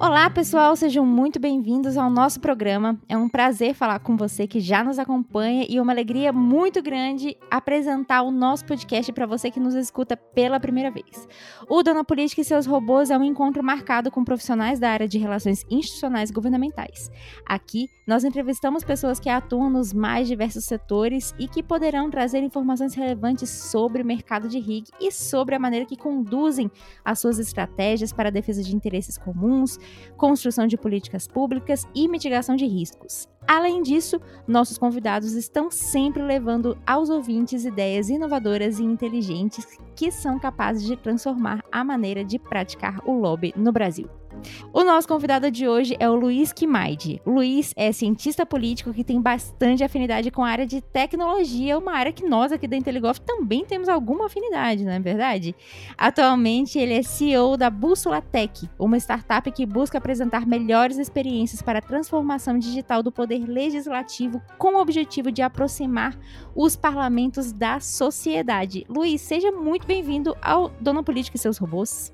Olá, 0.00 0.30
pessoal, 0.30 0.76
sejam 0.76 1.04
muito 1.04 1.40
bem-vindos 1.40 1.96
ao 1.96 2.08
nosso 2.08 2.38
programa. 2.38 2.96
É 3.08 3.16
um 3.16 3.28
prazer 3.28 3.74
falar 3.74 3.98
com 3.98 4.16
você 4.16 4.46
que 4.46 4.60
já 4.60 4.84
nos 4.84 4.96
acompanha 4.96 5.66
e 5.68 5.80
uma 5.80 5.90
alegria 5.90 6.32
muito 6.32 6.80
grande 6.80 7.36
apresentar 7.50 8.22
o 8.22 8.30
nosso 8.30 8.64
podcast 8.64 9.12
para 9.12 9.26
você 9.26 9.50
que 9.50 9.58
nos 9.58 9.74
escuta 9.74 10.16
pela 10.16 10.60
primeira 10.60 10.88
vez. 10.88 11.26
O 11.68 11.82
Dona 11.82 12.04
Política 12.04 12.40
e 12.40 12.44
seus 12.44 12.64
robôs 12.64 13.10
é 13.10 13.18
um 13.18 13.24
encontro 13.24 13.60
marcado 13.60 14.08
com 14.08 14.22
profissionais 14.22 14.78
da 14.78 14.88
área 14.88 15.08
de 15.08 15.18
relações 15.18 15.66
institucionais 15.68 16.30
e 16.30 16.32
governamentais. 16.32 17.10
Aqui, 17.44 17.88
nós 18.06 18.22
entrevistamos 18.22 18.84
pessoas 18.84 19.18
que 19.18 19.28
atuam 19.28 19.68
nos 19.68 19.92
mais 19.92 20.28
diversos 20.28 20.64
setores 20.64 21.34
e 21.40 21.48
que 21.48 21.60
poderão 21.60 22.08
trazer 22.08 22.40
informações 22.40 22.94
relevantes 22.94 23.50
sobre 23.50 24.02
o 24.02 24.06
mercado 24.06 24.48
de 24.48 24.60
RIG 24.60 24.92
e 25.00 25.10
sobre 25.10 25.56
a 25.56 25.58
maneira 25.58 25.84
que 25.84 25.96
conduzem 25.96 26.70
as 27.04 27.18
suas 27.18 27.40
estratégias 27.40 28.12
para 28.12 28.28
a 28.28 28.32
defesa 28.32 28.62
de 28.62 28.76
interesses 28.76 29.18
comuns 29.18 29.76
construção 30.16 30.66
de 30.66 30.76
políticas 30.76 31.26
públicas 31.26 31.86
e 31.94 32.08
mitigação 32.08 32.56
de 32.56 32.66
riscos. 32.66 33.28
Além 33.48 33.82
disso, 33.82 34.20
nossos 34.46 34.76
convidados 34.76 35.32
estão 35.32 35.70
sempre 35.70 36.22
levando 36.22 36.76
aos 36.86 37.08
ouvintes 37.08 37.64
ideias 37.64 38.10
inovadoras 38.10 38.78
e 38.78 38.84
inteligentes 38.84 39.66
que 39.96 40.12
são 40.12 40.38
capazes 40.38 40.84
de 40.84 40.94
transformar 40.96 41.64
a 41.72 41.82
maneira 41.82 42.22
de 42.22 42.38
praticar 42.38 43.00
o 43.08 43.12
lobby 43.12 43.54
no 43.56 43.72
Brasil. 43.72 44.06
O 44.72 44.84
nosso 44.84 45.08
convidado 45.08 45.50
de 45.50 45.66
hoje 45.66 45.96
é 45.98 46.08
o 46.08 46.14
Luiz 46.14 46.52
Kimaide. 46.52 47.20
Luiz 47.26 47.72
é 47.76 47.90
cientista 47.92 48.46
político 48.46 48.92
que 48.92 49.02
tem 49.02 49.20
bastante 49.20 49.82
afinidade 49.82 50.30
com 50.30 50.44
a 50.44 50.48
área 50.48 50.66
de 50.66 50.80
tecnologia, 50.80 51.78
uma 51.78 51.92
área 51.92 52.12
que 52.12 52.26
nós 52.26 52.52
aqui 52.52 52.66
da 52.66 52.76
Inteligolf 52.76 53.18
também 53.18 53.64
temos 53.64 53.88
alguma 53.88 54.26
afinidade, 54.26 54.84
não 54.84 54.92
é 54.92 55.00
verdade? 55.00 55.54
Atualmente, 55.96 56.78
ele 56.78 56.94
é 56.94 57.02
CEO 57.02 57.56
da 57.56 57.70
Bússola 57.70 58.20
Tech, 58.20 58.68
uma 58.78 58.98
startup 58.98 59.50
que 59.50 59.66
busca 59.66 59.98
apresentar 59.98 60.46
melhores 60.46 60.98
experiências 60.98 61.62
para 61.62 61.78
a 61.78 61.82
transformação 61.82 62.58
digital 62.58 63.02
do 63.02 63.10
poder 63.10 63.37
legislativo 63.44 64.42
com 64.56 64.74
o 64.74 64.80
objetivo 64.80 65.30
de 65.30 65.42
aproximar 65.42 66.18
os 66.54 66.76
parlamentos 66.76 67.52
da 67.52 67.80
sociedade. 67.80 68.84
Luiz, 68.88 69.20
seja 69.20 69.50
muito 69.50 69.86
bem-vindo 69.86 70.36
ao 70.42 70.70
Dona 70.80 71.02
Política 71.02 71.36
e 71.36 71.40
seus 71.40 71.58
robôs. 71.58 72.12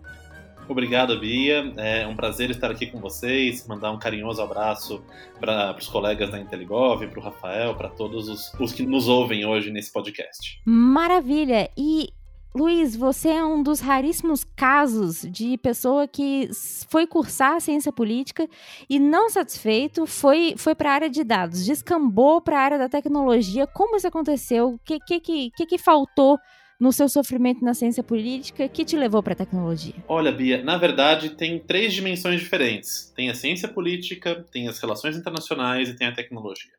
Obrigado, 0.68 1.18
Bia. 1.18 1.72
É 1.76 2.06
um 2.06 2.16
prazer 2.16 2.50
estar 2.50 2.70
aqui 2.70 2.86
com 2.86 2.98
vocês. 2.98 3.66
Mandar 3.66 3.90
um 3.90 3.98
carinhoso 3.98 4.40
abraço 4.40 5.04
para 5.38 5.76
os 5.78 5.88
colegas 5.88 6.30
da 6.30 6.38
Inteligov, 6.38 7.06
para 7.06 7.20
o 7.20 7.22
Rafael, 7.22 7.74
para 7.74 7.90
todos 7.90 8.28
os, 8.28 8.52
os 8.58 8.72
que 8.72 8.86
nos 8.86 9.06
ouvem 9.06 9.44
hoje 9.44 9.70
nesse 9.70 9.92
podcast. 9.92 10.60
Maravilha! 10.64 11.70
E 11.76 12.08
Luiz, 12.56 12.94
você 12.94 13.30
é 13.30 13.44
um 13.44 13.64
dos 13.64 13.80
raríssimos 13.80 14.44
casos 14.44 15.22
de 15.28 15.58
pessoa 15.58 16.06
que 16.06 16.48
foi 16.88 17.04
cursar 17.04 17.60
ciência 17.60 17.92
política 17.92 18.48
e 18.88 19.00
não 19.00 19.28
satisfeito 19.28 20.06
foi, 20.06 20.54
foi 20.56 20.72
para 20.72 20.90
a 20.90 20.94
área 20.94 21.10
de 21.10 21.24
dados, 21.24 21.64
descambou 21.64 22.40
para 22.40 22.56
a 22.56 22.62
área 22.62 22.78
da 22.78 22.88
tecnologia. 22.88 23.66
Como 23.66 23.96
isso 23.96 24.06
aconteceu? 24.06 24.74
O 24.74 24.78
que, 24.78 25.00
que, 25.00 25.50
que, 25.50 25.66
que 25.66 25.78
faltou 25.78 26.38
no 26.80 26.92
seu 26.92 27.08
sofrimento 27.08 27.64
na 27.64 27.74
ciência 27.74 28.04
política 28.04 28.68
que 28.68 28.84
te 28.84 28.96
levou 28.96 29.20
para 29.20 29.32
a 29.32 29.36
tecnologia? 29.36 29.94
Olha, 30.06 30.30
Bia, 30.30 30.62
na 30.62 30.78
verdade 30.78 31.30
tem 31.30 31.58
três 31.58 31.92
dimensões 31.92 32.38
diferentes. 32.38 33.12
Tem 33.16 33.30
a 33.30 33.34
ciência 33.34 33.66
política, 33.66 34.46
tem 34.52 34.68
as 34.68 34.78
relações 34.78 35.16
internacionais 35.16 35.88
e 35.88 35.96
tem 35.96 36.06
a 36.06 36.14
tecnologia. 36.14 36.70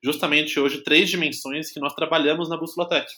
Justamente 0.00 0.60
hoje, 0.60 0.84
três 0.84 1.10
dimensões 1.10 1.72
que 1.72 1.80
nós 1.80 1.94
trabalhamos 1.94 2.48
na 2.48 2.56
Bússola 2.56 2.88
Tech, 2.88 3.08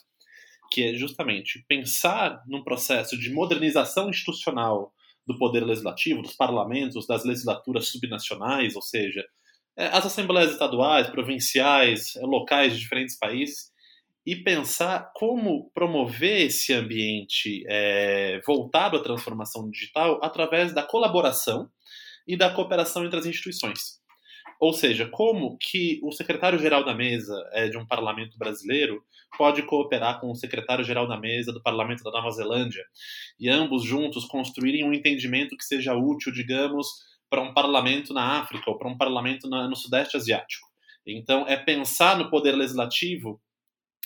que 0.71 0.83
é 0.83 0.95
justamente 0.95 1.65
pensar 1.69 2.43
num 2.47 2.63
processo 2.63 3.19
de 3.19 3.31
modernização 3.31 4.11
institucional 4.11 4.93
do 5.27 5.37
poder 5.39 5.65
legislativo, 5.65 6.23
dos 6.23 6.35
parlamentos, 6.35 7.07
das 7.07 7.25
legislaturas 7.25 7.89
subnacionais, 7.89 8.75
ou 8.75 8.83
seja, 8.83 9.25
é, 9.77 9.87
as 9.87 10.07
assembleias 10.07 10.51
estaduais, 10.51 11.09
provinciais, 11.09 12.17
é, 12.17 12.21
locais 12.23 12.73
de 12.73 12.81
diferentes 12.81 13.17
países, 13.19 13.71
e 14.27 14.37
pensar 14.37 15.11
como 15.15 15.71
promover 15.73 16.47
esse 16.47 16.75
ambiente 16.75 17.65
é, 17.67 18.41
voltado 18.47 18.97
à 18.97 19.03
transformação 19.03 19.71
digital 19.71 20.19
através 20.23 20.75
da 20.75 20.83
colaboração 20.83 21.71
e 22.27 22.37
da 22.37 22.51
cooperação 22.51 23.07
entre 23.07 23.19
as 23.19 23.25
instituições. 23.25 23.98
Ou 24.59 24.73
seja, 24.73 25.07
como 25.07 25.57
que 25.59 26.01
o 26.03 26.11
secretário-geral 26.11 26.85
da 26.85 26.95
mesa 26.95 27.35
é, 27.53 27.69
de 27.69 27.79
um 27.79 27.87
parlamento 27.87 28.37
brasileiro 28.37 29.05
pode 29.37 29.63
cooperar 29.63 30.21
com 30.21 30.31
o 30.31 30.35
secretário-geral 30.35 31.07
da 31.07 31.17
mesa 31.17 31.53
do 31.53 31.63
parlamento 31.63 32.03
da 32.03 32.11
Nova 32.11 32.31
Zelândia 32.31 32.85
e 33.39 33.49
ambos 33.49 33.85
juntos 33.85 34.25
construírem 34.25 34.85
um 34.85 34.93
entendimento 34.93 35.57
que 35.57 35.65
seja 35.65 35.95
útil, 35.95 36.33
digamos, 36.33 36.89
para 37.31 37.43
um 37.43 37.55
parlamento 37.55 38.13
na 38.13 38.41
África 38.41 38.69
ou 38.69 38.77
para 38.77 38.89
um 38.89 38.97
parlamento 38.97 39.49
na, 39.49 39.69
no 39.69 39.77
Sudeste 39.77 40.17
Asiático. 40.17 40.67
Então, 41.07 41.47
é 41.47 41.57
pensar 41.57 42.19
no 42.19 42.29
poder 42.29 42.53
legislativo 42.53 43.41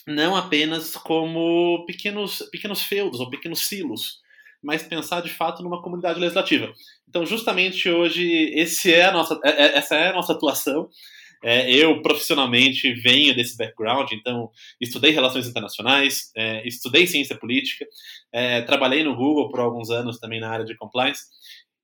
não 0.07 0.35
apenas 0.35 0.97
como 0.97 1.85
pequenos, 1.87 2.39
pequenos 2.51 2.83
feudos 2.83 3.21
ou 3.21 3.31
pequenos 3.31 3.67
silos, 3.67 4.21
mas 4.63 4.83
pensar 4.83 5.21
de 5.21 5.31
fato 5.31 5.63
numa 5.63 5.83
comunidade 5.83 6.21
legislativa. 6.21 6.73
Então, 7.09 7.27
justamente 7.27 7.91
hoje, 7.91 8.55
é 8.87 9.11
nossa, 9.11 9.39
é, 9.45 9.51
é, 9.51 9.79
essa 9.79 9.97
é 9.97 10.09
a 10.11 10.13
nossa 10.13 10.33
atuação. 10.33 10.89
É, 11.45 11.69
eu, 11.73 12.01
profissionalmente, 12.03 12.95
venho 12.95 13.35
desse 13.35 13.57
background, 13.57 14.13
então 14.13 14.49
estudei 14.81 15.11
relações 15.11 15.49
internacionais, 15.49 16.31
é, 16.37 16.67
estudei 16.67 17.05
ciência 17.05 17.37
política, 17.37 17.85
é, 18.33 18.63
trabalhei 18.63 19.03
no 19.03 19.17
Google 19.17 19.51
por 19.51 19.59
alguns 19.59 19.91
anos 19.91 20.21
também 20.21 20.39
na 20.39 20.49
área 20.49 20.65
de 20.65 20.77
compliance, 20.77 21.25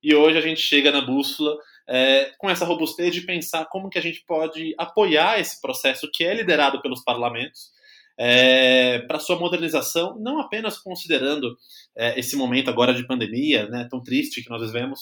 e 0.01 0.15
hoje 0.15 0.37
a 0.37 0.41
gente 0.41 0.61
chega 0.61 0.93
na 0.93 1.01
bússola 1.01 1.57
é, 1.89 2.31
com 2.37 2.49
essa 2.49 2.63
robustez 2.63 3.13
de 3.13 3.21
pensar 3.21 3.65
como 3.65 3.89
que 3.89 3.97
a 3.97 4.01
gente 4.01 4.23
pode 4.25 4.73
apoiar 4.77 5.41
esse 5.41 5.59
processo 5.59 6.09
que 6.09 6.23
é 6.23 6.33
liderado 6.33 6.81
pelos 6.81 7.03
parlamentos, 7.03 7.71
é, 8.19 8.99
para 8.99 9.19
sua 9.19 9.39
modernização, 9.39 10.19
não 10.19 10.41
apenas 10.41 10.77
considerando 10.77 11.55
é, 11.97 12.19
esse 12.19 12.35
momento 12.35 12.69
agora 12.69 12.93
de 12.93 13.07
pandemia, 13.07 13.67
né, 13.69 13.87
tão 13.89 14.03
triste 14.03 14.43
que 14.43 14.49
nós 14.49 14.61
vivemos, 14.61 15.01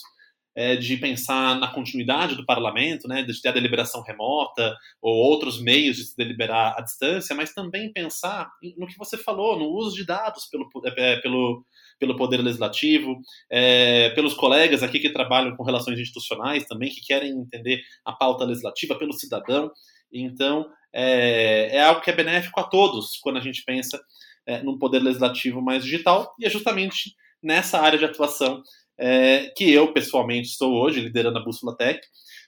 é, 0.56 0.76
de 0.76 0.98
pensar 0.98 1.60
na 1.60 1.68
continuidade 1.68 2.36
do 2.36 2.46
parlamento, 2.46 3.08
né, 3.08 3.24
de 3.24 3.42
ter 3.42 3.50
a 3.50 3.52
deliberação 3.52 4.02
remota 4.02 4.76
ou 5.02 5.16
outros 5.16 5.62
meios 5.62 5.98
de 5.98 6.04
se 6.04 6.18
deliberar 6.18 6.76
à 6.78 6.82
distância, 6.82 7.36
mas 7.36 7.54
também 7.54 7.92
pensar 7.92 8.50
no 8.76 8.88
que 8.88 8.98
você 8.98 9.18
falou, 9.18 9.58
no 9.58 9.66
uso 9.66 9.96
de 9.96 10.06
dados 10.06 10.46
pelo, 10.48 10.68
é, 10.86 11.14
é, 11.14 11.22
pelo, 11.22 11.64
pelo 12.00 12.16
Poder 12.16 12.38
Legislativo, 12.38 13.20
é, 13.52 14.12
pelos 14.12 14.36
colegas 14.36 14.84
aqui 14.84 15.00
que 15.00 15.12
trabalham 15.12 15.56
com 15.56 15.64
relações 15.64 16.00
institucionais 16.00 16.66
também, 16.66 16.90
que 16.90 17.02
querem 17.02 17.32
entender 17.32 17.82
a 18.06 18.14
pauta 18.14 18.44
legislativa, 18.44 18.98
pelo 18.98 19.14
cidadão. 19.14 19.72
Então, 20.12 20.68
é, 21.00 21.76
é 21.76 21.84
algo 21.84 22.02
que 22.02 22.10
é 22.10 22.16
benéfico 22.16 22.60
a 22.60 22.64
todos 22.64 23.20
quando 23.22 23.38
a 23.38 23.42
gente 23.42 23.64
pensa 23.64 24.02
é, 24.48 24.64
num 24.64 24.80
poder 24.80 25.00
legislativo 25.00 25.62
mais 25.62 25.84
digital, 25.84 26.34
e 26.40 26.46
é 26.48 26.50
justamente 26.50 27.14
nessa 27.42 27.80
área 27.80 28.00
de 28.00 28.06
atuação 28.06 28.64
é, 28.98 29.54
que 29.56 29.72
eu, 29.72 29.94
pessoalmente, 29.94 30.48
estou 30.48 30.74
hoje 30.74 31.00
liderando 31.00 31.38
a 31.38 31.44
Bússola 31.44 31.78
Tech. 31.78 32.02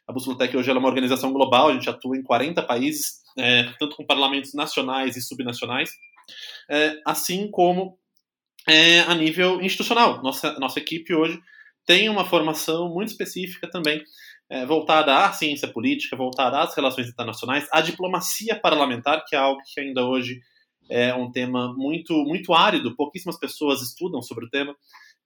A 0.07 0.11
Bússola 0.11 0.35
Tech 0.35 0.57
hoje 0.57 0.67
é 0.67 0.73
uma 0.73 0.87
organização 0.87 1.31
global, 1.31 1.69
a 1.69 1.73
gente 1.73 1.87
atua 1.87 2.17
em 2.17 2.23
40 2.23 2.63
países, 2.63 3.19
é, 3.37 3.71
tanto 3.77 3.95
com 3.95 4.03
parlamentos 4.03 4.55
nacionais 4.55 5.15
e 5.15 5.21
subnacionais, 5.21 5.91
é, 6.67 6.99
assim 7.05 7.51
como 7.51 7.99
é, 8.67 9.01
a 9.01 9.13
nível 9.13 9.61
institucional. 9.61 10.23
Nossa, 10.23 10.53
nossa 10.59 10.79
equipe 10.79 11.13
hoje 11.13 11.39
tem 11.85 12.09
uma 12.09 12.25
formação 12.25 12.89
muito 12.89 13.09
específica 13.09 13.69
também 13.69 14.03
é, 14.49 14.65
voltada 14.65 15.25
à 15.25 15.31
ciência 15.31 15.67
política, 15.67 16.15
voltada 16.17 16.59
às 16.59 16.75
relações 16.75 17.07
internacionais, 17.07 17.67
à 17.71 17.81
diplomacia 17.81 18.59
parlamentar, 18.59 19.23
que 19.25 19.35
é 19.35 19.39
algo 19.39 19.61
que 19.73 19.79
ainda 19.79 20.05
hoje 20.05 20.39
é 20.89 21.13
um 21.13 21.31
tema 21.31 21.73
muito, 21.77 22.13
muito 22.23 22.53
árido, 22.53 22.95
pouquíssimas 22.95 23.37
pessoas 23.37 23.81
estudam 23.81 24.21
sobre 24.21 24.45
o 24.45 24.49
tema. 24.49 24.75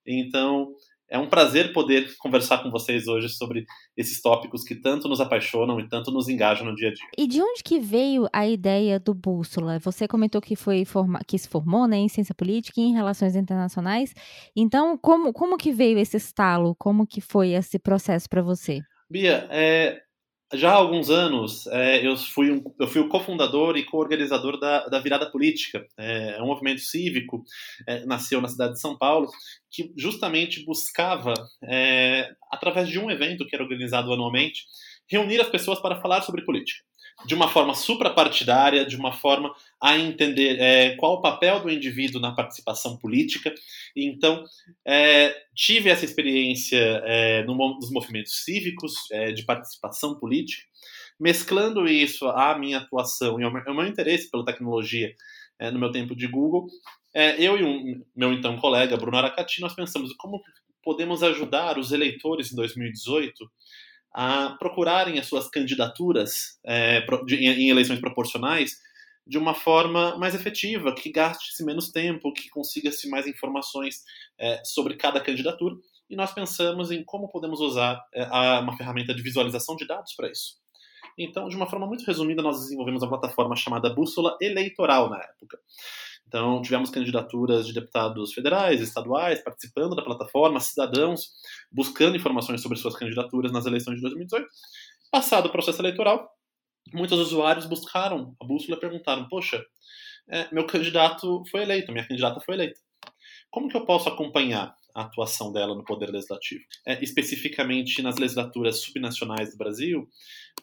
Então, 0.05 0.73
é 1.09 1.17
um 1.17 1.29
prazer 1.29 1.71
poder 1.71 2.17
conversar 2.17 2.63
com 2.63 2.71
vocês 2.71 3.07
hoje 3.07 3.29
sobre 3.29 3.65
esses 3.95 4.21
tópicos 4.21 4.63
que 4.63 4.75
tanto 4.75 5.07
nos 5.07 5.21
apaixonam 5.21 5.79
e 5.79 5.87
tanto 5.87 6.11
nos 6.11 6.27
engajam 6.27 6.65
no 6.65 6.75
dia 6.75 6.89
a 6.89 6.93
dia. 6.93 7.05
E 7.17 7.27
de 7.27 7.41
onde 7.41 7.63
que 7.63 7.79
veio 7.79 8.27
a 8.33 8.47
ideia 8.47 8.99
do 8.99 9.13
Bússola? 9.13 9.79
Você 9.79 10.07
comentou 10.07 10.41
que 10.41 10.55
foi 10.55 10.83
forma, 10.83 11.19
que 11.25 11.37
se 11.37 11.47
formou 11.47 11.87
né, 11.87 11.97
em 11.97 12.09
ciência 12.09 12.33
política 12.33 12.81
e 12.81 12.85
em 12.85 12.93
relações 12.93 13.35
internacionais. 13.35 14.13
Então, 14.55 14.97
como, 14.97 15.31
como 15.31 15.55
que 15.55 15.71
veio 15.71 15.99
esse 15.99 16.17
estalo? 16.17 16.75
Como 16.75 17.05
que 17.05 17.21
foi 17.21 17.51
esse 17.51 17.77
processo 17.77 18.27
para 18.27 18.41
você? 18.41 18.81
Bia, 19.13 19.47
é, 19.51 20.01
já 20.55 20.71
há 20.71 20.73
alguns 20.73 21.11
anos 21.11 21.67
é, 21.67 22.03
eu, 22.03 22.17
fui 22.17 22.51
um, 22.51 22.63
eu 22.79 22.87
fui 22.87 22.99
o 22.99 23.07
cofundador 23.07 23.77
e 23.77 23.85
co-organizador 23.85 24.59
da, 24.59 24.87
da 24.87 24.99
Virada 24.99 25.29
Política, 25.29 25.85
é, 25.99 26.41
um 26.41 26.47
movimento 26.47 26.81
cívico, 26.81 27.43
é, 27.87 28.03
nasceu 28.07 28.41
na 28.41 28.47
cidade 28.47 28.73
de 28.73 28.81
São 28.81 28.97
Paulo, 28.97 29.29
que 29.69 29.93
justamente 29.95 30.65
buscava, 30.65 31.35
é, 31.63 32.31
através 32.51 32.89
de 32.89 32.97
um 32.97 33.11
evento 33.11 33.45
que 33.45 33.55
era 33.55 33.63
organizado 33.63 34.11
anualmente, 34.11 34.63
reunir 35.07 35.39
as 35.39 35.49
pessoas 35.49 35.79
para 35.79 36.01
falar 36.01 36.23
sobre 36.23 36.43
política. 36.43 36.83
De 37.25 37.33
uma 37.33 37.47
forma 37.47 37.73
suprapartidária, 37.73 38.85
de 38.85 38.95
uma 38.95 39.11
forma 39.11 39.53
a 39.81 39.97
entender 39.97 40.59
é, 40.59 40.95
qual 40.95 41.15
o 41.15 41.21
papel 41.21 41.61
do 41.61 41.69
indivíduo 41.69 42.19
na 42.19 42.31
participação 42.31 42.97
política. 42.97 43.53
Então, 43.95 44.43
é, 44.85 45.35
tive 45.55 45.89
essa 45.89 46.05
experiência 46.05 46.77
é, 47.05 47.43
no, 47.43 47.55
nos 47.55 47.91
movimentos 47.91 48.43
cívicos, 48.43 48.93
é, 49.11 49.31
de 49.31 49.43
participação 49.43 50.15
política, 50.15 50.63
mesclando 51.19 51.87
isso 51.87 52.27
à 52.27 52.57
minha 52.57 52.79
atuação 52.79 53.39
e 53.39 53.43
ao 53.43 53.53
meu, 53.53 53.63
ao 53.65 53.75
meu 53.75 53.87
interesse 53.87 54.29
pela 54.29 54.45
tecnologia 54.45 55.13
é, 55.59 55.71
no 55.71 55.79
meu 55.79 55.91
tempo 55.91 56.15
de 56.15 56.27
Google. 56.27 56.67
É, 57.13 57.41
eu 57.41 57.57
e 57.57 57.63
um 57.63 58.03
meu 58.15 58.33
então 58.33 58.57
colega, 58.57 58.97
Bruno 58.97 59.17
Aracati, 59.17 59.61
nós 59.61 59.73
pensamos 59.73 60.13
como 60.13 60.41
podemos 60.83 61.23
ajudar 61.23 61.77
os 61.77 61.91
eleitores 61.91 62.51
em 62.51 62.55
2018 62.55 63.49
a 64.13 64.55
procurarem 64.59 65.17
as 65.17 65.27
suas 65.27 65.49
candidaturas 65.49 66.59
é, 66.65 67.05
em 67.29 67.69
eleições 67.69 67.99
proporcionais 67.99 68.77
de 69.25 69.37
uma 69.37 69.53
forma 69.53 70.17
mais 70.17 70.35
efetiva, 70.35 70.93
que 70.93 71.11
gaste-se 71.11 71.63
menos 71.63 71.89
tempo, 71.89 72.33
que 72.33 72.49
consiga-se 72.49 73.09
mais 73.09 73.25
informações 73.25 74.03
é, 74.37 74.61
sobre 74.65 74.95
cada 74.95 75.19
candidatura. 75.21 75.75
E 76.09 76.15
nós 76.15 76.33
pensamos 76.33 76.91
em 76.91 77.03
como 77.03 77.29
podemos 77.29 77.59
usar 77.61 78.03
é, 78.13 78.25
uma 78.59 78.75
ferramenta 78.75 79.13
de 79.15 79.21
visualização 79.21 79.75
de 79.75 79.87
dados 79.87 80.13
para 80.13 80.29
isso. 80.29 80.61
Então, 81.17 81.47
de 81.47 81.55
uma 81.55 81.67
forma 81.67 81.87
muito 81.87 82.03
resumida, 82.05 82.41
nós 82.41 82.59
desenvolvemos 82.59 83.01
uma 83.01 83.09
plataforma 83.09 83.55
chamada 83.55 83.93
Bússola 83.93 84.37
Eleitoral 84.41 85.09
na 85.09 85.19
época. 85.19 85.59
Então, 86.27 86.61
tivemos 86.61 86.89
candidaturas 86.89 87.67
de 87.67 87.73
deputados 87.73 88.33
federais, 88.33 88.81
estaduais, 88.81 89.43
participando 89.43 89.95
da 89.95 90.01
plataforma, 90.01 90.59
cidadãos 90.59 91.31
buscando 91.71 92.17
informações 92.17 92.61
sobre 92.61 92.77
suas 92.77 92.95
candidaturas 92.95 93.51
nas 93.51 93.65
eleições 93.65 93.95
de 93.95 94.01
2018. 94.01 94.47
Passado 95.11 95.45
o 95.47 95.51
processo 95.51 95.79
eleitoral, 95.81 96.27
muitos 96.91 97.19
usuários 97.19 97.65
buscaram 97.65 98.35
a 98.41 98.45
bússola 98.45 98.77
e 98.77 98.79
perguntaram: 98.79 99.27
Poxa, 99.27 99.63
é, 100.27 100.53
meu 100.53 100.65
candidato 100.65 101.43
foi 101.51 101.61
eleito, 101.61 101.91
minha 101.91 102.07
candidata 102.07 102.39
foi 102.39 102.55
eleita. 102.55 102.79
Como 103.51 103.69
que 103.69 103.77
eu 103.77 103.85
posso 103.85 104.09
acompanhar 104.09 104.75
a 104.95 105.01
atuação 105.03 105.51
dela 105.51 105.75
no 105.75 105.85
Poder 105.85 106.09
Legislativo? 106.09 106.63
É, 106.87 107.03
especificamente 107.03 108.01
nas 108.01 108.17
legislaturas 108.17 108.79
subnacionais 108.79 109.51
do 109.51 109.57
Brasil, 109.57 110.09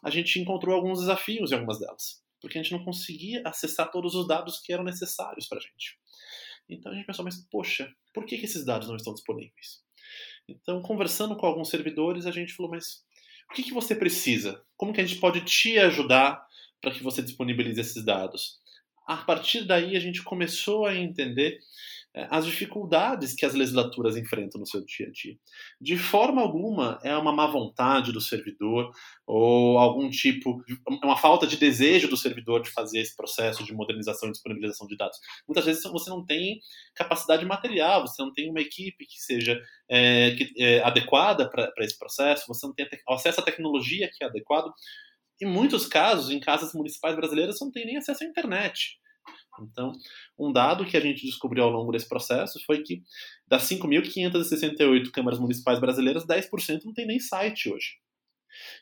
a 0.03 0.11
gente 0.11 0.41
encontrou 0.41 0.75
alguns 0.75 0.99
desafios 0.99 1.53
em 1.53 1.55
algumas 1.55 1.79
delas 1.79 2.21
porque 2.41 2.59
a 2.59 2.63
gente 2.63 2.73
não 2.73 2.85
conseguia 2.85 3.43
acessar 3.45 3.91
todos 3.91 4.15
os 4.15 4.27
dados 4.27 4.61
que 4.61 4.73
eram 4.73 4.85
necessários 4.85 5.47
para 5.47 5.59
a 5.59 5.61
gente. 5.61 5.99
Então 6.69 6.93
a 6.93 6.95
gente 6.95 7.07
pensou, 7.07 7.25
mas 7.25 7.47
poxa, 7.51 7.93
por 8.15 8.25
que, 8.25 8.39
que 8.39 8.45
esses 8.45 8.65
dados 8.65 8.89
não 8.89 8.97
estão 8.97 9.15
disponíveis? 9.15 9.83
Então, 10.49 10.81
conversando 10.83 11.37
com 11.37 11.47
alguns 11.47 11.69
servidores, 11.69 12.27
a 12.27 12.31
gente 12.31 12.53
falou, 12.55 12.73
mas 12.73 13.05
o 13.51 13.55
que, 13.55 13.63
que 13.63 13.73
você 13.73 13.95
precisa? 13.95 14.63
Como 14.77 14.93
que 14.93 15.01
a 15.01 15.07
gente 15.07 15.21
pode 15.21 15.45
te 15.45 15.79
ajudar 15.79 16.45
para 16.81 16.93
que 16.93 17.03
você 17.03 17.23
disponibilize 17.23 17.81
esses 17.81 18.05
dados? 18.05 18.59
A 19.07 19.19
partir 19.19 19.65
daí, 19.67 19.97
a 19.97 20.01
gente 20.01 20.23
começou 20.23 20.87
a 20.87 20.95
entender 20.95 21.59
as 22.15 22.45
dificuldades 22.45 23.35
que 23.35 23.47
as 23.47 23.55
legislaturas 23.55 24.17
enfrentam 24.17 24.61
no 24.61 24.67
seu 24.67 24.85
dia 24.85 25.07
a 25.07 25.11
dia. 25.11 25.37
De 25.81 25.97
forma 25.97 26.43
alguma 26.43 26.99
é 27.05 27.17
uma 27.17 27.33
má 27.33 27.47
vontade 27.47 28.13
do 28.13 28.21
servidor 28.21 28.91
ou 29.25 29.79
algum 29.79 30.11
tipo, 30.11 30.61
uma 31.05 31.17
falta 31.17 31.47
de 31.47 31.57
desejo 31.57 32.09
do 32.09 32.17
servidor 32.17 32.63
de 32.63 32.71
fazer 32.71 33.01
esse 33.01 33.15
processo 33.15 33.63
de 33.65 33.73
modernização 33.73 34.29
e 34.29 34.33
disponibilização 34.33 34.89
de 34.89 34.97
dados. 34.97 35.19
Muitas 35.47 35.65
vezes 35.65 35.83
você 35.85 36.11
não 36.11 36.25
tem 36.25 36.59
capacidade 36.97 37.47
material, 37.47 38.07
você 38.07 38.21
não 38.21 38.33
tem 38.33 38.51
uma 38.51 38.61
equipe 38.61 39.07
que 39.07 39.21
seja 39.21 39.61
é, 39.89 40.33
que, 40.33 40.53
é, 40.59 40.83
adequada 40.83 41.49
para 41.49 41.73
esse 41.79 41.97
processo, 41.97 42.45
você 42.49 42.67
não 42.67 42.75
tem 42.75 42.89
acesso 43.09 43.41
à 43.41 43.45
tecnologia 43.45 44.11
que 44.13 44.25
é 44.25 44.27
adequado. 44.27 44.73
Em 45.41 45.47
muitos 45.47 45.87
casos, 45.87 46.29
em 46.29 46.41
casas 46.41 46.75
municipais 46.75 47.15
brasileiras, 47.15 47.57
você 47.57 47.65
não 47.65 47.73
tem 47.73 47.87
nem 47.87 47.97
acesso 47.97 48.25
à 48.25 48.27
internet. 48.27 49.00
Então, 49.63 49.93
um 50.39 50.53
dado 50.53 50.85
que 50.85 50.97
a 50.97 51.01
gente 51.01 51.25
descobriu 51.25 51.65
ao 51.65 51.71
longo 51.71 51.93
desse 51.93 52.09
processo 52.09 52.61
foi 52.65 52.83
que 52.83 53.03
das 53.47 53.63
5.568 53.69 55.11
câmaras 55.11 55.39
municipais 55.39 55.79
brasileiras, 55.79 56.27
10% 56.27 56.85
não 56.85 56.93
tem 56.93 57.07
nem 57.07 57.19
site 57.19 57.73
hoje. 57.73 57.99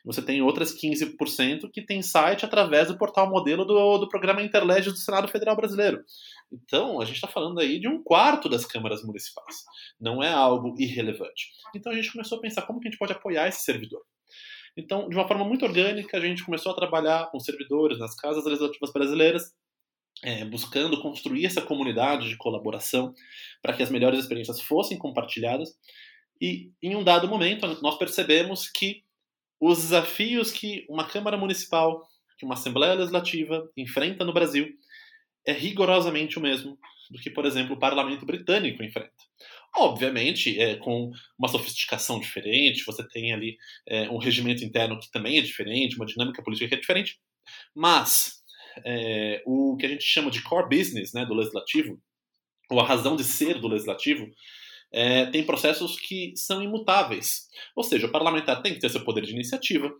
Você 0.03 0.21
tem 0.21 0.41
outras 0.41 0.75
15% 0.75 1.69
que 1.71 1.81
tem 1.81 2.01
site 2.01 2.45
através 2.45 2.87
do 2.87 2.97
portal 2.97 3.29
modelo 3.29 3.65
do, 3.65 3.97
do 3.97 4.09
programa 4.09 4.41
Interlege 4.41 4.89
do 4.89 4.97
Senado 4.97 5.27
Federal 5.27 5.55
Brasileiro. 5.55 6.03
Então, 6.51 6.99
a 6.99 7.05
gente 7.05 7.15
está 7.15 7.27
falando 7.27 7.59
aí 7.59 7.79
de 7.79 7.87
um 7.87 8.03
quarto 8.03 8.49
das 8.49 8.65
câmaras 8.65 9.03
municipais. 9.03 9.63
Não 9.99 10.23
é 10.23 10.31
algo 10.31 10.75
irrelevante. 10.77 11.51
Então, 11.75 11.91
a 11.91 11.95
gente 11.95 12.11
começou 12.11 12.37
a 12.37 12.41
pensar 12.41 12.63
como 12.63 12.79
que 12.79 12.87
a 12.87 12.91
gente 12.91 12.99
pode 12.99 13.13
apoiar 13.13 13.47
esse 13.47 13.63
servidor. 13.63 14.01
Então, 14.77 15.09
de 15.09 15.15
uma 15.15 15.27
forma 15.27 15.43
muito 15.43 15.65
orgânica, 15.65 16.17
a 16.17 16.21
gente 16.21 16.43
começou 16.43 16.71
a 16.71 16.75
trabalhar 16.75 17.29
com 17.31 17.39
servidores 17.39 17.99
nas 17.99 18.15
casas 18.15 18.45
legislativas 18.45 18.91
brasileiras 18.93 19.51
é, 20.23 20.45
buscando 20.45 21.01
construir 21.01 21.45
essa 21.45 21.61
comunidade 21.61 22.29
de 22.29 22.37
colaboração 22.37 23.13
para 23.61 23.73
que 23.73 23.83
as 23.83 23.89
melhores 23.89 24.19
experiências 24.19 24.61
fossem 24.61 24.97
compartilhadas. 24.97 25.69
E 26.41 26.71
em 26.81 26.95
um 26.95 27.03
dado 27.03 27.27
momento, 27.27 27.67
nós 27.81 27.97
percebemos 27.97 28.69
que 28.69 29.03
os 29.59 29.79
desafios 29.79 30.51
que 30.51 30.85
uma 30.89 31.05
Câmara 31.05 31.37
Municipal, 31.37 32.01
que 32.37 32.45
uma 32.45 32.53
Assembleia 32.53 32.93
Legislativa 32.93 33.69
enfrenta 33.75 34.23
no 34.23 34.33
Brasil 34.33 34.69
é 35.45 35.51
rigorosamente 35.51 36.37
o 36.37 36.41
mesmo 36.41 36.77
do 37.09 37.19
que, 37.19 37.29
por 37.29 37.45
exemplo, 37.45 37.75
o 37.75 37.79
Parlamento 37.79 38.25
Britânico 38.25 38.83
enfrenta. 38.83 39.11
Obviamente, 39.75 40.59
é, 40.59 40.75
com 40.75 41.11
uma 41.37 41.47
sofisticação 41.47 42.19
diferente, 42.19 42.83
você 42.85 43.07
tem 43.07 43.33
ali 43.33 43.57
é, 43.87 44.09
um 44.09 44.17
regimento 44.17 44.63
interno 44.63 44.99
que 44.99 45.09
também 45.11 45.37
é 45.37 45.41
diferente, 45.41 45.95
uma 45.95 46.05
dinâmica 46.05 46.43
política 46.43 46.69
que 46.69 46.75
é 46.75 46.79
diferente, 46.79 47.19
mas 47.75 48.38
é, 48.85 49.43
o 49.45 49.75
que 49.77 49.85
a 49.85 49.89
gente 49.89 50.03
chama 50.03 50.31
de 50.31 50.41
core 50.41 50.69
business 50.69 51.13
né, 51.13 51.25
do 51.25 51.33
legislativo, 51.33 51.99
ou 52.69 52.79
a 52.79 52.85
razão 52.85 53.15
de 53.15 53.23
ser 53.23 53.59
do 53.59 53.67
legislativo, 53.67 54.27
é, 54.91 55.25
tem 55.27 55.45
processos 55.45 55.99
que 55.99 56.33
são 56.35 56.61
imutáveis. 56.61 57.47
Ou 57.75 57.83
seja, 57.83 58.07
o 58.07 58.11
parlamentar 58.11 58.61
tem 58.61 58.73
que 58.73 58.79
ter 58.79 58.89
seu 58.89 59.03
poder 59.03 59.23
de 59.23 59.31
iniciativa, 59.31 59.91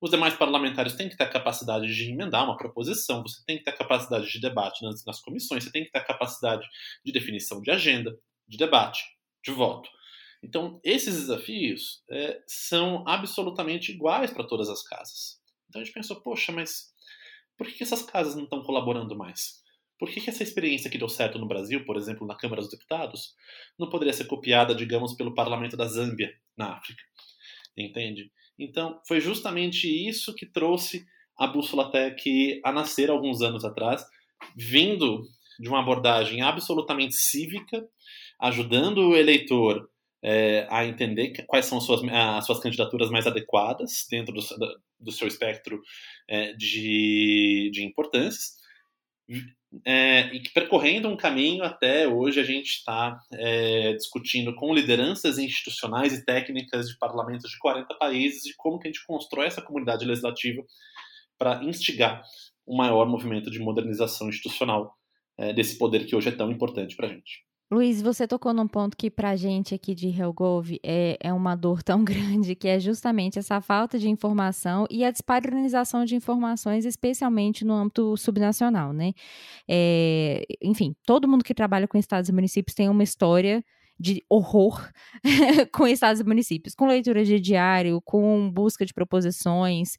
os 0.00 0.10
demais 0.10 0.34
parlamentares 0.34 0.94
têm 0.94 1.08
que 1.08 1.16
ter 1.16 1.24
a 1.24 1.30
capacidade 1.30 1.92
de 1.92 2.10
emendar 2.10 2.44
uma 2.44 2.56
proposição, 2.56 3.22
você 3.22 3.42
tem 3.44 3.58
que 3.58 3.64
ter 3.64 3.70
a 3.70 3.76
capacidade 3.76 4.30
de 4.30 4.40
debate 4.40 4.84
nas, 4.84 5.04
nas 5.04 5.20
comissões, 5.20 5.64
você 5.64 5.72
tem 5.72 5.84
que 5.84 5.90
ter 5.90 5.98
a 5.98 6.04
capacidade 6.04 6.66
de 7.04 7.12
definição 7.12 7.60
de 7.60 7.70
agenda, 7.70 8.16
de 8.46 8.56
debate, 8.56 9.02
de 9.44 9.50
voto. 9.50 9.90
Então, 10.42 10.80
esses 10.84 11.16
desafios 11.16 12.02
é, 12.10 12.40
são 12.46 13.02
absolutamente 13.08 13.90
iguais 13.90 14.30
para 14.30 14.46
todas 14.46 14.68
as 14.68 14.82
casas. 14.82 15.38
Então 15.68 15.82
a 15.82 15.84
gente 15.84 15.94
pensou, 15.94 16.20
poxa, 16.20 16.52
mas 16.52 16.92
por 17.58 17.66
que 17.66 17.82
essas 17.82 18.02
casas 18.02 18.36
não 18.36 18.44
estão 18.44 18.62
colaborando 18.62 19.16
mais? 19.16 19.58
Por 19.98 20.08
que, 20.08 20.30
essa 20.30 20.44
experiência 20.44 20.88
que 20.88 20.96
deu 20.96 21.08
certo 21.08 21.40
no 21.40 21.48
Brasil, 21.48 21.84
por 21.84 21.96
exemplo, 21.96 22.24
na 22.24 22.36
Câmara 22.36 22.62
dos 22.62 22.70
Deputados, 22.70 23.34
não 23.76 23.90
poderia 23.90 24.12
ser 24.12 24.26
copiada, 24.26 24.72
digamos, 24.72 25.14
pelo 25.14 25.34
parlamento 25.34 25.76
da 25.76 25.86
Zâmbia, 25.86 26.32
na 26.56 26.76
África? 26.76 27.02
Entende? 27.76 28.30
Então, 28.56 29.00
foi 29.06 29.20
justamente 29.20 29.88
isso 29.88 30.34
que 30.34 30.46
trouxe 30.46 31.04
a 31.36 31.48
Bússola 31.48 31.90
Tech 31.90 32.60
a 32.64 32.72
nascer 32.72 33.10
alguns 33.10 33.42
anos 33.42 33.64
atrás, 33.64 34.04
vindo 34.56 35.22
de 35.58 35.68
uma 35.68 35.80
abordagem 35.80 36.42
absolutamente 36.42 37.16
cívica, 37.16 37.84
ajudando 38.40 38.98
o 38.98 39.16
eleitor 39.16 39.90
é, 40.22 40.66
a 40.70 40.84
entender 40.84 41.44
quais 41.46 41.66
são 41.66 41.78
as 41.78 41.84
suas, 41.84 42.00
as 42.12 42.46
suas 42.46 42.60
candidaturas 42.60 43.10
mais 43.10 43.26
adequadas 43.26 44.06
dentro 44.10 44.34
do, 44.34 44.40
do 44.98 45.12
seu 45.12 45.28
espectro 45.28 45.80
é, 46.28 46.52
de, 46.54 47.70
de 47.72 47.84
importâncias, 47.84 48.58
é, 49.84 50.34
e 50.34 50.42
percorrendo 50.54 51.08
um 51.08 51.16
caminho 51.16 51.62
até 51.62 52.08
hoje 52.08 52.40
a 52.40 52.42
gente 52.42 52.68
está 52.68 53.20
é, 53.34 53.92
discutindo 53.92 54.54
com 54.54 54.72
lideranças 54.72 55.38
institucionais 55.38 56.14
e 56.14 56.24
técnicas 56.24 56.88
de 56.88 56.96
parlamentos 56.96 57.50
de 57.50 57.58
40 57.58 57.94
países 57.96 58.42
de 58.42 58.54
como 58.56 58.78
que 58.78 58.88
a 58.88 58.90
gente 58.90 59.04
constrói 59.06 59.46
essa 59.46 59.60
comunidade 59.60 60.06
legislativa 60.06 60.64
para 61.36 61.62
instigar 61.62 62.22
um 62.66 62.76
maior 62.76 63.06
movimento 63.06 63.50
de 63.50 63.58
modernização 63.58 64.30
institucional 64.30 64.94
é, 65.36 65.52
desse 65.52 65.76
poder 65.76 66.06
que 66.06 66.16
hoje 66.16 66.30
é 66.30 66.32
tão 66.32 66.50
importante 66.50 66.96
para 66.96 67.06
a 67.06 67.10
gente. 67.10 67.47
Luiz, 67.70 68.00
você 68.00 68.26
tocou 68.26 68.54
num 68.54 68.66
ponto 68.66 68.96
que 68.96 69.10
para 69.10 69.28
a 69.30 69.36
gente 69.36 69.74
aqui 69.74 69.94
de 69.94 70.08
Helgov 70.08 70.80
é, 70.82 71.18
é 71.20 71.32
uma 71.34 71.54
dor 71.54 71.82
tão 71.82 72.02
grande, 72.02 72.54
que 72.54 72.66
é 72.66 72.80
justamente 72.80 73.38
essa 73.38 73.60
falta 73.60 73.98
de 73.98 74.08
informação 74.08 74.86
e 74.90 75.04
a 75.04 75.10
despadronização 75.10 76.06
de 76.06 76.16
informações, 76.16 76.86
especialmente 76.86 77.66
no 77.66 77.74
âmbito 77.74 78.16
subnacional, 78.16 78.94
né? 78.94 79.12
É, 79.68 80.46
enfim, 80.62 80.94
todo 81.04 81.28
mundo 81.28 81.44
que 81.44 81.52
trabalha 81.52 81.86
com 81.86 81.98
estados 81.98 82.30
e 82.30 82.32
municípios 82.32 82.74
tem 82.74 82.88
uma 82.88 83.02
história 83.02 83.62
de 84.00 84.24
horror 84.30 84.90
com 85.74 85.86
estados 85.86 86.20
e 86.20 86.24
municípios, 86.24 86.74
com 86.74 86.86
leitura 86.86 87.22
de 87.22 87.38
diário, 87.38 88.00
com 88.02 88.50
busca 88.50 88.86
de 88.86 88.94
proposições, 88.94 89.96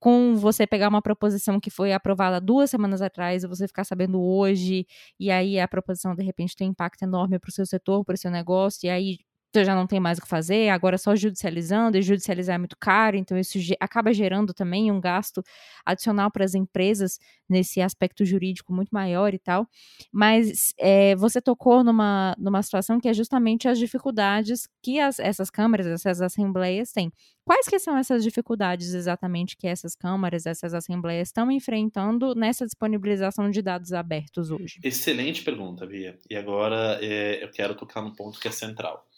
com 0.00 0.34
você 0.36 0.66
pegar 0.66 0.88
uma 0.88 1.02
proposição 1.02 1.60
que 1.60 1.70
foi 1.70 1.92
aprovada 1.92 2.40
duas 2.40 2.70
semanas 2.70 3.02
atrás 3.02 3.44
e 3.44 3.46
você 3.48 3.68
ficar 3.68 3.84
sabendo 3.84 4.20
hoje, 4.22 4.86
e 5.18 5.30
aí 5.30 5.60
a 5.60 5.68
proposição 5.68 6.14
de 6.16 6.24
repente 6.24 6.56
tem 6.56 6.68
um 6.68 6.72
impacto 6.72 7.02
enorme 7.02 7.38
para 7.38 7.50
o 7.50 7.52
seu 7.52 7.66
setor, 7.66 8.04
para 8.04 8.14
o 8.14 8.18
seu 8.18 8.30
negócio, 8.30 8.86
e 8.86 8.90
aí 8.90 9.18
então 9.50 9.64
já 9.64 9.74
não 9.74 9.86
tem 9.86 9.98
mais 9.98 10.18
o 10.18 10.22
que 10.22 10.28
fazer, 10.28 10.68
agora 10.68 10.96
só 10.96 11.14
judicializando, 11.16 11.98
e 11.98 12.02
judicializar 12.02 12.54
é 12.54 12.58
muito 12.58 12.76
caro, 12.78 13.16
então 13.16 13.36
isso 13.36 13.58
acaba 13.80 14.14
gerando 14.14 14.54
também 14.54 14.90
um 14.92 15.00
gasto 15.00 15.42
adicional 15.84 16.30
para 16.30 16.44
as 16.44 16.54
empresas 16.54 17.18
nesse 17.48 17.80
aspecto 17.82 18.24
jurídico 18.24 18.72
muito 18.72 18.90
maior 18.90 19.34
e 19.34 19.38
tal. 19.38 19.66
Mas 20.12 20.72
é, 20.78 21.16
você 21.16 21.40
tocou 21.40 21.82
numa, 21.82 22.34
numa 22.38 22.62
situação 22.62 23.00
que 23.00 23.08
é 23.08 23.12
justamente 23.12 23.68
as 23.68 23.76
dificuldades 23.78 24.68
que 24.80 25.00
as, 25.00 25.18
essas 25.18 25.50
câmaras, 25.50 25.86
essas 25.86 26.20
assembleias 26.22 26.92
têm. 26.92 27.12
Quais 27.44 27.66
que 27.66 27.80
são 27.80 27.98
essas 27.98 28.22
dificuldades 28.22 28.94
exatamente 28.94 29.56
que 29.56 29.66
essas 29.66 29.96
câmaras, 29.96 30.46
essas 30.46 30.72
assembleias 30.72 31.28
estão 31.28 31.50
enfrentando 31.50 32.36
nessa 32.36 32.64
disponibilização 32.64 33.50
de 33.50 33.60
dados 33.60 33.92
abertos 33.92 34.52
hoje? 34.52 34.78
Excelente 34.84 35.42
pergunta, 35.42 35.84
Bia. 35.84 36.16
E 36.30 36.36
agora 36.36 37.00
é, 37.02 37.42
eu 37.42 37.50
quero 37.50 37.74
tocar 37.74 38.00
num 38.00 38.14
ponto 38.14 38.38
que 38.38 38.46
é 38.46 38.52
central 38.52 39.09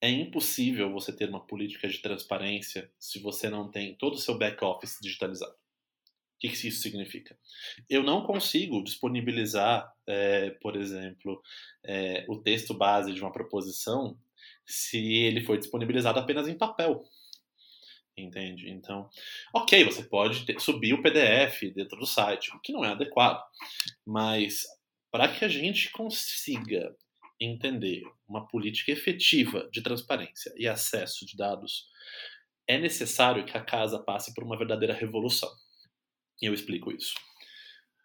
é 0.00 0.10
impossível 0.10 0.92
você 0.92 1.12
ter 1.12 1.28
uma 1.28 1.44
política 1.44 1.88
de 1.88 1.98
transparência 1.98 2.90
se 2.98 3.18
você 3.18 3.48
não 3.48 3.70
tem 3.70 3.94
todo 3.94 4.14
o 4.14 4.18
seu 4.18 4.38
back-office 4.38 4.98
digitalizado. 5.02 5.52
O 5.52 6.40
que, 6.40 6.46
isso 6.46 6.80
significa? 6.82 7.36
Eu 7.90 8.04
não 8.04 8.24
consigo 8.24 8.82
disponibilizar, 8.84 9.92
é, 10.06 10.50
por 10.50 10.76
exemplo, 10.76 11.42
é, 11.84 12.24
o 12.28 12.36
texto 12.36 12.72
base 12.72 13.12
de 13.12 13.20
uma 13.20 13.32
proposição 13.32 14.16
se 14.64 14.98
ele 14.98 15.42
foi 15.42 15.58
disponibilizado 15.58 16.20
apenas 16.20 16.46
em 16.46 16.56
papel. 16.56 17.02
Entende? 18.16 18.70
Então, 18.70 19.10
ok, 19.52 19.84
você 19.84 20.04
pode 20.04 20.44
ter, 20.46 20.60
subir 20.60 20.94
o 20.94 21.02
PDF 21.02 21.72
dentro 21.74 21.98
do 21.98 22.06
site, 22.06 22.54
o 22.54 22.60
que 22.60 22.72
não 22.72 22.84
é 22.84 22.90
adequado, 22.90 23.44
mas 24.06 24.64
para 25.10 25.28
que 25.28 25.44
a 25.44 25.48
gente 25.48 25.90
consiga 25.90 26.94
entender 27.40 28.02
uma 28.28 28.46
política 28.46 28.92
efetiva 28.92 29.68
de 29.72 29.82
transparência 29.82 30.52
e 30.56 30.66
acesso 30.66 31.24
de 31.24 31.36
dados, 31.36 31.88
é 32.66 32.78
necessário 32.78 33.44
que 33.44 33.56
a 33.56 33.64
casa 33.64 33.98
passe 33.98 34.34
por 34.34 34.44
uma 34.44 34.58
verdadeira 34.58 34.94
revolução. 34.94 35.50
E 36.40 36.46
eu 36.46 36.54
explico 36.54 36.92
isso. 36.92 37.14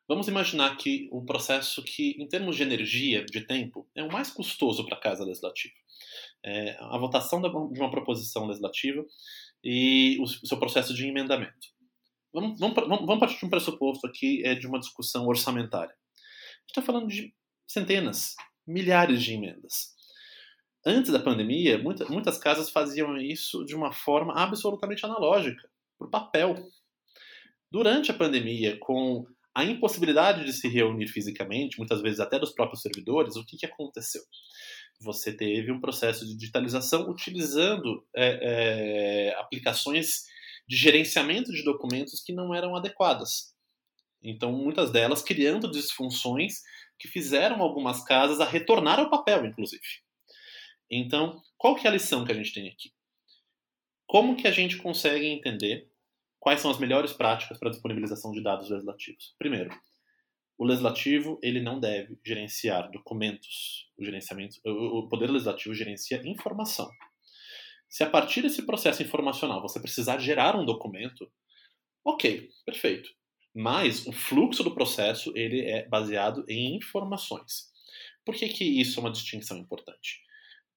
Vamos 0.08 0.28
imaginar 0.28 0.76
que 0.78 1.10
um 1.12 1.26
processo 1.26 1.82
que, 1.84 2.12
em 2.20 2.28
termos 2.28 2.56
de 2.56 2.64
energia, 2.64 3.26
de 3.26 3.42
tempo, 3.42 3.90
é 3.96 4.04
o 4.04 4.12
mais 4.12 4.30
custoso 4.30 4.86
para 4.86 4.98
a 4.98 5.00
Casa 5.00 5.24
Legislativa. 5.24 5.74
É 6.46 6.78
a 6.80 6.98
votação 6.98 7.42
de 7.42 7.80
uma 7.80 7.90
proposição 7.90 8.46
legislativa 8.46 9.06
e 9.64 10.18
o 10.20 10.28
seu 10.28 10.60
processo 10.60 10.94
de 10.94 11.08
emendamento. 11.08 11.74
Vamos, 12.34 12.60
vamos, 12.60 12.76
vamos 12.76 13.20
partir 13.20 13.40
de 13.40 13.46
um 13.46 13.50
pressuposto 13.50 14.06
aqui 14.06 14.44
é 14.44 14.56
de 14.56 14.68
uma 14.68 14.80
discussão 14.80 15.26
orçamentária. 15.28 15.94
A 15.94 16.60
gente 16.62 16.70
está 16.70 16.82
falando 16.82 17.08
de 17.08 17.34
centenas, 17.68 18.36
milhares 18.66 19.22
de 19.22 19.34
emendas. 19.34 19.94
Antes 20.86 21.12
da 21.12 21.20
pandemia, 21.20 21.78
muita, 21.78 22.06
muitas 22.06 22.38
casas 22.38 22.70
faziam 22.70 23.18
isso 23.18 23.64
de 23.64 23.76
uma 23.76 23.94
forma 23.94 24.34
absolutamente 24.34 25.06
analógica, 25.06 25.70
por 25.98 26.10
papel. 26.10 26.56
Durante 27.72 28.12
a 28.12 28.14
pandemia, 28.14 28.78
com 28.80 29.26
a 29.56 29.64
impossibilidade 29.64 30.44
de 30.44 30.52
se 30.52 30.68
reunir 30.68 31.08
fisicamente, 31.08 31.78
muitas 31.78 32.02
vezes 32.02 32.20
até 32.20 32.38
dos 32.38 32.52
próprios 32.52 32.82
servidores, 32.82 33.36
o 33.36 33.46
que, 33.46 33.56
que 33.56 33.66
aconteceu? 33.66 34.22
Você 35.00 35.32
teve 35.32 35.72
um 35.72 35.80
processo 35.80 36.26
de 36.26 36.36
digitalização 36.36 37.10
utilizando 37.10 38.06
é, 38.16 39.30
é, 39.32 39.40
aplicações 39.40 40.24
de 40.68 40.76
gerenciamento 40.76 41.52
de 41.52 41.64
documentos 41.64 42.22
que 42.22 42.34
não 42.34 42.54
eram 42.54 42.76
adequadas. 42.76 43.54
Então, 44.22 44.52
muitas 44.52 44.92
delas 44.92 45.22
criando 45.22 45.70
disfunções 45.70 46.62
que 47.04 47.10
fizeram 47.10 47.62
algumas 47.62 48.02
casas 48.02 48.40
a 48.40 48.46
retornar 48.46 48.98
ao 48.98 49.10
papel, 49.10 49.46
inclusive. 49.46 49.84
Então, 50.90 51.42
qual 51.58 51.76
que 51.76 51.86
é 51.86 51.90
a 51.90 51.94
lição 51.94 52.24
que 52.24 52.32
a 52.32 52.36
gente 52.36 52.54
tem 52.54 52.70
aqui? 52.70 52.94
Como 54.08 54.38
que 54.38 54.48
a 54.48 54.52
gente 54.52 54.78
consegue 54.78 55.28
entender 55.28 55.92
quais 56.40 56.62
são 56.62 56.72
as 56.72 56.80
melhores 56.80 57.12
práticas 57.12 57.60
para 57.60 57.72
disponibilização 57.72 58.32
de 58.32 58.42
dados 58.42 58.70
legislativos? 58.70 59.36
Primeiro, 59.38 59.70
o 60.58 60.64
legislativo 60.64 61.38
ele 61.44 61.62
não 61.62 61.78
deve 61.78 62.18
gerenciar 62.26 62.90
documentos. 62.90 63.92
O 63.98 64.06
gerenciamento, 64.06 64.56
o 64.64 65.10
poder 65.10 65.30
legislativo 65.30 65.76
gerencia 65.76 66.22
informação. 66.26 66.90
Se 67.90 68.02
a 68.02 68.10
partir 68.10 68.44
desse 68.44 68.66
processo 68.66 69.04
informacional 69.04 69.62
você 69.62 69.78
precisar 69.78 70.20
gerar 70.20 70.56
um 70.56 70.64
documento, 70.64 71.30
ok, 72.06 72.50
perfeito. 72.66 73.10
Mas 73.54 74.08
o 74.08 74.12
fluxo 74.12 74.64
do 74.64 74.74
processo 74.74 75.32
ele 75.36 75.62
é 75.62 75.88
baseado 75.88 76.44
em 76.48 76.76
informações. 76.76 77.72
Por 78.26 78.36
que, 78.36 78.48
que 78.50 78.64
isso 78.64 79.00
é 79.00 79.02
uma 79.02 79.12
distinção 79.12 79.58
importante? 79.58 80.22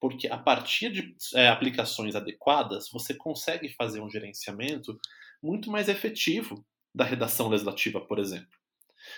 Porque 0.00 0.28
a 0.28 0.36
partir 0.36 0.90
de 0.90 1.16
é, 1.34 1.48
aplicações 1.48 2.14
adequadas, 2.14 2.90
você 2.92 3.14
consegue 3.14 3.68
fazer 3.70 4.00
um 4.00 4.10
gerenciamento 4.10 4.98
muito 5.42 5.70
mais 5.70 5.88
efetivo 5.88 6.64
da 6.94 7.04
redação 7.04 7.48
legislativa, 7.48 8.00
por 8.00 8.18
exemplo. 8.18 8.56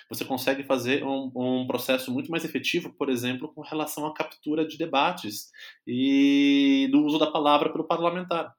Você 0.08 0.24
consegue 0.24 0.62
fazer 0.64 1.04
um, 1.04 1.30
um, 1.34 1.66
processo 1.66 2.12
muito 2.12 2.30
mais 2.30 2.44
efetivo, 2.44 2.92
por 2.92 3.08
exemplo, 3.08 3.52
com 3.54 3.62
relação 3.62 4.06
à 4.06 4.12
captura 4.12 4.66
de 4.66 4.76
debates 4.76 5.50
e 5.86 6.88
do 6.90 7.04
uso 7.04 7.18
da 7.18 7.30
palavra 7.30 7.72
pelo 7.72 7.86
parlamentar. 7.86 8.54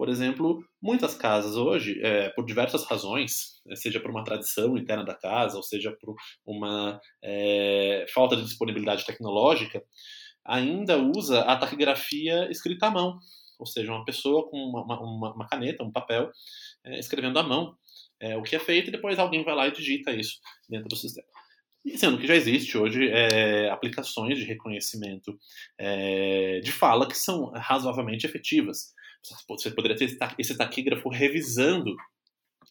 Por 0.00 0.08
exemplo, 0.08 0.64
muitas 0.80 1.14
casas 1.14 1.56
hoje, 1.56 2.00
é, 2.02 2.30
por 2.30 2.46
diversas 2.46 2.84
razões, 2.86 3.60
é, 3.68 3.76
seja 3.76 4.00
por 4.00 4.10
uma 4.10 4.24
tradição 4.24 4.74
interna 4.78 5.04
da 5.04 5.14
casa, 5.14 5.58
ou 5.58 5.62
seja 5.62 5.94
por 6.00 6.14
uma 6.42 6.98
é, 7.22 8.06
falta 8.08 8.34
de 8.34 8.42
disponibilidade 8.42 9.04
tecnológica, 9.04 9.84
ainda 10.42 10.96
usa 10.96 11.42
a 11.42 11.54
taquigrafia 11.54 12.50
escrita 12.50 12.86
à 12.86 12.90
mão. 12.90 13.18
Ou 13.58 13.66
seja, 13.66 13.92
uma 13.92 14.02
pessoa 14.06 14.48
com 14.48 14.56
uma, 14.56 14.98
uma, 14.98 15.34
uma 15.34 15.46
caneta, 15.46 15.84
um 15.84 15.92
papel, 15.92 16.30
é, 16.82 16.98
escrevendo 16.98 17.38
à 17.38 17.42
mão 17.42 17.76
é, 18.18 18.38
o 18.38 18.42
que 18.42 18.56
é 18.56 18.58
feito 18.58 18.88
e 18.88 18.92
depois 18.92 19.18
alguém 19.18 19.44
vai 19.44 19.54
lá 19.54 19.68
e 19.68 19.72
digita 19.72 20.12
isso 20.12 20.40
dentro 20.66 20.88
do 20.88 20.96
sistema. 20.96 21.28
E 21.84 21.98
sendo 21.98 22.16
que 22.16 22.26
já 22.26 22.34
existe 22.34 22.78
hoje 22.78 23.06
é, 23.10 23.68
aplicações 23.68 24.38
de 24.38 24.44
reconhecimento 24.44 25.38
é, 25.78 26.60
de 26.60 26.72
fala 26.72 27.06
que 27.06 27.16
são 27.16 27.50
razoavelmente 27.54 28.24
efetivas. 28.24 28.94
Você 29.48 29.70
poderia 29.70 29.96
ter 29.96 30.16
esse 30.38 30.56
taquígrafo 30.56 31.08
revisando 31.08 31.94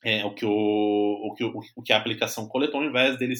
é, 0.03 0.23
o, 0.25 0.33
que 0.33 0.45
o, 0.45 0.51
o, 0.51 1.33
que 1.35 1.43
o, 1.43 1.81
que 1.83 1.93
a 1.93 1.97
aplicação 1.97 2.47
coletou, 2.47 2.79
ao 2.79 2.87
invés 2.87 3.17
dele 3.17 3.33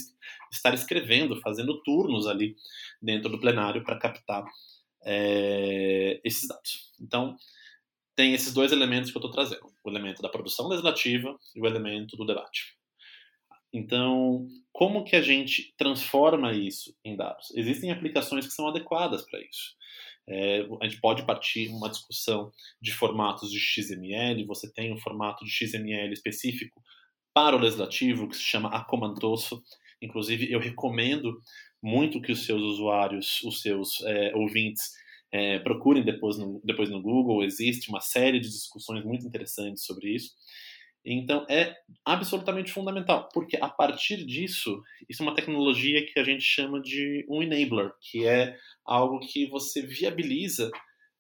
estar 0.52 0.74
escrevendo, 0.74 1.40
fazendo 1.42 1.82
turnos 1.84 2.28
ali 2.28 2.56
dentro 3.02 3.30
do 3.30 3.40
plenário 3.40 3.84
para 3.84 3.98
captar 3.98 4.44
é, 5.06 6.20
esses 6.24 6.48
dados. 6.48 6.92
Então, 7.00 7.36
tem 8.16 8.34
esses 8.34 8.54
dois 8.54 8.72
elementos 8.72 9.12
que 9.12 9.18
eu 9.18 9.22
estou 9.22 9.32
trazendo: 9.32 9.72
o 9.84 9.90
elemento 9.90 10.22
da 10.22 10.30
produção 10.30 10.68
legislativa 10.68 11.38
e 11.56 11.62
o 11.62 11.66
elemento 11.66 12.18
do 12.18 12.26
debate. 12.26 12.78
Então, 13.72 14.48
como 14.74 15.04
que 15.04 15.16
a 15.16 15.22
gente 15.22 15.74
transforma 15.78 16.52
isso 16.54 16.96
em 17.06 17.16
dados? 17.16 17.52
Existem 17.56 17.92
aplicações 17.92 18.46
que 18.46 18.54
são 18.54 18.68
adequadas 18.68 19.24
para 19.30 19.40
isso. 19.40 19.76
É, 20.30 20.68
a 20.82 20.88
gente 20.88 21.02
pode 21.02 21.26
partir 21.26 21.70
uma 21.70 21.90
discussão 21.90 22.52
de 22.82 22.92
formatos 22.92 23.52
de 23.52 23.60
XML. 23.60 24.46
Você 24.46 24.72
tem 24.72 24.94
um 24.94 25.00
formato 25.00 25.44
de 25.44 25.52
XML 25.52 26.14
específico 26.14 26.82
para 27.34 27.56
o 27.56 27.60
legislativo 27.60 28.28
que 28.28 28.36
se 28.36 28.44
chama 28.44 28.70
Acomantoso. 28.70 29.64
Inclusive, 30.02 30.52
eu 30.52 30.60
recomendo 30.60 31.42
muito 31.82 32.22
que 32.22 32.32
os 32.32 32.46
seus 32.46 32.62
usuários, 32.62 33.42
os 33.44 33.62
seus 33.62 34.02
é, 34.06 34.36
ouvintes, 34.36 34.92
é, 35.32 35.60
procurem 35.60 36.04
depois 36.04 36.38
no, 36.38 36.62
depois 36.64 36.90
no 36.90 37.02
Google. 37.02 37.44
Existe 37.44 37.90
uma 37.90 38.02
série 38.02 38.40
de 38.40 38.50
discussões 38.50 39.04
muito 39.04 39.26
interessantes 39.26 39.84
sobre 39.84 40.14
isso. 40.14 40.32
Então 41.06 41.46
é 41.50 41.76
absolutamente 42.06 42.72
fundamental, 42.72 43.30
porque 43.34 43.58
a 43.58 43.70
partir 43.70 44.26
disso, 44.26 44.82
isso 45.08 45.24
é 45.24 45.26
uma 45.26 45.36
tecnologia 45.36 46.06
que 46.06 46.20
a 46.20 46.24
gente 46.24 46.44
chama 46.44 46.82
de 46.82 47.26
um 47.30 47.42
enabler, 47.42 47.92
que 48.02 48.26
é 48.28 48.56
algo 48.86 49.20
que 49.20 49.48
você 49.50 49.82
viabiliza 49.82 50.70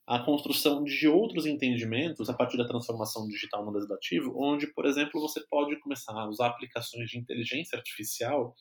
a 0.05 0.17
construção 0.17 0.83
de 0.83 1.07
outros 1.07 1.45
entendimentos 1.45 2.29
a 2.29 2.33
partir 2.33 2.57
da 2.57 2.67
transformação 2.67 3.27
digital 3.27 3.63
no 3.63 3.71
legislativo, 3.71 4.33
onde, 4.35 4.65
por 4.73 4.87
exemplo, 4.87 5.21
você 5.21 5.39
pode 5.47 5.79
começar 5.79 6.13
a 6.13 6.27
usar 6.27 6.47
aplicações 6.47 7.09
de 7.11 7.19
inteligência 7.19 7.77
artificial 7.77 8.55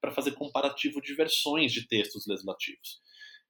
para 0.00 0.10
fazer 0.10 0.32
comparativo 0.32 1.02
de 1.02 1.14
versões 1.14 1.70
de 1.70 1.86
textos 1.86 2.26
legislativos. 2.26 3.02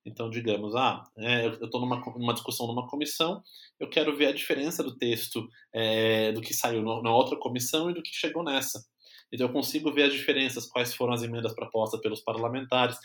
Então, 0.06 0.30
digamos, 0.30 0.76
ah, 0.76 1.02
é, 1.18 1.46
eu 1.46 1.64
estou 1.64 1.80
numa, 1.80 2.00
numa 2.16 2.32
discussão 2.32 2.68
numa 2.68 2.86
comissão, 2.86 3.42
eu 3.78 3.88
quero 3.88 4.16
ver 4.16 4.26
a 4.26 4.32
diferença 4.32 4.82
do 4.82 4.96
texto 4.96 5.48
é, 5.72 6.30
do 6.32 6.40
que 6.40 6.54
saiu 6.54 6.80
no, 6.80 7.02
na 7.02 7.12
outra 7.12 7.36
comissão 7.36 7.90
e 7.90 7.94
do 7.94 8.02
que 8.02 8.14
chegou 8.14 8.44
nessa. 8.44 8.86
Então, 9.32 9.48
eu 9.48 9.52
consigo 9.52 9.92
ver 9.92 10.04
as 10.04 10.12
diferenças, 10.12 10.66
quais 10.66 10.94
foram 10.94 11.12
as 11.12 11.24
emendas 11.24 11.52
propostas 11.54 12.00
pelos 12.00 12.20
parlamentares. 12.20 12.96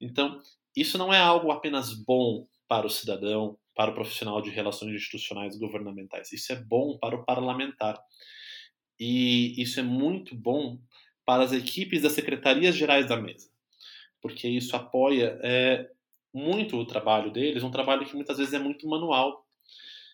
Então, 0.00 0.40
isso 0.76 0.96
não 0.96 1.12
é 1.12 1.18
algo 1.18 1.50
apenas 1.50 1.92
bom 1.92 2.46
para 2.68 2.86
o 2.86 2.90
cidadão, 2.90 3.58
para 3.74 3.90
o 3.90 3.94
profissional 3.94 4.40
de 4.40 4.50
relações 4.50 4.94
institucionais 4.94 5.58
governamentais. 5.58 6.32
Isso 6.32 6.52
é 6.52 6.56
bom 6.56 6.96
para 6.98 7.16
o 7.16 7.24
parlamentar. 7.24 8.00
E 8.98 9.60
isso 9.60 9.80
é 9.80 9.82
muito 9.82 10.36
bom 10.36 10.78
para 11.24 11.42
as 11.42 11.52
equipes 11.52 12.02
das 12.02 12.12
secretarias 12.12 12.76
gerais 12.76 13.08
da 13.08 13.16
mesa, 13.16 13.48
porque 14.20 14.46
isso 14.46 14.76
apoia 14.76 15.38
é, 15.42 15.90
muito 16.34 16.76
o 16.76 16.84
trabalho 16.84 17.30
deles, 17.32 17.62
um 17.62 17.70
trabalho 17.70 18.04
que 18.04 18.14
muitas 18.14 18.38
vezes 18.38 18.52
é 18.52 18.58
muito 18.58 18.88
manual. 18.88 19.46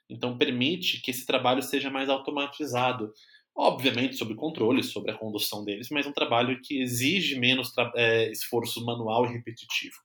Então 0.09 0.37
permite 0.37 1.01
que 1.01 1.11
esse 1.11 1.25
trabalho 1.25 1.63
seja 1.63 1.91
mais 1.91 2.09
automatizado. 2.09 3.13
Obviamente 3.57 4.17
sob 4.17 4.35
controle, 4.37 4.83
sobre 4.83 5.11
a 5.11 5.19
condução 5.19 5.65
deles, 5.65 5.89
mas 5.91 6.07
um 6.07 6.13
trabalho 6.13 6.61
que 6.63 6.81
exige 6.81 7.39
menos 7.39 7.73
é, 7.97 8.31
esforço 8.31 8.85
manual 8.85 9.27
e 9.27 9.33
repetitivo. 9.33 9.97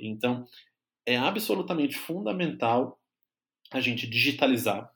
Então, 0.00 0.46
é 1.06 1.16
absolutamente 1.16 1.96
fundamental 1.96 3.00
a 3.70 3.80
gente 3.80 4.06
digitalizar 4.06 4.90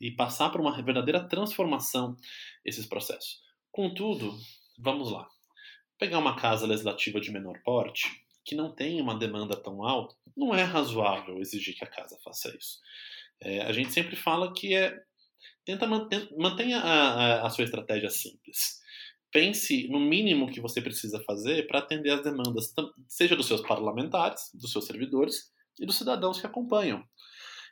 e 0.00 0.10
passar 0.10 0.50
por 0.50 0.60
uma 0.60 0.80
verdadeira 0.82 1.28
transformação 1.28 2.16
esses 2.64 2.86
processos. 2.86 3.40
Contudo, 3.70 4.36
vamos 4.78 5.12
lá. 5.12 5.28
Pegar 5.98 6.18
uma 6.18 6.34
casa 6.34 6.66
legislativa 6.66 7.20
de 7.20 7.30
menor 7.30 7.60
porte, 7.62 8.08
que 8.44 8.54
não 8.54 8.74
tem 8.74 9.00
uma 9.00 9.18
demanda 9.18 9.56
tão 9.56 9.82
alta, 9.82 10.14
não 10.36 10.54
é 10.54 10.62
razoável 10.62 11.38
exigir 11.38 11.76
que 11.76 11.84
a 11.84 11.90
casa 11.90 12.18
faça 12.24 12.54
isso. 12.56 12.80
É, 13.40 13.62
a 13.62 13.72
gente 13.72 13.92
sempre 13.92 14.16
fala 14.16 14.52
que 14.52 14.74
é 14.74 14.96
tenta 15.64 15.86
mantenha 15.86 16.78
a, 16.78 17.42
a, 17.42 17.46
a 17.46 17.50
sua 17.50 17.64
estratégia 17.64 18.10
simples. 18.10 18.80
Pense 19.30 19.88
no 19.88 19.98
mínimo 19.98 20.50
que 20.50 20.60
você 20.60 20.80
precisa 20.80 21.22
fazer 21.24 21.66
para 21.66 21.78
atender 21.78 22.10
as 22.10 22.22
demandas, 22.22 22.72
seja 23.08 23.34
dos 23.34 23.46
seus 23.46 23.62
parlamentares, 23.62 24.50
dos 24.54 24.70
seus 24.70 24.86
servidores 24.86 25.50
e 25.80 25.86
dos 25.86 25.96
cidadãos 25.96 26.40
que 26.40 26.46
acompanham. 26.46 27.02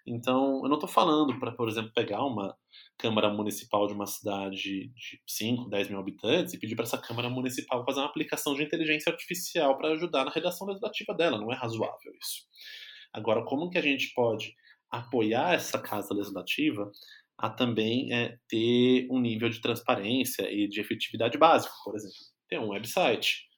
Então, 0.06 0.62
eu 0.62 0.68
não 0.68 0.76
estou 0.76 0.88
falando 0.88 1.38
para, 1.38 1.52
por 1.52 1.68
exemplo, 1.68 1.92
pegar 1.94 2.24
uma 2.24 2.56
Câmara 3.00 3.30
Municipal 3.30 3.86
de 3.86 3.94
uma 3.94 4.06
cidade 4.06 4.92
de 4.94 5.22
5, 5.26 5.70
10 5.70 5.88
mil 5.88 5.98
habitantes 5.98 6.52
e 6.52 6.58
pedir 6.58 6.74
para 6.74 6.84
essa 6.84 6.98
Câmara 6.98 7.30
Municipal 7.30 7.84
fazer 7.84 8.00
uma 8.00 8.06
aplicação 8.06 8.54
de 8.54 8.62
inteligência 8.62 9.10
artificial 9.10 9.78
para 9.78 9.92
ajudar 9.92 10.24
na 10.24 10.30
redação 10.30 10.66
legislativa 10.66 11.14
dela. 11.14 11.38
Não 11.38 11.50
é 11.50 11.56
razoável 11.56 12.12
isso. 12.20 12.42
Agora, 13.12 13.44
como 13.44 13.70
que 13.70 13.78
a 13.78 13.82
gente 13.82 14.12
pode 14.14 14.54
apoiar 14.90 15.54
essa 15.54 15.78
casa 15.78 16.12
legislativa 16.12 16.90
a 17.38 17.48
também 17.48 18.12
é, 18.12 18.36
ter 18.46 19.06
um 19.10 19.18
nível 19.18 19.48
de 19.48 19.62
transparência 19.62 20.50
e 20.52 20.68
de 20.68 20.78
efetividade 20.78 21.38
básico, 21.38 21.74
por 21.82 21.96
exemplo, 21.96 22.16
ter 22.48 22.60
um 22.60 22.68
website. 22.68 23.48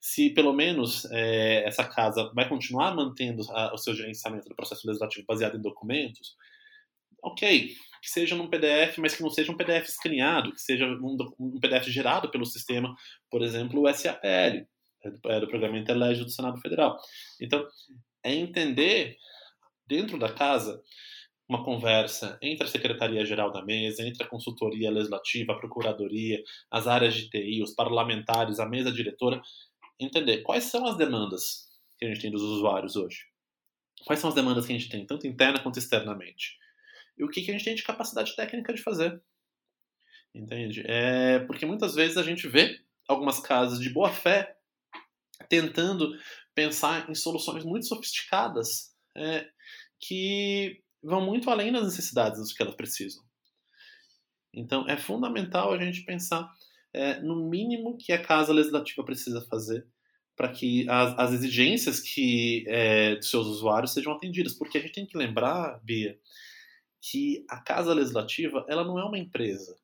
Se 0.00 0.30
pelo 0.30 0.52
menos 0.52 1.04
é, 1.12 1.64
essa 1.64 1.84
casa 1.84 2.32
vai 2.34 2.48
continuar 2.48 2.96
mantendo 2.96 3.42
a, 3.50 3.72
o 3.72 3.78
seu 3.78 3.94
gerenciamento 3.94 4.48
do 4.48 4.56
processo 4.56 4.84
legislativo 4.86 5.24
baseado 5.24 5.56
em 5.56 5.62
documentos, 5.62 6.34
ok, 7.22 7.76
que 8.02 8.10
seja 8.10 8.34
num 8.34 8.50
PDF, 8.50 8.98
mas 8.98 9.14
que 9.14 9.22
não 9.22 9.30
seja 9.30 9.52
um 9.52 9.56
PDF 9.56 9.88
escaneado, 9.88 10.52
que 10.52 10.60
seja 10.60 10.84
um, 10.84 11.16
um 11.38 11.60
PDF 11.60 11.86
gerado 11.86 12.28
pelo 12.28 12.44
sistema, 12.44 12.92
por 13.30 13.42
exemplo, 13.42 13.80
o 13.80 13.94
SAPL, 13.94 14.66
é 15.04 15.10
do, 15.10 15.30
é 15.30 15.40
do 15.40 15.46
Programa 15.46 15.78
Interlégio 15.78 16.24
do 16.24 16.30
Senado 16.30 16.60
Federal. 16.60 16.98
Então, 17.40 17.64
é 18.24 18.34
entender 18.34 19.16
dentro 19.86 20.18
da 20.18 20.32
casa 20.32 20.82
uma 21.48 21.64
conversa 21.64 22.38
entre 22.42 22.66
a 22.66 22.70
Secretaria-Geral 22.70 23.52
da 23.52 23.64
Mesa, 23.64 24.02
entre 24.02 24.24
a 24.24 24.28
Consultoria 24.28 24.90
Legislativa, 24.90 25.52
a 25.52 25.58
Procuradoria, 25.58 26.42
as 26.70 26.88
áreas 26.88 27.14
de 27.14 27.30
TI, 27.30 27.62
os 27.62 27.72
parlamentares, 27.72 28.58
a 28.58 28.68
mesa 28.68 28.90
diretora, 28.90 29.40
entender 30.00 30.38
quais 30.38 30.64
são 30.64 30.86
as 30.86 30.96
demandas 30.96 31.68
que 31.98 32.04
a 32.04 32.08
gente 32.08 32.20
tem 32.20 32.30
dos 32.32 32.42
usuários 32.42 32.96
hoje. 32.96 33.26
Quais 34.04 34.18
são 34.18 34.28
as 34.28 34.34
demandas 34.34 34.66
que 34.66 34.72
a 34.72 34.78
gente 34.78 34.90
tem, 34.90 35.06
tanto 35.06 35.26
interna 35.26 35.60
quanto 35.60 35.78
externamente. 35.78 36.56
E 37.22 37.24
o 37.24 37.28
que, 37.28 37.40
que 37.40 37.50
a 37.50 37.54
gente 37.54 37.64
tem 37.64 37.74
de 37.76 37.84
capacidade 37.84 38.34
técnica 38.34 38.74
de 38.74 38.82
fazer. 38.82 39.22
Entende? 40.34 40.82
É 40.86 41.38
porque 41.40 41.64
muitas 41.64 41.94
vezes 41.94 42.16
a 42.16 42.22
gente 42.22 42.48
vê 42.48 42.80
algumas 43.06 43.38
casas 43.38 43.78
de 43.78 43.88
boa 43.90 44.10
fé 44.10 44.56
tentando 45.48 46.10
pensar 46.52 47.08
em 47.08 47.14
soluções 47.14 47.64
muito 47.64 47.86
sofisticadas 47.86 48.92
é, 49.16 49.48
que 50.00 50.82
vão 51.00 51.24
muito 51.24 51.48
além 51.48 51.70
das 51.70 51.84
necessidades 51.84 52.40
dos 52.40 52.52
que 52.52 52.62
elas 52.62 52.74
precisam. 52.74 53.22
Então, 54.52 54.88
é 54.88 54.96
fundamental 54.96 55.72
a 55.72 55.78
gente 55.78 56.04
pensar 56.04 56.50
é, 56.92 57.20
no 57.20 57.48
mínimo 57.48 57.96
que 57.96 58.12
a 58.12 58.22
casa 58.22 58.52
legislativa 58.52 59.04
precisa 59.04 59.46
fazer 59.48 59.86
para 60.36 60.48
que 60.48 60.88
as, 60.88 61.18
as, 61.18 61.32
exigências 61.34 62.00
que 62.00 62.64
é, 62.66 63.14
dos 63.16 63.30
seus 63.30 63.46
usuários 63.46 63.92
sejam 63.92 64.12
atendidas. 64.12 64.54
Porque 64.54 64.78
a 64.78 64.80
gente 64.80 64.92
tem 64.92 65.06
que 65.06 65.16
lembrar, 65.16 65.78
Bia, 65.82 66.18
que 67.02 67.44
a 67.50 67.60
casa 67.60 67.92
legislativa 67.92 68.64
ela 68.68 68.84
não 68.84 68.98
é 68.98 69.04
uma 69.04 69.18
empresa, 69.18 69.76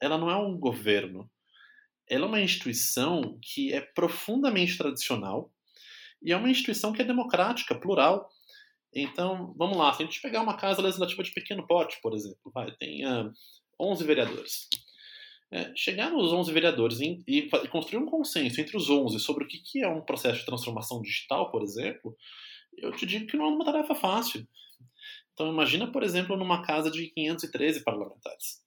ela 0.00 0.16
não 0.16 0.30
é 0.30 0.36
um 0.36 0.56
governo, 0.56 1.28
ela 2.08 2.24
é 2.24 2.28
uma 2.28 2.40
instituição 2.40 3.38
que 3.42 3.72
é 3.72 3.80
profundamente 3.80 4.78
tradicional 4.78 5.52
e 6.22 6.32
é 6.32 6.36
uma 6.36 6.48
instituição 6.48 6.92
que 6.92 7.02
é 7.02 7.04
democrática, 7.04 7.74
plural, 7.74 8.30
então, 8.94 9.52
vamos 9.56 9.76
lá, 9.76 9.92
se 9.92 10.02
a 10.02 10.06
gente 10.06 10.22
pegar 10.22 10.40
uma 10.40 10.56
casa 10.56 10.80
legislativa 10.80 11.22
de 11.22 11.32
pequeno 11.32 11.66
porte, 11.66 11.98
por 12.00 12.14
exemplo, 12.14 12.52
vai, 12.54 12.70
tem 12.76 13.04
uh, 13.04 13.32
11 13.80 14.04
vereadores. 14.04 14.68
É, 15.50 15.72
chegar 15.76 16.10
nos 16.10 16.32
11 16.32 16.52
vereadores 16.52 17.00
e, 17.00 17.22
e, 17.26 17.38
e, 17.38 17.68
construir 17.68 17.98
um 17.98 18.06
consenso 18.06 18.60
entre 18.60 18.76
os 18.76 18.88
11 18.88 19.18
sobre 19.20 19.44
o 19.44 19.48
que, 19.48 19.58
que 19.58 19.82
é 19.82 19.88
um 19.88 20.00
processo 20.00 20.40
de 20.40 20.46
transformação 20.46 21.02
digital, 21.02 21.50
por 21.50 21.62
exemplo, 21.62 22.16
eu 22.76 22.92
te 22.92 23.04
digo 23.04 23.26
que 23.26 23.36
não 23.36 23.46
é 23.46 23.48
uma 23.48 23.64
tarefa 23.64 23.94
fácil. 23.94 24.46
Então, 25.34 25.52
imagina, 25.52 25.90
por 25.90 26.02
exemplo, 26.02 26.36
numa 26.36 26.62
casa 26.62 26.90
de 26.90 27.08
513 27.08 27.82
parlamentares. 27.82 28.62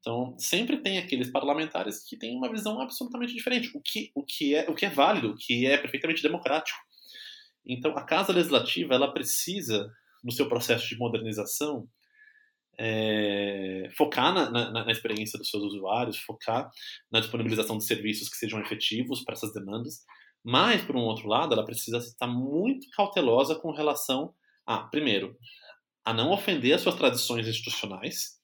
Então, 0.00 0.34
sempre 0.38 0.78
tem 0.78 0.98
aqueles 0.98 1.30
parlamentares 1.30 2.02
que 2.02 2.16
têm 2.16 2.36
uma 2.36 2.50
visão 2.50 2.80
absolutamente 2.80 3.34
diferente, 3.34 3.70
o 3.74 3.80
que, 3.80 4.10
o 4.14 4.24
que, 4.24 4.54
é, 4.54 4.68
o 4.68 4.74
que 4.74 4.86
é 4.86 4.90
válido, 4.90 5.30
o 5.30 5.36
que 5.36 5.66
é 5.66 5.76
perfeitamente 5.76 6.22
democrático. 6.22 6.78
Então, 7.66 7.96
a 7.96 8.04
Casa 8.04 8.32
Legislativa 8.32 8.94
ela 8.94 9.12
precisa, 9.12 9.92
no 10.24 10.32
seu 10.32 10.48
processo 10.48 10.88
de 10.88 10.96
modernização, 10.96 11.86
é, 12.78 13.90
focar 13.96 14.32
na, 14.32 14.50
na, 14.50 14.84
na, 14.84 14.92
experiência 14.92 15.38
dos 15.38 15.50
seus 15.50 15.64
usuários, 15.64 16.18
focar 16.18 16.70
na 17.10 17.18
disponibilização 17.18 17.76
de 17.76 17.84
serviços 17.84 18.28
que 18.28 18.36
sejam 18.36 18.60
efetivos 18.60 19.24
para 19.24 19.34
essas 19.34 19.52
demandas, 19.52 20.04
mas, 20.44 20.80
por 20.82 20.96
um 20.96 21.00
outro 21.00 21.28
lado, 21.28 21.52
ela 21.52 21.64
precisa 21.64 21.98
estar 21.98 22.28
muito 22.28 22.86
cautelosa 22.94 23.56
com 23.56 23.72
relação 23.72 24.32
a, 24.64 24.78
primeiro, 24.78 25.36
a 26.08 26.14
não 26.14 26.30
ofender 26.30 26.74
as 26.74 26.80
suas 26.80 26.94
tradições 26.94 27.46
institucionais, 27.46 28.38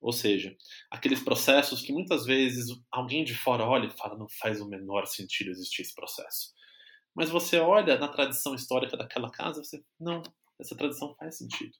ou 0.00 0.14
seja, 0.14 0.56
aqueles 0.90 1.22
processos 1.22 1.82
que 1.82 1.92
muitas 1.92 2.24
vezes 2.24 2.68
alguém 2.90 3.22
de 3.22 3.34
fora 3.34 3.66
olha 3.66 3.86
e 3.86 3.90
fala 3.90 4.16
não 4.16 4.26
faz 4.40 4.62
o 4.62 4.68
menor 4.68 5.04
sentido 5.06 5.50
existir 5.50 5.82
esse 5.82 5.94
processo. 5.94 6.54
Mas 7.14 7.28
você 7.28 7.58
olha 7.58 7.98
na 7.98 8.08
tradição 8.08 8.54
histórica 8.54 8.96
daquela 8.96 9.30
casa, 9.30 9.62
você 9.62 9.84
não, 10.00 10.22
essa 10.58 10.74
tradição 10.74 11.14
faz 11.16 11.36
sentido. 11.36 11.76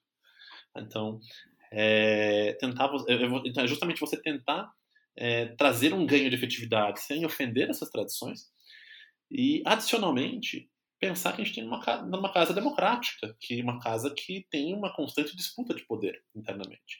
Então, 0.77 1.19
é, 1.71 2.53
tentar, 2.59 2.91
então 3.43 3.63
é 3.63 3.67
justamente 3.67 3.99
você 3.99 4.21
tentar 4.21 4.71
é, 5.17 5.47
trazer 5.55 5.95
um 5.95 6.05
ganho 6.05 6.29
de 6.29 6.35
efetividade 6.35 7.01
sem 7.01 7.25
ofender 7.25 7.71
essas 7.71 7.89
tradições 7.89 8.51
e, 9.31 9.63
adicionalmente, 9.65 10.69
pensar 11.03 11.33
que 11.33 11.41
a 11.41 11.43
gente 11.43 11.55
tem 11.55 11.65
uma, 11.65 11.79
uma 12.01 12.31
casa 12.31 12.53
democrática, 12.53 13.35
que 13.37 13.61
uma 13.61 13.77
casa 13.77 14.09
que 14.15 14.47
tem 14.49 14.73
uma 14.73 14.95
constante 14.95 15.35
disputa 15.35 15.73
de 15.73 15.85
poder 15.85 16.23
internamente. 16.33 16.97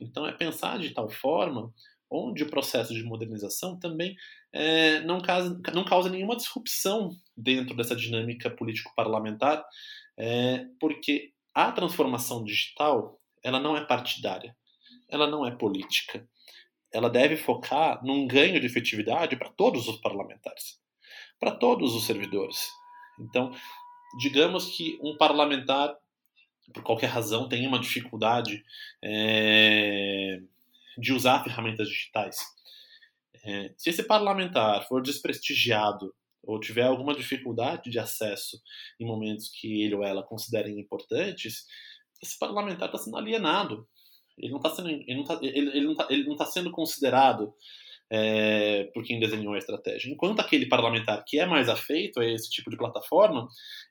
Então, 0.00 0.26
é 0.26 0.32
pensar 0.32 0.76
de 0.80 0.90
tal 0.90 1.08
forma 1.08 1.72
onde 2.10 2.42
o 2.42 2.50
processo 2.50 2.92
de 2.92 3.04
modernização 3.04 3.78
também 3.78 4.16
é, 4.52 4.98
não, 5.02 5.20
causa, 5.20 5.60
não 5.72 5.84
causa 5.84 6.10
nenhuma 6.10 6.34
disrupção 6.34 7.10
dentro 7.36 7.76
dessa 7.76 7.94
dinâmica 7.94 8.50
político-parlamentar, 8.50 9.64
é, 10.18 10.66
porque 10.80 11.32
a 11.54 11.70
transformação 11.70 12.42
digital 12.42 13.20
ela 13.40 13.60
não 13.60 13.76
é 13.76 13.84
partidária, 13.84 14.56
ela 15.08 15.28
não 15.28 15.46
é 15.46 15.52
política. 15.52 16.28
Ela 16.92 17.08
deve 17.08 17.36
focar 17.36 18.04
num 18.04 18.26
ganho 18.26 18.58
de 18.58 18.66
efetividade 18.66 19.36
para 19.36 19.50
todos 19.50 19.86
os 19.86 20.00
parlamentares, 20.00 20.80
para 21.38 21.52
todos 21.52 21.94
os 21.94 22.04
servidores. 22.04 22.68
Então, 23.18 23.52
digamos 24.18 24.76
que 24.76 24.98
um 25.02 25.16
parlamentar, 25.16 25.94
por 26.72 26.82
qualquer 26.82 27.06
razão, 27.08 27.48
tenha 27.48 27.68
uma 27.68 27.80
dificuldade 27.80 28.64
é, 29.02 30.40
de 30.98 31.12
usar 31.12 31.42
ferramentas 31.44 31.88
digitais. 31.88 32.38
É, 33.44 33.74
se 33.76 33.90
esse 33.90 34.02
parlamentar 34.02 34.86
for 34.88 35.02
desprestigiado 35.02 36.14
ou 36.42 36.60
tiver 36.60 36.84
alguma 36.84 37.14
dificuldade 37.14 37.90
de 37.90 37.98
acesso 37.98 38.60
em 38.98 39.06
momentos 39.06 39.48
que 39.48 39.82
ele 39.82 39.94
ou 39.94 40.04
ela 40.04 40.22
considerem 40.22 40.78
importantes, 40.78 41.66
esse 42.22 42.38
parlamentar 42.38 42.88
está 42.88 42.98
sendo 42.98 43.16
alienado. 43.16 43.86
Ele 44.36 44.50
não 44.50 44.58
está 44.58 44.70
sendo, 44.70 44.88
ele 44.88 45.14
não 45.14 45.24
tá, 45.24 45.38
ele, 45.42 45.68
ele 45.68 45.86
não 45.86 45.94
tá, 45.94 46.06
ele 46.10 46.24
não 46.24 46.36
tá 46.36 46.46
sendo 46.46 46.70
considerado 46.70 47.54
é, 48.16 48.84
por 48.94 49.02
quem 49.02 49.18
desenhou 49.18 49.54
a 49.54 49.58
estratégia. 49.58 50.08
Enquanto 50.08 50.38
aquele 50.38 50.66
parlamentar 50.66 51.24
que 51.26 51.40
é 51.40 51.44
mais 51.44 51.68
afeito 51.68 52.20
a 52.20 52.24
esse 52.24 52.48
tipo 52.48 52.70
de 52.70 52.76
plataforma, 52.76 53.48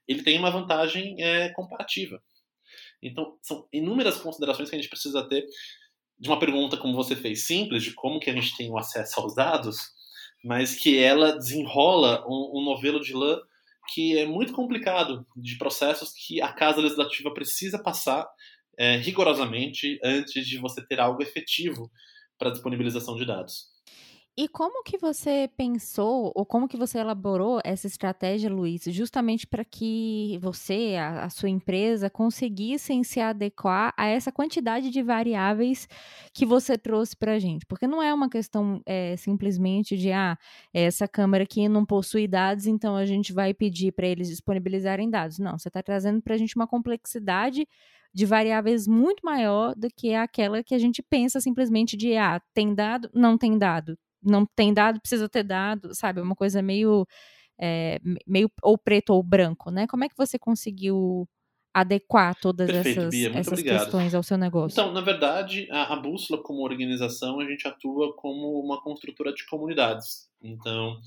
ele 0.07 0.23
tem 0.23 0.39
uma 0.39 0.49
vantagem 0.49 1.21
é, 1.21 1.49
comparativa. 1.49 2.23
Então, 3.01 3.37
são 3.41 3.67
inúmeras 3.73 4.17
considerações 4.17 4.69
que 4.69 4.75
a 4.77 4.79
gente 4.79 4.89
precisa 4.89 5.27
ter 5.27 5.45
de 6.17 6.29
uma 6.29 6.39
pergunta 6.39 6.77
como 6.77 6.95
você 6.95 7.17
fez, 7.17 7.45
simples, 7.45 7.83
de 7.83 7.93
como 7.93 8.17
que 8.17 8.29
a 8.29 8.33
gente 8.33 8.55
tem 8.55 8.71
o 8.71 8.77
acesso 8.77 9.19
aos 9.19 9.35
dados, 9.35 9.77
mas 10.41 10.73
que 10.73 10.97
ela 10.97 11.37
desenrola 11.37 12.25
um, 12.25 12.59
um 12.59 12.63
novelo 12.63 13.01
de 13.01 13.13
lã 13.13 13.41
que 13.89 14.17
é 14.17 14.25
muito 14.25 14.53
complicado, 14.53 15.27
de 15.35 15.57
processos 15.57 16.13
que 16.13 16.41
a 16.41 16.53
Casa 16.53 16.79
Legislativa 16.79 17.33
precisa 17.33 17.77
passar 17.77 18.25
é, 18.77 18.95
rigorosamente 18.95 19.99
antes 20.01 20.47
de 20.47 20.57
você 20.57 20.81
ter 20.87 21.01
algo 21.01 21.21
efetivo 21.21 21.91
para 22.37 22.51
disponibilização 22.51 23.17
de 23.17 23.25
dados. 23.25 23.72
E 24.35 24.47
como 24.47 24.83
que 24.83 24.97
você 24.97 25.47
pensou, 25.55 26.31
ou 26.33 26.43
como 26.43 26.67
que 26.67 26.75
você 26.75 26.97
elaborou 26.97 27.61
essa 27.63 27.85
estratégia, 27.85 28.49
Luiz, 28.49 28.83
justamente 28.87 29.45
para 29.45 29.63
que 29.63 30.39
você, 30.41 30.95
a, 30.99 31.25
a, 31.25 31.29
sua 31.29 31.49
empresa, 31.49 32.09
conseguissem 32.09 33.03
se 33.03 33.19
adequar 33.19 33.93
a 33.95 34.07
essa 34.07 34.31
quantidade 34.31 34.89
de 34.89 35.03
variáveis 35.03 35.87
que 36.33 36.47
você 36.47 36.79
trouxe 36.79 37.15
para 37.15 37.33
a 37.33 37.39
gente? 37.39 37.63
Porque 37.67 37.85
não 37.85 38.01
é 38.01 38.11
uma 38.11 38.27
questão 38.27 38.81
é, 38.87 39.15
simplesmente 39.17 39.95
de, 39.95 40.11
ah, 40.11 40.35
essa 40.73 41.07
câmera 41.07 41.43
aqui 41.43 41.69
não 41.69 41.85
possui 41.85 42.27
dados, 42.27 42.65
então 42.65 42.95
a 42.95 43.05
gente 43.05 43.31
vai 43.31 43.53
pedir 43.53 43.91
para 43.91 44.07
eles 44.07 44.29
disponibilizarem 44.29 45.11
dados. 45.11 45.37
Não, 45.37 45.59
você 45.59 45.67
está 45.67 45.83
trazendo 45.83 46.23
para 46.23 46.33
a 46.33 46.37
gente 46.39 46.55
uma 46.55 46.65
complexidade 46.65 47.67
de 48.11 48.25
variáveis 48.25 48.87
muito 48.87 49.23
maior 49.23 49.75
do 49.75 49.89
que 49.95 50.15
aquela 50.15 50.63
que 50.63 50.73
a 50.73 50.79
gente 50.79 51.03
pensa 51.03 51.39
simplesmente 51.39 51.95
de, 51.95 52.17
ah, 52.17 52.41
tem 52.51 52.73
dado, 52.73 53.11
não 53.13 53.37
tem 53.37 53.59
dado 53.59 53.95
não 54.23 54.45
tem 54.45 54.73
dado, 54.73 54.99
precisa 54.99 55.29
ter 55.29 55.43
dado, 55.43 55.93
sabe? 55.95 56.21
Uma 56.21 56.35
coisa 56.35 56.61
meio, 56.61 57.05
é, 57.59 57.99
meio 58.27 58.49
ou 58.61 58.77
preto 58.77 59.11
ou 59.11 59.23
branco, 59.23 59.71
né? 59.71 59.87
Como 59.87 60.03
é 60.03 60.09
que 60.09 60.17
você 60.17 60.39
conseguiu 60.39 61.27
adequar 61.73 62.35
todas 62.39 62.69
Perfeito, 62.69 62.99
essas, 62.99 63.09
Bia, 63.09 63.31
essas 63.33 63.61
questões 63.61 64.13
ao 64.13 64.21
seu 64.21 64.37
negócio? 64.37 64.75
Então, 64.75 64.93
na 64.93 65.01
verdade, 65.01 65.67
a, 65.71 65.93
a 65.93 65.95
Bússola, 65.95 66.41
como 66.43 66.63
organização, 66.63 67.39
a 67.39 67.45
gente 67.45 67.67
atua 67.67 68.15
como 68.15 68.59
uma 68.59 68.81
construtora 68.81 69.33
de 69.33 69.45
comunidades. 69.47 70.29
Então, 70.41 70.99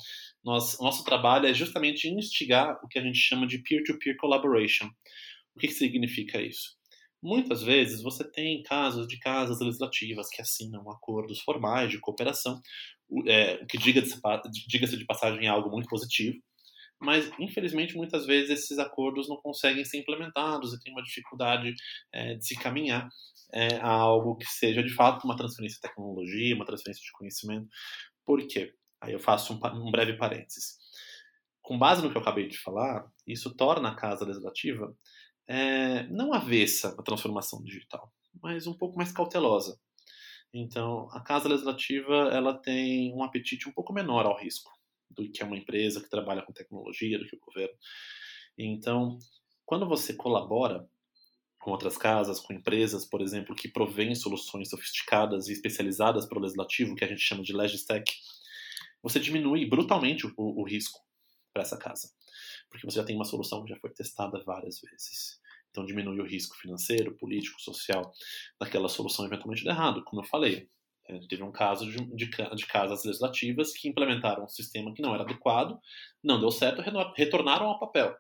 nós, 0.43 0.79
nosso 0.81 1.05
trabalho 1.05 1.47
é 1.47 1.55
justamente 1.55 2.09
instigar 2.09 2.81
o 2.83 2.89
que 2.89 2.99
a 2.99 3.03
gente 3.03 3.19
chama 3.19 3.47
de 3.47 3.59
peer-to-peer 3.59 4.15
-peer 4.15 4.21
collaboration. 4.21 4.87
O 5.55 5.61
que, 5.61 5.69
que 5.69 5.75
significa 5.75 6.41
isso? 6.41 6.77
Muitas 7.23 7.63
vezes 7.63 8.03
você 8.03 8.31
tem 8.31 8.63
casos 8.63 9.07
de 9.09 9.19
casas 9.19 9.61
legislativas 9.61 10.29
que 10.29 10.41
assinam 10.41 10.89
acordos 10.91 11.41
formais 11.41 11.91
de 11.91 11.99
cooperação, 11.99 12.61
é, 13.27 13.65
que 13.67 13.79
diga-se 13.79 14.21
diga 14.69 14.87
de 14.87 15.07
passagem 15.07 15.47
é 15.47 15.49
algo 15.49 15.71
muito 15.71 15.89
positivo, 15.89 16.37
mas 17.01 17.31
infelizmente 17.39 17.97
muitas 17.97 18.27
vezes 18.27 18.51
esses 18.51 18.79
acordos 18.79 19.29
não 19.29 19.37
conseguem 19.37 19.85
ser 19.85 19.99
implementados 19.99 20.73
e 20.73 20.81
tem 20.81 20.93
uma 20.93 21.03
dificuldade 21.03 21.75
é, 22.13 22.35
de 22.35 22.47
se 22.47 22.57
caminhar 22.57 23.09
é, 23.53 23.77
a 23.77 23.91
algo 23.91 24.37
que 24.37 24.47
seja 24.47 24.83
de 24.83 24.93
fato 24.95 25.25
uma 25.25 25.37
transferência 25.37 25.77
de 25.77 25.89
tecnologia, 25.89 26.55
uma 26.55 26.67
transferência 26.67 27.03
de 27.03 27.13
conhecimento. 27.13 27.69
Por 28.25 28.45
quê? 28.47 28.75
Aí 29.01 29.13
eu 29.13 29.21
faço 29.21 29.53
um, 29.53 29.87
um 29.87 29.91
breve 29.91 30.15
parênteses. 30.17 30.79
Com 31.63 31.79
base 31.79 32.03
no 32.03 32.11
que 32.11 32.17
eu 32.17 32.23
acabei 32.23 32.49
de 32.49 32.59
falar, 32.59 33.05
isso 33.27 33.55
torna 33.55 33.91
a 33.91 33.95
Casa 33.95 34.25
Legislativa 34.25 34.95
é, 35.49 36.05
não 36.09 36.33
avessa 36.33 36.95
à 36.99 37.03
transformação 37.03 37.63
digital, 37.63 38.13
mas 38.43 38.67
um 38.67 38.75
pouco 38.75 38.97
mais 38.97 39.13
cautelosa. 39.13 39.79
Então, 40.59 41.09
a 41.13 41.21
Casa 41.21 41.51
Legislativa 41.51 42.31
ela 42.33 42.55
tem 42.55 43.13
um 43.15 43.23
apetite 43.23 43.69
um 43.69 43.73
pouco 43.73 43.93
menor 43.93 44.25
ao 44.25 44.39
risco 44.39 44.71
do 45.11 45.31
que 45.31 45.45
uma 45.45 45.57
empresa 45.57 46.01
que 46.01 46.09
trabalha 46.09 46.41
com 46.41 46.53
tecnologia, 46.53 47.19
do 47.19 47.27
que 47.27 47.37
o 47.37 47.41
governo. 47.41 47.75
Então, 48.57 49.19
quando 49.67 49.87
você 49.87 50.15
colabora 50.15 50.89
com 51.59 51.73
outras 51.73 51.99
casas, 51.99 52.41
com 52.41 52.55
empresas, 52.55 53.05
por 53.05 53.21
exemplo, 53.21 53.55
que 53.55 53.69
provêm 53.69 54.15
soluções 54.15 54.71
sofisticadas 54.71 55.49
e 55.49 55.53
especializadas 55.53 56.25
para 56.25 56.39
o 56.39 56.41
legislativo, 56.41 56.95
que 56.95 57.05
a 57.05 57.09
gente 57.09 57.21
chama 57.21 57.43
de 57.43 57.53
Legistech, 57.53 58.11
você 59.03 59.21
diminui 59.21 59.67
brutalmente 59.67 60.27
o, 60.27 60.33
o 60.37 60.65
risco 60.65 61.01
para 61.53 61.63
essa 61.63 61.77
casa, 61.77 62.11
porque 62.71 62.87
você 62.87 62.97
já 62.97 63.05
tem 63.05 63.15
uma 63.15 63.25
solução 63.25 63.63
que 63.63 63.71
já 63.71 63.79
foi 63.79 63.91
testada 63.91 64.43
várias 64.45 64.81
vezes. 64.81 65.39
Então 65.77 65.85
diminui 65.85 66.19
o 66.21 66.27
risco 66.27 66.57
financeiro, 66.57 67.15
político, 67.19 67.61
social 67.61 68.11
daquela 68.59 68.89
solução 68.89 69.27
eventualmente 69.27 69.63
de 69.63 69.69
errado. 69.69 70.03
Como 70.05 70.23
eu 70.23 70.27
falei, 70.27 70.71
é, 71.07 71.19
teve 71.29 71.43
um 71.43 71.53
caso 71.53 71.85
de, 71.91 71.99
de, 72.17 72.31
de, 72.31 72.67
casas 72.67 73.05
legislativas 73.05 73.75
que 73.75 73.87
implementaram 73.87 74.45
um 74.45 74.49
sistema 74.49 74.95
que 74.95 75.03
não 75.03 75.13
era 75.13 75.23
adequado, 75.23 75.79
não 76.25 76.41
deu 76.41 76.51
certo, 76.51 76.81
retornaram 77.15 77.67
ao 77.67 77.79
papel. 77.79 78.17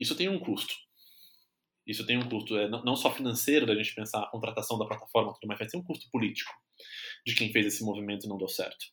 Isso 0.00 0.16
tem 0.16 0.28
um 0.28 0.40
custo. 0.40 0.74
Isso 1.86 2.04
tem 2.04 2.18
um 2.18 2.28
custo 2.28 2.58
é, 2.58 2.68
não 2.68 2.96
só 2.96 3.14
financeiro, 3.14 3.64
da 3.64 3.76
gente 3.76 3.94
pensar 3.94 4.24
a 4.24 4.30
contratação 4.30 4.76
da 4.76 4.86
plataforma, 4.86 5.32
tudo 5.34 5.46
mais, 5.46 5.60
mas 5.60 5.70
tem 5.70 5.80
um 5.80 5.84
custo 5.84 6.10
político 6.10 6.52
de 7.24 7.36
quem 7.36 7.52
fez 7.52 7.66
esse 7.66 7.84
movimento 7.84 8.26
e 8.26 8.28
não 8.28 8.36
deu 8.36 8.48
certo. 8.48 8.86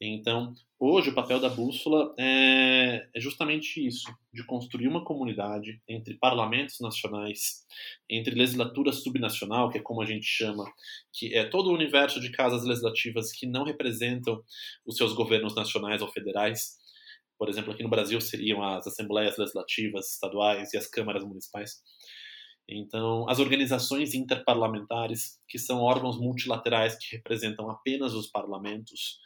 Então, 0.00 0.52
hoje 0.78 1.08
o 1.08 1.14
papel 1.14 1.40
da 1.40 1.48
bússola 1.48 2.14
é, 2.18 3.08
é, 3.14 3.20
justamente 3.20 3.84
isso, 3.84 4.12
de 4.32 4.44
construir 4.44 4.88
uma 4.88 5.02
comunidade 5.02 5.80
entre 5.88 6.18
parlamentos 6.18 6.80
nacionais, 6.80 7.64
entre 8.08 8.34
legislatura 8.34 8.92
subnacional, 8.92 9.70
que 9.70 9.78
é 9.78 9.82
como 9.82 10.02
a 10.02 10.06
gente 10.06 10.26
chama, 10.26 10.64
que 11.14 11.34
é 11.34 11.44
todo 11.44 11.70
o 11.70 11.74
universo 11.74 12.20
de 12.20 12.30
casas 12.30 12.62
legislativas 12.64 13.32
que 13.32 13.46
não 13.46 13.64
representam 13.64 14.42
os 14.84 14.96
seus 14.96 15.14
governos 15.14 15.54
nacionais 15.54 16.02
ou 16.02 16.08
federais. 16.08 16.76
Por 17.38 17.48
exemplo, 17.48 17.72
aqui 17.72 17.82
no 17.82 17.88
Brasil 17.90 18.20
seriam 18.20 18.62
as 18.62 18.86
assembleias 18.86 19.38
legislativas 19.38 20.12
estaduais 20.12 20.74
e 20.74 20.76
as 20.76 20.86
câmaras 20.86 21.24
municipais. 21.24 21.82
Então, 22.68 23.26
as 23.30 23.38
organizações 23.38 24.12
interparlamentares, 24.12 25.38
que 25.48 25.58
são 25.58 25.78
órgãos 25.78 26.18
multilaterais 26.18 26.96
que 26.96 27.16
representam 27.16 27.70
apenas 27.70 28.12
os 28.12 28.26
parlamentos, 28.26 29.20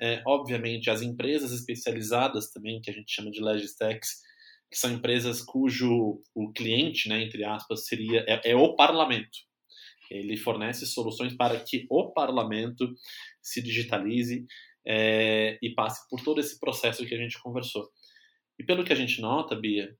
é, 0.00 0.22
obviamente, 0.26 0.90
as 0.90 1.02
empresas 1.02 1.52
especializadas 1.52 2.50
também, 2.50 2.80
que 2.80 2.90
a 2.90 2.94
gente 2.94 3.12
chama 3.12 3.30
de 3.30 3.40
Legistex, 3.40 4.20
que 4.70 4.78
são 4.78 4.90
empresas 4.90 5.42
cujo 5.42 6.22
o 6.34 6.52
cliente, 6.52 7.08
né, 7.08 7.22
entre 7.22 7.44
aspas, 7.44 7.86
seria 7.86 8.24
é, 8.26 8.52
é 8.52 8.56
o 8.56 8.74
parlamento. 8.74 9.38
Ele 10.10 10.36
fornece 10.36 10.86
soluções 10.86 11.34
para 11.34 11.58
que 11.60 11.86
o 11.90 12.10
parlamento 12.12 12.92
se 13.40 13.62
digitalize 13.62 14.46
é, 14.86 15.58
e 15.62 15.74
passe 15.74 16.06
por 16.08 16.22
todo 16.22 16.40
esse 16.40 16.58
processo 16.58 17.06
que 17.06 17.14
a 17.14 17.18
gente 17.18 17.40
conversou. 17.40 17.88
E 18.58 18.64
pelo 18.64 18.84
que 18.84 18.92
a 18.92 18.96
gente 18.96 19.20
nota, 19.20 19.56
Bia, 19.56 19.94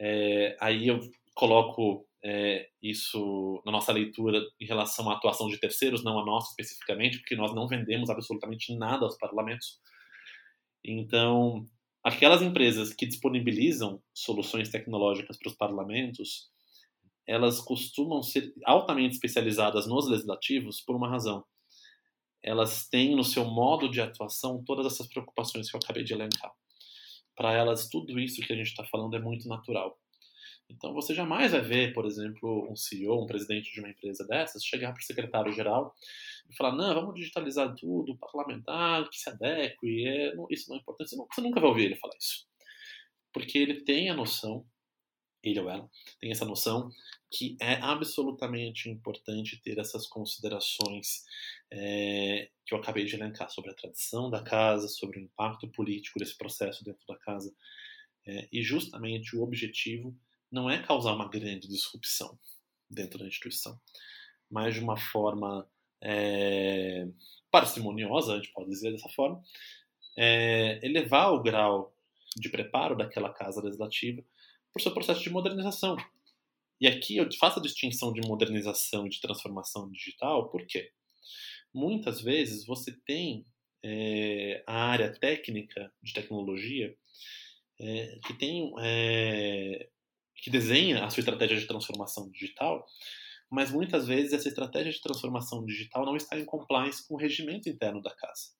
é, 0.00 0.56
aí 0.60 0.88
eu 0.88 1.00
coloco 1.34 2.07
é, 2.24 2.68
isso 2.82 3.62
na 3.64 3.72
nossa 3.72 3.92
leitura 3.92 4.40
em 4.60 4.66
relação 4.66 5.08
à 5.10 5.14
atuação 5.14 5.48
de 5.48 5.58
terceiros, 5.58 6.02
não 6.02 6.18
a 6.18 6.24
nossa 6.24 6.50
especificamente, 6.50 7.18
porque 7.18 7.36
nós 7.36 7.54
não 7.54 7.68
vendemos 7.68 8.10
absolutamente 8.10 8.74
nada 8.76 9.04
aos 9.04 9.16
parlamentos. 9.16 9.80
Então, 10.84 11.66
aquelas 12.02 12.42
empresas 12.42 12.92
que 12.92 13.06
disponibilizam 13.06 14.02
soluções 14.12 14.68
tecnológicas 14.68 15.36
para 15.36 15.48
os 15.48 15.56
parlamentos, 15.56 16.50
elas 17.26 17.60
costumam 17.60 18.22
ser 18.22 18.52
altamente 18.64 19.14
especializadas 19.14 19.86
nos 19.86 20.08
legislativos 20.08 20.80
por 20.80 20.96
uma 20.96 21.08
razão. 21.08 21.44
Elas 22.42 22.88
têm 22.88 23.14
no 23.14 23.24
seu 23.24 23.44
modo 23.44 23.88
de 23.90 24.00
atuação 24.00 24.62
todas 24.64 24.86
essas 24.86 25.06
preocupações 25.06 25.70
que 25.70 25.76
eu 25.76 25.80
acabei 25.82 26.04
de 26.04 26.14
elencar. 26.14 26.52
Para 27.36 27.52
elas, 27.52 27.88
tudo 27.88 28.18
isso 28.18 28.40
que 28.40 28.52
a 28.52 28.56
gente 28.56 28.68
está 28.68 28.84
falando 28.84 29.14
é 29.14 29.20
muito 29.20 29.46
natural. 29.46 29.98
Então 30.70 30.92
você 30.92 31.14
jamais 31.14 31.52
vai 31.52 31.62
ver, 31.62 31.94
por 31.94 32.04
exemplo, 32.04 32.70
um 32.70 32.76
CEO, 32.76 33.22
um 33.24 33.26
presidente 33.26 33.72
de 33.72 33.80
uma 33.80 33.88
empresa 33.88 34.26
dessas, 34.26 34.64
chegar 34.64 34.92
para 34.92 35.00
o 35.00 35.04
secretário-geral 35.04 35.94
e 36.48 36.56
falar: 36.56 36.76
não, 36.76 36.94
vamos 36.94 37.14
digitalizar 37.14 37.74
tudo, 37.74 38.18
parlamentar, 38.18 39.08
que 39.08 39.18
se 39.18 39.30
adeque, 39.30 40.06
é, 40.06 40.34
não, 40.34 40.46
isso 40.50 40.68
não 40.68 40.76
é 40.76 40.80
importante. 40.80 41.10
Você, 41.10 41.16
você 41.16 41.40
nunca 41.40 41.60
vai 41.60 41.70
ouvir 41.70 41.84
ele 41.86 41.96
falar 41.96 42.16
isso. 42.18 42.46
Porque 43.32 43.58
ele 43.58 43.82
tem 43.82 44.10
a 44.10 44.14
noção, 44.14 44.66
ele 45.42 45.60
ou 45.60 45.70
ela, 45.70 45.88
tem 46.20 46.30
essa 46.30 46.44
noção 46.44 46.90
que 47.30 47.56
é 47.60 47.74
absolutamente 47.74 48.88
importante 48.88 49.60
ter 49.62 49.78
essas 49.78 50.06
considerações 50.06 51.24
é, 51.70 52.50
que 52.66 52.74
eu 52.74 52.78
acabei 52.78 53.04
de 53.04 53.14
elencar 53.14 53.50
sobre 53.50 53.70
a 53.70 53.74
tradição 53.74 54.30
da 54.30 54.42
casa, 54.42 54.88
sobre 54.88 55.18
o 55.18 55.22
impacto 55.22 55.68
político 55.68 56.18
desse 56.18 56.36
processo 56.36 56.84
dentro 56.84 57.06
da 57.06 57.16
casa. 57.16 57.54
É, 58.26 58.48
e 58.52 58.62
justamente 58.62 59.36
o 59.36 59.42
objetivo 59.42 60.14
não 60.50 60.68
é 60.68 60.82
causar 60.82 61.12
uma 61.12 61.28
grande 61.28 61.68
disrupção 61.68 62.38
dentro 62.90 63.18
da 63.18 63.26
instituição, 63.26 63.78
mas 64.50 64.74
de 64.74 64.80
uma 64.80 64.96
forma 64.96 65.68
é, 66.00 67.06
parcimoniosa, 67.50 68.32
a 68.32 68.36
gente 68.36 68.52
pode 68.52 68.70
dizer 68.70 68.92
dessa 68.92 69.08
forma, 69.10 69.42
é, 70.16 70.84
elevar 70.84 71.32
o 71.32 71.42
grau 71.42 71.94
de 72.36 72.48
preparo 72.48 72.96
daquela 72.96 73.32
casa 73.32 73.62
legislativa 73.62 74.22
para 74.72 74.80
o 74.80 74.82
seu 74.82 74.92
processo 74.92 75.20
de 75.20 75.30
modernização. 75.30 75.96
E 76.80 76.86
aqui 76.86 77.16
eu 77.16 77.28
faço 77.38 77.58
a 77.58 77.62
distinção 77.62 78.12
de 78.12 78.20
modernização 78.20 79.06
e 79.06 79.10
de 79.10 79.20
transformação 79.20 79.90
digital, 79.90 80.48
por 80.48 80.64
quê? 80.66 80.92
Muitas 81.74 82.20
vezes 82.20 82.64
você 82.64 82.92
tem 83.04 83.44
é, 83.82 84.62
a 84.66 84.84
área 84.86 85.12
técnica 85.12 85.92
de 86.02 86.12
tecnologia 86.12 86.96
é, 87.80 88.18
que 88.26 88.34
tem 88.34 88.72
é, 88.80 89.88
que 90.38 90.50
desenha 90.50 91.04
a 91.04 91.10
sua 91.10 91.20
estratégia 91.20 91.58
de 91.58 91.66
transformação 91.66 92.30
digital, 92.30 92.86
mas 93.50 93.70
muitas 93.70 94.06
vezes 94.06 94.32
essa 94.32 94.48
estratégia 94.48 94.92
de 94.92 95.00
transformação 95.00 95.64
digital 95.64 96.04
não 96.04 96.16
está 96.16 96.38
em 96.38 96.44
compliance 96.44 97.06
com 97.06 97.14
o 97.14 97.18
regimento 97.18 97.68
interno 97.68 98.00
da 98.02 98.14
casa. 98.14 98.52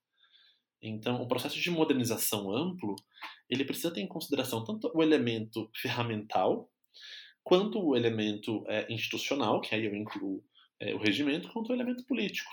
Então, 0.80 1.20
o 1.20 1.28
processo 1.28 1.58
de 1.58 1.70
modernização 1.70 2.50
amplo, 2.54 2.94
ele 3.50 3.64
precisa 3.64 3.92
ter 3.92 4.00
em 4.00 4.06
consideração 4.06 4.64
tanto 4.64 4.90
o 4.94 5.02
elemento 5.02 5.70
ferramental, 5.74 6.70
quanto 7.42 7.80
o 7.80 7.96
elemento 7.96 8.64
é, 8.68 8.92
institucional, 8.92 9.60
que 9.60 9.74
aí 9.74 9.84
eu 9.84 9.94
incluo 9.94 10.44
é, 10.80 10.94
o 10.94 10.98
regimento, 10.98 11.48
quanto 11.52 11.70
o 11.70 11.74
elemento 11.74 12.04
político. 12.04 12.50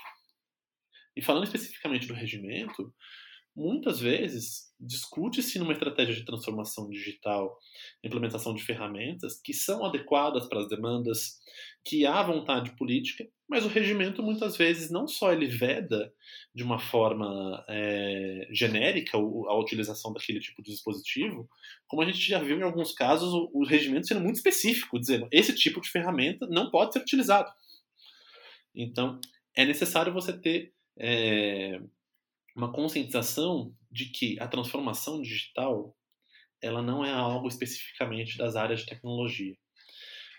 E 1.14 1.22
falando 1.22 1.44
especificamente 1.44 2.06
do 2.06 2.14
regimento, 2.14 2.92
muitas 3.56 3.98
vezes 3.98 4.66
discute-se 4.78 5.58
numa 5.58 5.72
estratégia 5.72 6.14
de 6.14 6.24
transformação 6.24 6.88
digital, 6.90 7.58
implementação 8.04 8.54
de 8.54 8.62
ferramentas 8.62 9.40
que 9.42 9.54
são 9.54 9.84
adequadas 9.84 10.46
para 10.46 10.60
as 10.60 10.68
demandas, 10.68 11.38
que 11.82 12.04
há 12.04 12.22
vontade 12.22 12.76
política, 12.76 13.26
mas 13.48 13.64
o 13.64 13.68
regimento 13.68 14.22
muitas 14.22 14.56
vezes 14.56 14.90
não 14.90 15.08
só 15.08 15.32
ele 15.32 15.46
veda 15.46 16.12
de 16.54 16.62
uma 16.62 16.78
forma 16.78 17.64
é, 17.68 18.46
genérica 18.50 19.16
a 19.16 19.58
utilização 19.58 20.12
daquele 20.12 20.40
tipo 20.40 20.62
de 20.62 20.72
dispositivo, 20.72 21.48
como 21.86 22.02
a 22.02 22.04
gente 22.04 22.18
já 22.18 22.38
viu 22.38 22.58
em 22.58 22.62
alguns 22.62 22.92
casos 22.92 23.32
o, 23.32 23.64
regimento 23.64 24.06
sendo 24.06 24.20
muito 24.20 24.36
específico, 24.36 25.00
dizendo 25.00 25.28
esse 25.32 25.54
tipo 25.54 25.80
de 25.80 25.88
ferramenta 25.88 26.46
não 26.48 26.70
pode 26.70 26.92
ser 26.92 27.00
utilizado. 27.00 27.50
Então 28.74 29.18
é 29.56 29.64
necessário 29.64 30.12
você 30.12 30.38
ter 30.38 30.74
é, 30.98 31.80
uma 32.56 32.72
conscientização 32.72 33.72
de 33.90 34.06
que 34.06 34.40
a 34.40 34.48
transformação 34.48 35.20
digital 35.20 35.94
ela 36.62 36.82
não 36.82 37.04
é 37.04 37.12
algo 37.12 37.46
especificamente 37.48 38.38
das 38.38 38.56
áreas 38.56 38.80
de 38.80 38.86
tecnologia. 38.86 39.54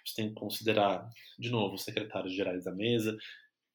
Você 0.03 0.15
tem 0.15 0.29
que 0.29 0.35
considerar, 0.35 1.07
de 1.37 1.49
novo, 1.49 1.75
os 1.75 1.83
secretários 1.83 2.33
gerais 2.33 2.63
da 2.63 2.73
mesa. 2.73 3.15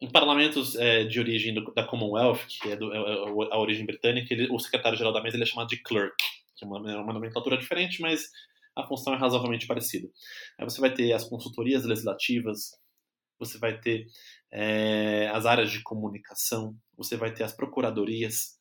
Em 0.00 0.10
parlamentos 0.10 0.74
é, 0.74 1.04
de 1.04 1.20
origem 1.20 1.54
do, 1.54 1.72
da 1.72 1.84
Commonwealth, 1.84 2.44
que 2.48 2.72
é, 2.72 2.76
do, 2.76 2.92
é, 2.92 2.96
é 2.96 3.54
a 3.54 3.58
origem 3.58 3.86
britânica, 3.86 4.34
ele, 4.34 4.48
o 4.50 4.58
secretário-geral 4.58 5.12
da 5.12 5.22
mesa 5.22 5.36
ele 5.36 5.44
é 5.44 5.46
chamado 5.46 5.68
de 5.68 5.80
clerk, 5.80 6.16
que 6.56 6.64
é 6.64 6.68
uma, 6.68 6.90
é 6.90 6.96
uma 6.96 7.12
nomenclatura 7.12 7.56
diferente, 7.56 8.00
mas 8.00 8.28
a 8.74 8.84
função 8.86 9.14
é 9.14 9.16
razoavelmente 9.16 9.66
parecida. 9.66 10.08
Aí 10.58 10.64
você 10.64 10.80
vai 10.80 10.92
ter 10.92 11.12
as 11.12 11.24
consultorias 11.24 11.84
legislativas, 11.84 12.72
você 13.44 13.58
vai 13.58 13.80
ter 13.80 14.06
é, 14.52 15.28
as 15.28 15.46
áreas 15.46 15.70
de 15.70 15.82
comunicação, 15.82 16.76
você 16.96 17.16
vai 17.16 17.32
ter 17.32 17.42
as 17.42 17.52
procuradorias, 17.52 18.58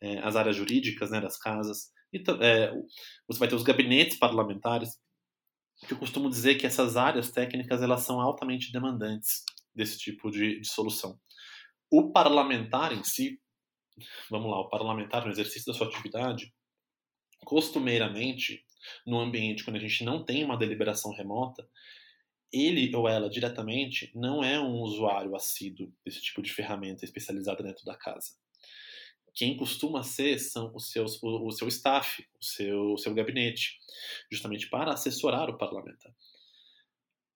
é, 0.00 0.18
as 0.18 0.34
áreas 0.34 0.56
jurídicas 0.56 1.10
né, 1.10 1.20
das 1.20 1.38
casas, 1.38 1.90
e 2.12 2.22
é, 2.40 2.72
você 3.28 3.38
vai 3.38 3.48
ter 3.48 3.54
os 3.54 3.62
gabinetes 3.62 4.18
parlamentares, 4.18 4.98
que 5.86 5.92
eu 5.92 5.98
costumo 5.98 6.30
dizer 6.30 6.54
que 6.56 6.66
essas 6.66 6.96
áreas 6.96 7.30
técnicas 7.30 7.82
elas 7.82 8.02
são 8.02 8.20
altamente 8.20 8.72
demandantes 8.72 9.44
desse 9.74 9.98
tipo 9.98 10.30
de, 10.30 10.60
de 10.60 10.68
solução. 10.68 11.20
O 11.90 12.10
parlamentar 12.12 12.92
em 12.92 13.04
si, 13.04 13.38
vamos 14.30 14.50
lá, 14.50 14.58
o 14.60 14.68
parlamentar 14.68 15.24
no 15.24 15.30
exercício 15.30 15.70
da 15.70 15.76
sua 15.76 15.86
atividade, 15.86 16.52
costumeiramente, 17.44 18.64
no 19.06 19.20
ambiente 19.20 19.64
quando 19.64 19.76
a 19.76 19.80
gente 19.80 20.04
não 20.04 20.24
tem 20.24 20.44
uma 20.44 20.56
deliberação 20.56 21.12
remota, 21.12 21.68
ele 22.64 22.94
ou 22.94 23.08
ela 23.08 23.28
diretamente 23.28 24.10
não 24.14 24.42
é 24.42 24.58
um 24.60 24.80
usuário 24.80 25.34
assíduo 25.34 25.92
desse 26.04 26.22
tipo 26.22 26.42
de 26.42 26.52
ferramenta 26.52 27.04
especializada 27.04 27.62
dentro 27.62 27.84
da 27.84 27.94
casa. 27.94 28.32
Quem 29.34 29.56
costuma 29.56 30.02
ser 30.02 30.38
são 30.38 30.74
os 30.74 30.90
seus, 30.90 31.22
o, 31.22 31.46
o 31.46 31.52
seu 31.52 31.68
staff, 31.68 32.26
o 32.40 32.44
seu, 32.44 32.92
o 32.94 32.98
seu 32.98 33.12
gabinete, 33.12 33.78
justamente 34.32 34.68
para 34.68 34.92
assessorar 34.92 35.50
o 35.50 35.58
parlamentar. 35.58 36.14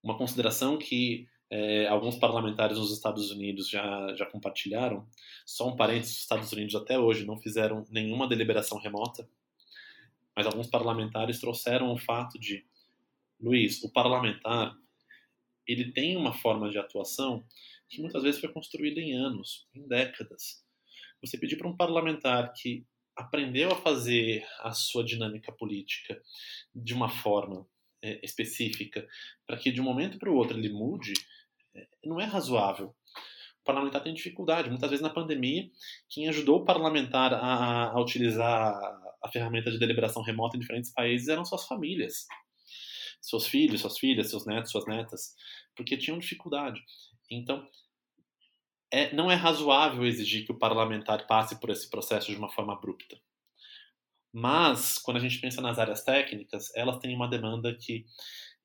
Uma 0.02 0.16
consideração 0.16 0.78
que 0.78 1.28
é, 1.50 1.88
alguns 1.88 2.16
parlamentares 2.16 2.78
nos 2.78 2.92
Estados 2.92 3.30
Unidos 3.30 3.68
já, 3.68 4.14
já 4.14 4.24
compartilharam, 4.24 5.06
só 5.44 5.68
um 5.68 5.76
parênteses, 5.76 6.16
os 6.16 6.22
Estados 6.22 6.52
Unidos 6.52 6.74
até 6.74 6.98
hoje 6.98 7.26
não 7.26 7.36
fizeram 7.38 7.84
nenhuma 7.90 8.28
deliberação 8.28 8.78
remota, 8.78 9.28
mas 10.34 10.46
alguns 10.46 10.68
parlamentares 10.68 11.40
trouxeram 11.40 11.92
o 11.92 11.98
fato 11.98 12.38
de, 12.38 12.64
Luiz, 13.38 13.82
o 13.82 13.90
parlamentar 13.90 14.74
ele 15.66 15.92
tem 15.92 16.16
uma 16.16 16.32
forma 16.32 16.68
de 16.68 16.78
atuação 16.78 17.44
que 17.88 18.00
muitas 18.00 18.22
vezes 18.22 18.40
foi 18.40 18.52
construída 18.52 19.00
em 19.00 19.14
anos, 19.14 19.66
em 19.74 19.86
décadas. 19.86 20.64
Você 21.22 21.36
pedir 21.36 21.56
para 21.56 21.68
um 21.68 21.76
parlamentar 21.76 22.52
que 22.52 22.86
aprendeu 23.16 23.70
a 23.72 23.76
fazer 23.76 24.46
a 24.60 24.72
sua 24.72 25.04
dinâmica 25.04 25.52
política 25.52 26.20
de 26.74 26.94
uma 26.94 27.08
forma 27.08 27.66
é, 28.02 28.24
específica, 28.24 29.06
para 29.46 29.58
que 29.58 29.70
de 29.70 29.80
um 29.80 29.84
momento 29.84 30.18
para 30.18 30.30
o 30.30 30.36
outro 30.36 30.56
ele 30.56 30.70
mude, 30.70 31.12
é, 31.74 31.86
não 32.04 32.20
é 32.20 32.24
razoável. 32.24 32.94
O 33.60 33.64
parlamentar 33.64 34.02
tem 34.02 34.14
dificuldade. 34.14 34.70
Muitas 34.70 34.88
vezes 34.88 35.02
na 35.02 35.10
pandemia, 35.10 35.68
quem 36.08 36.28
ajudou 36.28 36.60
o 36.60 36.64
parlamentar 36.64 37.34
a, 37.34 37.90
a 37.90 38.00
utilizar 38.00 38.74
a 39.22 39.28
ferramenta 39.30 39.70
de 39.70 39.78
deliberação 39.78 40.22
remota 40.22 40.56
em 40.56 40.60
diferentes 40.60 40.92
países 40.92 41.28
eram 41.28 41.44
suas 41.44 41.66
famílias 41.66 42.26
seus 43.20 43.46
filhos, 43.46 43.80
suas 43.80 43.98
filhas, 43.98 44.30
seus 44.30 44.46
netos, 44.46 44.70
suas 44.70 44.86
netas, 44.86 45.34
porque 45.76 45.96
tinham 45.96 46.18
dificuldade. 46.18 46.82
Então, 47.30 47.66
é, 48.90 49.12
não 49.14 49.30
é 49.30 49.34
razoável 49.34 50.04
exigir 50.04 50.44
que 50.44 50.52
o 50.52 50.58
parlamentar 50.58 51.26
passe 51.26 51.58
por 51.60 51.70
esse 51.70 51.88
processo 51.88 52.30
de 52.30 52.36
uma 52.36 52.50
forma 52.50 52.72
abrupta. 52.72 53.20
Mas, 54.32 54.98
quando 54.98 55.16
a 55.16 55.20
gente 55.20 55.38
pensa 55.38 55.60
nas 55.60 55.78
áreas 55.78 56.04
técnicas, 56.04 56.74
elas 56.74 56.98
têm 56.98 57.14
uma 57.14 57.28
demanda 57.28 57.74
que 57.74 58.04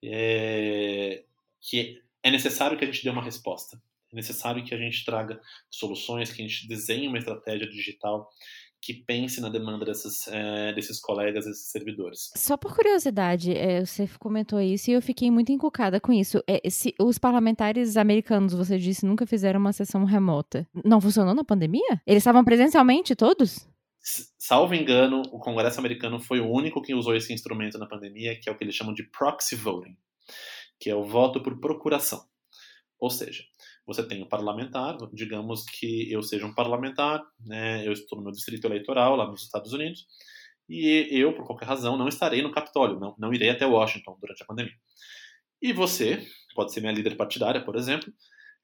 é, 0.03 1.23
que 1.61 2.01
é 2.21 2.31
necessário 2.31 2.77
que 2.77 2.83
a 2.83 2.87
gente 2.87 3.03
dê 3.03 3.09
uma 3.09 3.23
resposta. 3.23 3.81
É 4.11 4.15
necessário 4.15 4.63
que 4.63 4.73
a 4.73 4.77
gente 4.77 5.03
traga 5.03 5.41
soluções, 5.69 6.31
que 6.31 6.41
a 6.41 6.47
gente 6.47 6.67
desenhe 6.67 7.07
uma 7.07 7.17
estratégia 7.17 7.67
digital 7.67 8.29
que 8.85 8.93
pense 8.93 9.41
na 9.41 9.49
demanda 9.49 9.83
desses, 9.83 10.27
é, 10.27 10.71
desses 10.73 10.99
colegas, 10.99 11.45
desses 11.45 11.71
servidores. 11.71 12.31
Só 12.35 12.55
por 12.55 12.75
curiosidade, 12.75 13.51
é, 13.51 13.83
você 13.83 14.07
comentou 14.19 14.61
isso 14.61 14.91
e 14.91 14.93
eu 14.93 15.01
fiquei 15.01 15.31
muito 15.31 15.51
encucada 15.51 15.99
com 15.99 16.13
isso. 16.13 16.43
É, 16.45 16.69
se 16.69 16.93
os 17.01 17.17
parlamentares 17.17 17.97
americanos, 17.97 18.53
você 18.53 18.77
disse, 18.77 19.03
nunca 19.03 19.25
fizeram 19.25 19.59
uma 19.59 19.73
sessão 19.73 20.03
remota. 20.03 20.67
Não 20.83 21.01
funcionou 21.01 21.33
na 21.33 21.43
pandemia? 21.43 21.99
Eles 22.05 22.21
estavam 22.21 22.45
presencialmente 22.45 23.15
todos? 23.15 23.67
Salvo 24.37 24.75
engano, 24.75 25.23
o 25.31 25.39
Congresso 25.39 25.79
americano 25.79 26.19
foi 26.19 26.39
o 26.39 26.47
único 26.47 26.79
que 26.79 26.93
usou 26.93 27.15
esse 27.15 27.33
instrumento 27.33 27.79
na 27.79 27.87
pandemia, 27.87 28.39
que 28.39 28.47
é 28.47 28.51
o 28.51 28.55
que 28.55 28.63
eles 28.63 28.75
chamam 28.75 28.93
de 28.93 29.01
proxy 29.09 29.55
voting, 29.55 29.97
que 30.79 30.91
é 30.91 30.95
o 30.95 31.03
voto 31.03 31.41
por 31.41 31.59
procuração. 31.59 32.23
Ou 32.99 33.09
seja, 33.09 33.43
você 33.85 34.05
tem 34.05 34.21
o 34.21 34.27
parlamentar, 34.27 34.97
digamos 35.13 35.63
que 35.63 36.11
eu 36.11 36.23
seja 36.23 36.45
um 36.45 36.53
parlamentar, 36.53 37.21
né, 37.39 37.87
eu 37.87 37.91
estou 37.91 38.17
no 38.17 38.23
meu 38.23 38.31
distrito 38.31 38.65
eleitoral 38.65 39.15
lá 39.15 39.27
nos 39.27 39.43
Estados 39.43 39.73
Unidos, 39.73 40.07
e 40.67 41.07
eu, 41.11 41.33
por 41.33 41.45
qualquer 41.45 41.67
razão, 41.67 41.95
não 41.95 42.07
estarei 42.07 42.41
no 42.41 42.51
Capitólio, 42.51 42.99
não, 42.99 43.15
não 43.19 43.33
irei 43.33 43.49
até 43.49 43.65
Washington 43.67 44.17
durante 44.19 44.41
a 44.41 44.45
pandemia. 44.45 44.73
E 45.61 45.71
você, 45.71 46.25
pode 46.55 46.73
ser 46.73 46.81
minha 46.81 46.91
líder 46.91 47.15
partidária, 47.15 47.63
por 47.63 47.75
exemplo, 47.75 48.11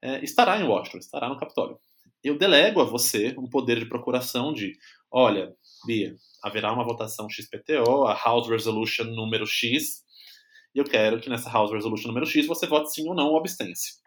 é, 0.01 0.23
estará 0.23 0.59
em 0.59 0.63
Washington, 0.63 0.97
estará 0.97 1.29
no 1.29 1.37
Capitólio. 1.37 1.79
Eu 2.23 2.37
delego 2.37 2.81
a 2.81 2.83
você 2.83 3.35
um 3.37 3.47
poder 3.47 3.79
de 3.79 3.85
procuração 3.85 4.51
de, 4.51 4.73
olha, 5.11 5.53
Bia, 5.85 6.15
haverá 6.43 6.73
uma 6.73 6.83
votação 6.83 7.29
XPTO, 7.29 8.05
a 8.05 8.13
House 8.13 8.47
Resolution 8.47 9.05
número 9.05 9.45
X, 9.45 10.03
e 10.73 10.79
eu 10.79 10.85
quero 10.85 11.19
que 11.19 11.29
nessa 11.29 11.51
House 11.51 11.71
Resolution 11.71 12.07
número 12.07 12.25
X 12.25 12.47
você 12.47 12.65
vote 12.65 12.91
sim 12.91 13.07
ou 13.07 13.13
não 13.13 13.27
ou 13.27 13.37
abstenha-se 13.37 14.00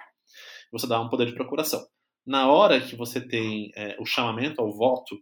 você 0.72 0.86
dá 0.86 1.00
um 1.00 1.08
poder 1.08 1.26
de 1.26 1.34
procuração. 1.34 1.84
Na 2.26 2.50
hora 2.50 2.80
que 2.80 2.96
você 2.96 3.20
tem 3.20 3.70
é, 3.76 3.96
o 4.00 4.06
chamamento 4.06 4.60
ao 4.60 4.74
voto 4.74 5.16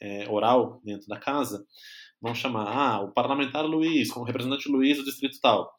é, 0.00 0.28
oral 0.28 0.80
dentro 0.84 1.06
da 1.06 1.18
casa, 1.18 1.64
vão 2.20 2.34
chamar 2.34 2.66
ah, 2.68 3.00
o 3.00 3.12
parlamentar 3.12 3.64
Luiz, 3.64 4.10
como 4.12 4.26
representante 4.26 4.68
Luiz 4.68 4.98
do 4.98 5.04
distrito 5.04 5.38
tal. 5.40 5.72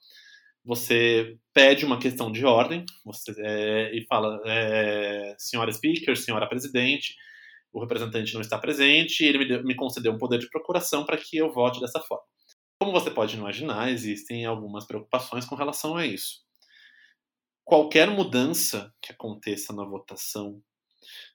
Você 0.65 1.37
pede 1.53 1.85
uma 1.85 1.99
questão 1.99 2.31
de 2.31 2.45
ordem 2.45 2.85
você, 3.05 3.33
é, 3.37 3.95
e 3.95 4.05
fala, 4.07 4.41
é, 4.45 5.35
senhora 5.37 5.71
speaker, 5.71 6.17
senhora 6.17 6.47
presidente, 6.47 7.15
o 7.71 7.81
representante 7.81 8.33
não 8.33 8.41
está 8.41 8.57
presente, 8.57 9.23
ele 9.23 9.39
me, 9.39 9.47
deu, 9.47 9.63
me 9.63 9.75
concedeu 9.75 10.13
um 10.13 10.17
poder 10.17 10.39
de 10.39 10.49
procuração 10.49 11.05
para 11.05 11.17
que 11.17 11.37
eu 11.37 11.51
vote 11.51 11.79
dessa 11.79 11.99
forma. 11.99 12.23
Como 12.79 12.91
você 12.91 13.11
pode 13.11 13.35
imaginar, 13.35 13.91
existem 13.91 14.45
algumas 14.45 14.85
preocupações 14.85 15.45
com 15.45 15.55
relação 15.55 15.95
a 15.95 16.05
isso 16.05 16.43
qualquer 17.63 18.09
mudança 18.09 18.93
que 19.01 19.11
aconteça 19.11 19.73
na 19.73 19.83
votação, 19.83 20.61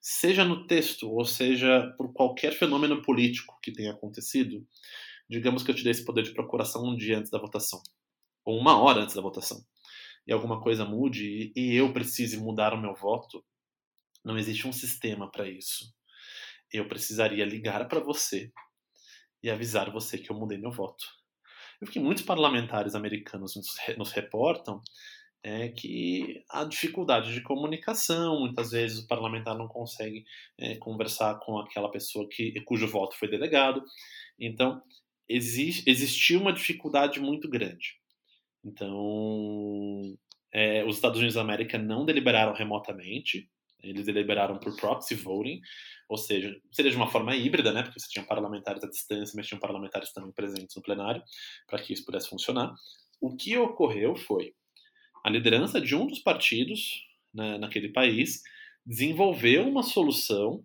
seja 0.00 0.44
no 0.44 0.66
texto 0.66 1.10
ou 1.10 1.24
seja 1.24 1.94
por 1.96 2.12
qualquer 2.12 2.52
fenômeno 2.52 3.02
político 3.02 3.58
que 3.62 3.72
tenha 3.72 3.92
acontecido, 3.92 4.66
digamos 5.28 5.62
que 5.62 5.70
eu 5.70 5.74
te 5.74 5.82
dei 5.82 5.90
esse 5.90 6.04
poder 6.04 6.22
de 6.22 6.32
procuração 6.32 6.84
um 6.84 6.96
dia 6.96 7.18
antes 7.18 7.30
da 7.30 7.38
votação, 7.38 7.82
ou 8.44 8.58
uma 8.58 8.80
hora 8.80 9.02
antes 9.02 9.14
da 9.14 9.22
votação, 9.22 9.64
e 10.26 10.32
alguma 10.32 10.60
coisa 10.60 10.84
mude 10.84 11.52
e 11.54 11.74
eu 11.74 11.92
precise 11.92 12.36
mudar 12.36 12.72
o 12.74 12.80
meu 12.80 12.94
voto, 12.94 13.44
não 14.24 14.38
existe 14.38 14.66
um 14.66 14.72
sistema 14.72 15.30
para 15.30 15.48
isso. 15.48 15.92
Eu 16.70 16.86
precisaria 16.86 17.46
ligar 17.46 17.88
para 17.88 18.00
você 18.00 18.52
e 19.42 19.50
avisar 19.50 19.90
você 19.90 20.18
que 20.18 20.30
eu 20.30 20.36
mudei 20.36 20.58
meu 20.58 20.70
voto. 20.70 21.04
E 21.80 21.84
o 21.84 21.88
que 21.88 22.00
muitos 22.00 22.24
parlamentares 22.24 22.94
americanos 22.94 23.54
nos, 23.96 24.10
reportam 24.12 24.82
é 25.42 25.68
que 25.68 26.42
a 26.51 26.64
dificuldade 26.64 27.33
de 27.33 27.40
comunicação, 27.40 28.40
muitas 28.40 28.70
vezes 28.70 28.98
o 28.98 29.07
parlamentar 29.07 29.57
não 29.57 29.68
consegue 29.68 30.24
é, 30.59 30.77
conversar 30.77 31.38
com 31.40 31.59
aquela 31.59 31.90
pessoa 31.90 32.29
que, 32.29 32.61
cujo 32.62 32.87
voto 32.88 33.16
foi 33.16 33.29
delegado. 33.29 33.83
Então, 34.38 34.83
existe, 35.29 36.37
uma 36.37 36.53
dificuldade 36.53 37.20
muito 37.20 37.48
grande. 37.48 37.96
Então, 38.64 40.16
é, 40.53 40.85
os 40.85 40.96
Estados 40.96 41.18
Unidos 41.18 41.37
da 41.37 41.42
América 41.42 41.79
não 41.79 42.05
deliberaram 42.05 42.53
remotamente, 42.55 43.48
eles 43.81 44.07
deliberaram 44.07 44.59
por 44.59 44.74
proxy 44.74 45.14
voting, 45.14 45.61
ou 46.09 46.16
seja, 46.16 46.57
seria 46.72 46.90
de 46.90 46.96
uma 46.96 47.11
forma 47.11 47.37
híbrida, 47.37 47.72
né, 47.72 47.83
porque 47.83 48.01
você 48.01 48.09
tinha 48.09 48.24
parlamentares 48.24 48.83
à 48.83 48.88
distância, 48.88 49.35
mas 49.37 49.46
tinham 49.46 49.61
parlamentares 49.61 50.12
também 50.12 50.33
presentes 50.33 50.74
no 50.74 50.83
plenário, 50.83 51.22
para 51.66 51.81
que 51.81 51.92
isso 51.92 52.05
pudesse 52.05 52.29
funcionar. 52.29 52.74
O 53.20 53.37
que 53.37 53.57
ocorreu 53.57 54.16
foi 54.16 54.53
a 55.28 55.30
liderança 55.30 55.78
de 55.78 55.94
um 55.94 56.06
dos 56.06 56.20
partidos 56.20 57.06
né, 57.34 57.58
naquele 57.58 57.90
país 57.90 58.42
desenvolveu 58.84 59.68
uma 59.68 59.82
solução 59.82 60.64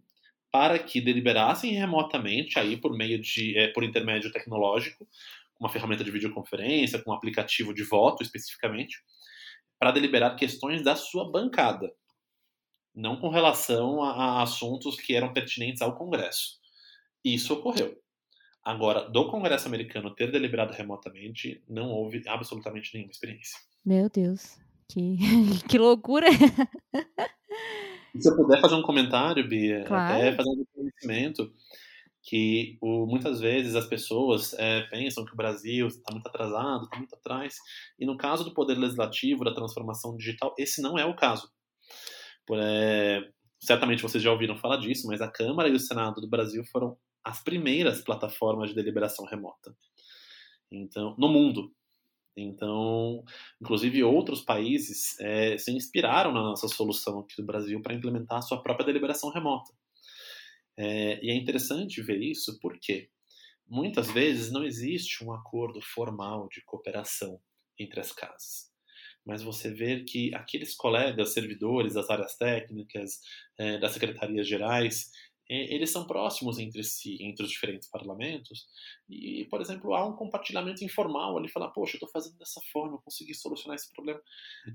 para 0.50 0.80
que 0.80 1.02
deliberassem 1.02 1.74
remotamente, 1.74 2.58
aí 2.58 2.78
por 2.78 2.96
meio 2.96 3.20
de, 3.20 3.58
é, 3.58 3.68
por 3.68 3.84
intermédio 3.84 4.32
tecnológico, 4.32 5.06
uma 5.60 5.68
ferramenta 5.68 6.02
de 6.02 6.12
videoconferência, 6.12 7.02
com 7.02 7.12
um 7.12 7.14
aplicativo 7.14 7.74
de 7.74 7.84
voto 7.84 8.24
especificamente, 8.24 9.04
para 9.78 9.92
deliberar 9.92 10.38
questões 10.38 10.82
da 10.82 10.96
sua 10.96 11.30
bancada, 11.30 11.94
não 12.96 13.18
com 13.18 13.28
relação 13.28 14.02
a, 14.02 14.12
a 14.12 14.44
assuntos 14.44 14.96
que 14.96 15.14
eram 15.14 15.34
pertinentes 15.34 15.82
ao 15.82 15.98
Congresso. 15.98 16.58
Isso 17.22 17.54
ocorreu. 17.54 18.02
Agora, 18.64 19.10
do 19.10 19.30
Congresso 19.30 19.68
americano 19.68 20.16
ter 20.16 20.32
deliberado 20.32 20.72
remotamente, 20.72 21.62
não 21.68 21.90
houve 21.90 22.24
absolutamente 22.30 22.94
nenhuma 22.94 23.12
experiência. 23.12 23.60
Meu 23.86 24.10
Deus, 24.10 24.58
que, 24.88 25.18
que 25.70 25.78
loucura! 25.78 26.28
Se 28.20 28.30
eu 28.30 28.36
puder 28.36 28.62
fazer 28.62 28.76
um 28.76 28.82
comentário, 28.82 29.48
Bia, 29.48 29.84
claro. 29.86 30.16
até 30.16 30.36
fazer 30.36 30.50
um 30.50 30.66
conhecimento 30.74 31.52
que 32.22 32.78
o, 32.80 33.06
muitas 33.06 33.42
vezes 33.42 33.76
as 33.76 33.86
pessoas 33.86 34.54
é, 34.54 34.82
pensam 34.84 35.26
que 35.26 35.34
o 35.34 35.36
Brasil 35.36 35.88
está 35.88 36.14
muito 36.14 36.28
atrasado, 36.28 36.86
está 36.86 36.98
muito 36.98 37.16
atrás, 37.16 37.56
e 38.00 38.06
no 38.06 38.16
caso 38.16 38.46
do 38.46 38.54
poder 38.54 38.78
legislativo, 38.78 39.44
da 39.44 39.54
transformação 39.54 40.16
digital, 40.16 40.56
esse 40.58 40.82
não 40.82 40.98
é 40.98 41.06
o 41.06 41.16
caso. 41.16 41.52
Por, 42.46 42.58
é, 42.60 43.22
certamente 43.60 44.02
vocês 44.02 44.24
já 44.24 44.32
ouviram 44.32 44.58
falar 44.58 44.78
disso, 44.78 45.08
mas 45.08 45.20
a 45.20 45.28
Câmara 45.30 45.68
e 45.68 45.74
o 45.74 45.80
Senado 45.80 46.22
do 46.22 46.30
Brasil 46.30 46.64
foram 46.72 46.98
as 47.24 47.44
primeiras 47.44 48.02
plataformas 48.02 48.70
de 48.70 48.76
deliberação 48.76 49.26
remota. 49.26 49.76
Então, 50.72 51.16
no 51.18 51.28
mundo. 51.28 51.72
Então, 52.36 53.24
inclusive 53.62 54.04
outros 54.04 54.42
países 54.42 55.20
é, 55.20 55.58
se 55.58 55.72
inspiraram 55.72 56.34
na 56.34 56.42
nossa 56.42 56.68
solução 56.68 57.20
aqui 57.20 57.36
do 57.38 57.46
Brasil 57.46 57.82
para 57.82 57.94
implementar 57.94 58.40
a 58.40 58.42
sua 58.42 58.62
própria 58.62 58.86
deliberação 58.86 59.30
remota. 59.30 59.72
É, 60.76 61.24
e 61.24 61.30
é 61.30 61.36
interessante 61.36 62.02
ver 62.02 62.20
isso 62.20 62.60
porque 62.60 63.10
muitas 63.68 64.12
vezes 64.12 64.52
não 64.52 64.64
existe 64.64 65.24
um 65.24 65.32
acordo 65.32 65.80
formal 65.82 66.48
de 66.50 66.64
cooperação 66.64 67.40
entre 67.78 68.00
as 68.00 68.12
casas. 68.12 68.72
Mas 69.26 69.42
você 69.42 69.72
vê 69.72 70.04
que 70.04 70.34
aqueles 70.36 70.76
colegas 70.76 71.34
servidores 71.34 71.94
das 71.94 72.10
áreas 72.10 72.36
técnicas, 72.36 73.20
é, 73.58 73.78
das 73.78 73.94
secretarias 73.94 74.48
gerais, 74.48 75.12
eles 75.50 75.92
são 75.92 76.08
próximos 76.08 76.58
entre 76.58 76.84
si, 76.84 77.18
entre 77.22 77.46
os 77.46 77.52
diferentes 77.52 77.90
parlamentos, 77.90 78.68
e, 79.10 79.46
por 79.46 79.62
exemplo, 79.62 79.94
há 79.94 80.06
um 80.06 80.16
compartilhamento 80.16 80.84
informal 80.84 81.38
ali, 81.38 81.50
falar, 81.50 81.70
poxa, 81.70 81.96
eu 81.96 81.98
estou 81.98 82.10
fazendo 82.10 82.38
dessa 82.38 82.62
forma, 82.72 82.96
eu 82.96 83.02
consegui 83.02 83.34
solucionar 83.34 83.76
esse 83.76 83.92
problema. 83.92 84.22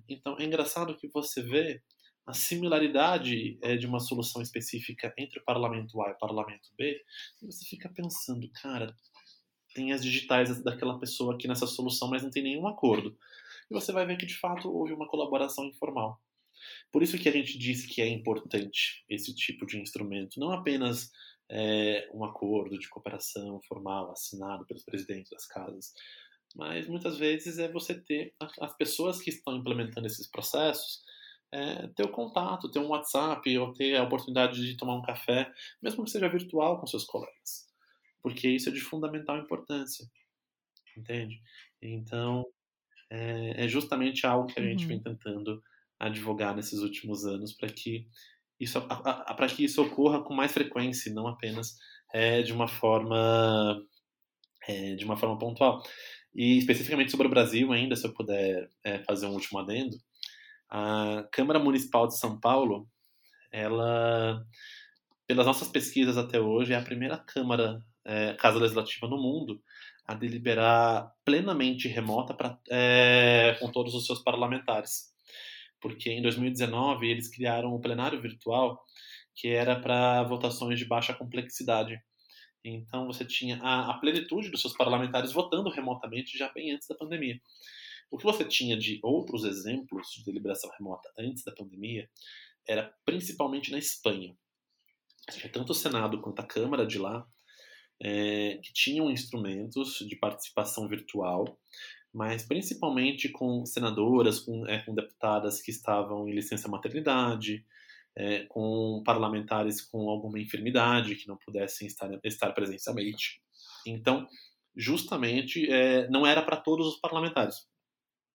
Então, 0.09 0.37
é 0.39 0.45
engraçado 0.45 0.97
que 0.97 1.09
você 1.09 1.43
vê 1.43 1.83
a 2.27 2.35
similaridade 2.35 3.59
é, 3.63 3.77
de 3.77 3.87
uma 3.87 4.01
solução 4.01 4.43
específica 4.43 5.15
entre 5.17 5.41
o 5.41 5.45
parlamento 5.45 6.01
A 6.03 6.11
e 6.11 6.13
o 6.13 6.19
parlamento 6.19 6.69
B, 6.77 7.03
e 7.43 7.47
você 7.47 7.65
fica 7.65 7.89
pensando, 7.89 8.51
cara, 8.51 8.95
tem 9.75 9.93
as 9.93 10.03
digitais 10.03 10.63
daquela 10.63 10.99
pessoa 10.99 11.35
aqui 11.35 11.49
nessa 11.49 11.67
solução, 11.67 12.09
mas 12.09 12.23
não 12.23 12.31
tem 12.31 12.43
nenhum 12.43 12.67
acordo. 12.67 13.17
E 13.71 13.75
você 13.75 13.93
vai 13.93 14.05
ver 14.05 14.19
que, 14.19 14.27
de 14.27 14.37
fato, 14.37 14.71
houve 14.71 14.93
uma 14.93 15.09
colaboração 15.09 15.65
informal. 15.65 16.21
Por 16.93 17.03
isso 17.03 17.19
que 17.19 17.29
a 17.29 17.33
gente 17.33 17.59
diz 17.59 17.87
que 17.87 18.01
é 18.01 18.09
importante 18.09 19.05
esse 19.09 19.35
tipo 19.35 19.67
de 19.67 19.81
instrumento, 19.81 20.41
não 20.41 20.53
apenas 20.53 21.11
é, 21.51 22.09
um 22.13 22.25
acordo 22.25 22.79
de 22.79 22.89
cooperação 22.89 23.61
formal 23.69 24.11
assinado 24.11 24.67
pelos 24.67 24.85
presidentes 24.85 25.31
das 25.31 25.47
casas, 25.47 25.93
mas 26.57 26.89
muitas 26.89 27.19
vezes 27.19 27.59
é 27.59 27.71
você 27.71 27.95
ter 27.95 28.35
as 28.61 28.77
pessoas 28.77 29.21
que 29.21 29.31
estão 29.31 29.57
implementando 29.57 30.07
esses 30.07 30.27
processos 30.27 31.03
é, 31.51 31.87
ter 31.89 32.03
o 32.03 32.11
contato, 32.11 32.71
ter 32.71 32.79
um 32.79 32.89
WhatsApp 32.89 33.59
ou 33.59 33.73
ter 33.73 33.97
a 33.97 34.03
oportunidade 34.03 34.65
de 34.65 34.77
tomar 34.77 34.95
um 34.95 35.03
café, 35.03 35.51
mesmo 35.83 36.05
que 36.05 36.11
seja 36.11 36.29
virtual 36.29 36.79
com 36.79 36.87
seus 36.87 37.05
colegas, 37.05 37.67
porque 38.23 38.49
isso 38.49 38.69
é 38.69 38.73
de 38.73 38.81
fundamental 38.81 39.39
importância, 39.39 40.07
entende? 40.97 41.41
Então 41.81 42.47
é, 43.11 43.65
é 43.65 43.69
justamente 43.69 44.27
algo 44.27 44.49
que 44.49 44.61
a 44.61 44.63
gente 44.63 44.83
uhum. 44.83 44.89
vem 44.89 45.01
tentando 45.01 45.63
advogar 45.99 46.55
nesses 46.55 46.81
últimos 46.81 47.25
anos 47.25 47.53
para 47.53 47.69
que 47.69 48.07
isso 48.61 48.81
para 48.81 49.47
que 49.49 49.65
isso 49.65 49.83
ocorra 49.83 50.23
com 50.23 50.35
mais 50.35 50.53
frequência, 50.53 51.13
não 51.13 51.27
apenas 51.27 51.77
é, 52.13 52.43
de 52.43 52.53
uma 52.53 52.69
forma 52.69 53.81
é, 54.67 54.95
de 54.95 55.05
uma 55.05 55.17
forma 55.17 55.39
pontual. 55.39 55.83
E 56.35 56.59
especificamente 56.59 57.11
sobre 57.11 57.27
o 57.27 57.31
Brasil 57.31 57.73
ainda, 57.73 57.97
se 57.97 58.07
eu 58.07 58.13
puder 58.13 58.71
é, 58.85 58.99
fazer 59.01 59.27
um 59.27 59.33
último 59.33 59.59
adendo, 59.59 59.97
a 60.69 61.27
Câmara 61.33 61.59
Municipal 61.59 62.07
de 62.07 62.19
São 62.19 62.39
Paulo, 62.39 62.89
ela, 63.51 64.45
pelas 65.27 65.47
nossas 65.47 65.69
pesquisas 65.69 66.19
até 66.19 66.39
hoje, 66.41 66.73
é 66.73 66.77
a 66.77 66.83
primeira 66.83 67.17
Câmara, 67.17 67.81
é, 68.05 68.35
Casa 68.35 68.59
Legislativa 68.59 69.09
no 69.09 69.17
mundo 69.17 69.61
a 70.07 70.15
deliberar 70.15 71.13
plenamente 71.25 71.87
remota 71.87 72.33
pra, 72.33 72.59
é, 72.71 73.57
com 73.61 73.71
todos 73.71 73.95
os 73.95 74.07
seus 74.07 74.21
parlamentares 74.23 75.13
porque 75.81 76.11
em 76.11 76.23
2019 76.23 77.09
eles 77.09 77.29
criaram 77.29 77.75
o 77.75 77.81
plenário 77.81 78.21
virtual, 78.21 78.83
que 79.35 79.49
era 79.49 79.81
para 79.81 80.23
votações 80.25 80.79
de 80.79 80.85
baixa 80.85 81.15
complexidade. 81.15 81.99
Então 82.65 83.07
você 83.07 83.25
tinha 83.25 83.59
a, 83.63 83.91
a, 83.91 83.99
plenitude 83.99 84.51
dos 84.51 84.61
seus 84.61 84.77
parlamentares 84.77 85.33
votando 85.33 85.71
remotamente 85.71 86.37
já 86.37 86.53
bem 86.53 86.73
antes 86.73 86.89
da 86.89 86.95
pandemia. 86.95 87.41
O 88.11 88.19
que 88.19 88.25
você 88.25 88.45
tinha 88.45 88.77
de 88.77 88.99
outros 89.03 89.45
exemplos 89.45 90.09
de 90.17 90.25
deliberação 90.25 90.71
remota 90.79 91.09
antes 91.19 91.45
da 91.45 91.53
pandemia 91.53 92.09
era 92.67 92.93
principalmente 93.05 93.71
na 93.71 93.79
Espanha. 93.79 94.37
Tanto 95.53 95.73
o 95.73 95.75
Senado 95.75 96.21
quanto 96.21 96.41
a 96.41 96.47
Câmara 96.47 96.87
de 96.87 96.99
lá 96.99 97.27
é, 98.01 98.59
que 98.63 98.73
tinham 98.73 99.11
instrumentos 99.11 99.99
de 100.07 100.17
participação 100.17 100.89
virtual 100.89 101.59
mas 102.19 102.45
principalmente 102.45 103.29
com 103.29 103.65
senadoras, 103.65 104.41
com, 104.41 104.67
é, 104.67 104.83
com 104.83 104.93
deputadas 104.93 105.63
que 105.63 105.71
estavam 105.71 106.29
em 106.29 106.33
licença 106.33 106.67
maternidade, 106.67 107.65
é, 108.17 108.45
com 108.47 109.01
parlamentares 109.07 109.81
com 109.81 110.11
alguma 110.11 110.41
enfermidade 110.41 111.15
que 111.15 111.29
não 111.29 111.37
pudessem 111.37 111.87
estar, 111.87 112.11
estar 112.25 112.53
presencialmente. 112.55 113.41
Então, 113.87 114.27
justamente, 114.77 115.71
é, 115.71 116.09
não 116.09 116.27
era 116.27 116.43
para 116.43 116.57
todos 116.57 116.89
os 116.89 117.01
parlamentares. 117.01 117.69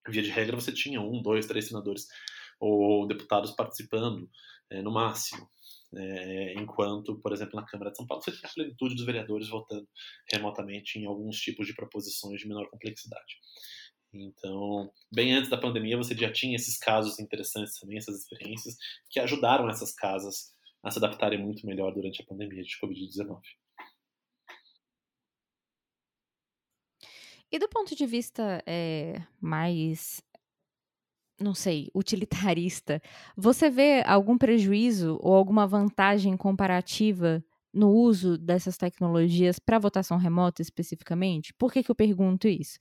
Via 0.08 0.24
de 0.24 0.30
regra, 0.30 0.56
você 0.56 0.72
tinha 0.72 1.02
um, 1.02 1.22
dois, 1.22 1.46
três 1.46 1.68
senadores 1.68 2.08
ou 2.62 3.06
deputados 3.06 3.52
participando, 3.52 4.30
é, 4.70 4.82
no 4.82 4.94
máximo. 4.94 5.46
É, 5.96 6.54
enquanto, 6.54 7.20
por 7.20 7.32
exemplo, 7.34 7.56
na 7.56 7.66
Câmara 7.66 7.92
de 7.92 7.98
São 7.98 8.08
Paulo, 8.08 8.24
você 8.24 8.32
tinha 8.32 8.50
a 8.50 8.54
plenitude 8.54 8.96
dos 8.96 9.06
vereadores 9.06 9.50
votando 9.50 9.88
remotamente 10.32 10.98
em 10.98 11.06
alguns 11.06 11.38
tipos 11.38 11.68
de 11.68 11.76
proposições 11.76 12.42
de 12.42 12.48
menor 12.48 12.70
complexidade. 12.70 13.38
Então, 14.14 14.92
bem 15.12 15.34
antes 15.34 15.50
da 15.50 15.58
pandemia, 15.58 15.98
você 15.98 16.16
já 16.16 16.32
tinha 16.32 16.56
esses 16.56 16.78
casos 16.78 17.20
interessantes 17.20 17.80
também, 17.80 17.98
essas 17.98 18.20
experiências, 18.20 18.76
que 19.10 19.20
ajudaram 19.20 19.70
essas 19.70 19.94
casas 19.94 20.54
a 20.84 20.92
se 20.92 21.00
adaptarem 21.00 21.42
muito 21.42 21.66
melhor 21.66 21.94
durante 21.94 22.22
a 22.22 22.26
pandemia 22.26 22.62
de 22.62 22.78
Covid-19. 22.80 23.40
E 27.52 27.60
do 27.60 27.70
ponto 27.70 27.96
de 27.96 28.06
vista 28.06 28.64
é, 28.66 29.22
mais 29.40 30.24
não 31.40 31.54
sei, 31.54 31.90
utilitarista, 31.94 33.02
você 33.36 33.70
vê 33.70 34.04
algum 34.06 34.38
prejuízo 34.38 35.18
ou 35.22 35.34
alguma 35.36 35.68
vantagem 35.68 36.38
comparativa 36.38 37.44
no 37.74 37.90
uso 37.90 38.38
dessas 38.38 38.78
tecnologias 38.78 39.58
para 39.58 39.80
votação 39.80 40.18
remota 40.18 40.62
especificamente? 40.62 41.54
Por 41.56 41.74
que, 41.74 41.82
que 41.82 41.90
eu 41.90 41.96
pergunto 41.96 42.48
isso? 42.48 42.78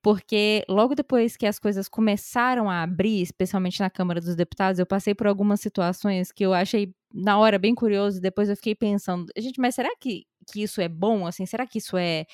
Porque 0.00 0.64
logo 0.68 0.94
depois 0.94 1.36
que 1.36 1.46
as 1.46 1.58
coisas 1.58 1.88
começaram 1.88 2.70
a 2.70 2.82
abrir, 2.82 3.20
especialmente 3.22 3.80
na 3.80 3.90
Câmara 3.90 4.20
dos 4.20 4.36
Deputados, 4.36 4.78
eu 4.78 4.86
passei 4.86 5.14
por 5.14 5.26
algumas 5.26 5.60
situações 5.60 6.30
que 6.30 6.44
eu 6.44 6.54
achei 6.54 6.94
na 7.12 7.38
hora 7.38 7.58
bem 7.58 7.74
curioso, 7.74 8.20
depois 8.20 8.48
eu 8.48 8.56
fiquei 8.56 8.74
pensando, 8.74 9.26
gente, 9.36 9.60
mas 9.60 9.74
será 9.74 9.90
que, 10.00 10.24
que 10.46 10.62
isso 10.62 10.80
é 10.80 10.88
bom? 10.88 11.26
Assim, 11.26 11.44
será 11.44 11.66
que 11.66 11.78
isso 11.78 11.96
é 11.96 12.24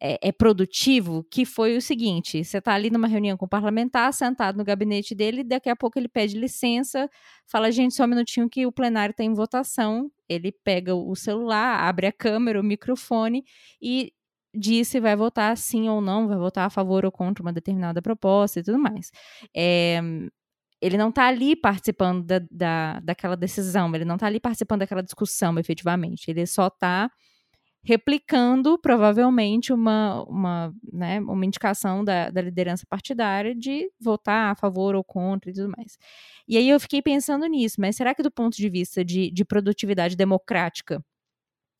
é, 0.00 0.28
é, 0.28 0.32
produtivo, 0.32 1.24
que 1.30 1.44
foi 1.44 1.76
o 1.76 1.80
seguinte: 1.80 2.44
você 2.44 2.58
está 2.58 2.74
ali 2.74 2.90
numa 2.90 3.08
reunião 3.08 3.36
com 3.36 3.46
o 3.46 3.48
parlamentar, 3.48 4.12
sentado 4.12 4.56
no 4.56 4.64
gabinete 4.64 5.14
dele, 5.14 5.42
daqui 5.42 5.70
a 5.70 5.76
pouco 5.76 5.98
ele 5.98 6.08
pede 6.08 6.38
licença, 6.38 7.08
fala, 7.46 7.70
gente, 7.70 7.94
só 7.94 8.04
um 8.04 8.08
minutinho 8.08 8.48
que 8.48 8.66
o 8.66 8.72
plenário 8.72 9.12
está 9.12 9.24
em 9.24 9.32
votação. 9.34 10.10
Ele 10.28 10.52
pega 10.64 10.94
o 10.94 11.14
celular, 11.14 11.80
abre 11.88 12.06
a 12.06 12.12
câmera, 12.12 12.60
o 12.60 12.64
microfone 12.64 13.44
e 13.80 14.12
diz 14.54 14.88
se 14.88 15.00
vai 15.00 15.14
votar 15.16 15.56
sim 15.56 15.88
ou 15.88 16.00
não, 16.00 16.28
vai 16.28 16.38
votar 16.38 16.66
a 16.66 16.70
favor 16.70 17.04
ou 17.04 17.12
contra 17.12 17.42
uma 17.42 17.52
determinada 17.52 18.02
proposta 18.02 18.60
e 18.60 18.62
tudo 18.62 18.78
mais. 18.78 19.10
É, 19.54 20.00
ele 20.80 20.96
não 20.96 21.08
está 21.08 21.26
ali 21.26 21.56
participando 21.56 22.24
da, 22.24 22.40
da, 22.50 23.00
daquela 23.00 23.36
decisão, 23.36 23.94
ele 23.94 24.04
não 24.04 24.16
está 24.16 24.26
ali 24.26 24.40
participando 24.40 24.80
daquela 24.80 25.02
discussão, 25.02 25.58
efetivamente. 25.58 26.30
Ele 26.30 26.46
só 26.46 26.66
está 26.68 27.10
replicando, 27.86 28.76
provavelmente, 28.76 29.72
uma, 29.72 30.24
uma, 30.24 30.74
né, 30.92 31.20
uma 31.20 31.46
indicação 31.46 32.04
da, 32.04 32.30
da 32.30 32.42
liderança 32.42 32.84
partidária 32.88 33.54
de 33.54 33.88
votar 34.00 34.50
a 34.50 34.56
favor 34.56 34.96
ou 34.96 35.04
contra 35.04 35.50
e 35.50 35.54
tudo 35.54 35.70
mais. 35.70 35.96
E 36.48 36.56
aí 36.58 36.68
eu 36.68 36.80
fiquei 36.80 37.00
pensando 37.00 37.46
nisso, 37.46 37.76
mas 37.80 37.94
será 37.94 38.12
que 38.12 38.24
do 38.24 38.30
ponto 38.30 38.56
de 38.56 38.68
vista 38.68 39.04
de, 39.04 39.30
de 39.30 39.44
produtividade 39.44 40.16
democrática, 40.16 41.00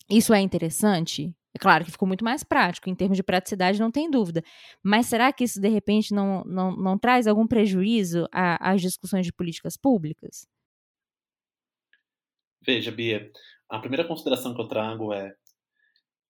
isso 0.08 0.32
é 0.32 0.40
interessante? 0.40 1.34
É 1.52 1.58
claro 1.58 1.84
que 1.84 1.90
ficou 1.90 2.06
muito 2.06 2.24
mais 2.24 2.44
prático, 2.44 2.88
em 2.88 2.94
termos 2.94 3.16
de 3.16 3.24
praticidade, 3.24 3.80
não 3.80 3.90
tem 3.90 4.08
dúvida. 4.08 4.42
Mas 4.84 5.06
será 5.06 5.32
que 5.32 5.42
isso, 5.42 5.60
de 5.60 5.68
repente, 5.68 6.14
não, 6.14 6.44
não, 6.44 6.76
não 6.76 6.96
traz 6.96 7.26
algum 7.26 7.48
prejuízo 7.48 8.28
às 8.30 8.80
discussões 8.80 9.26
de 9.26 9.32
políticas 9.32 9.76
públicas? 9.76 10.46
Veja, 12.62 12.92
Bia, 12.92 13.28
a 13.68 13.80
primeira 13.80 14.06
consideração 14.06 14.54
que 14.54 14.60
eu 14.60 14.68
trago 14.68 15.12
é 15.12 15.34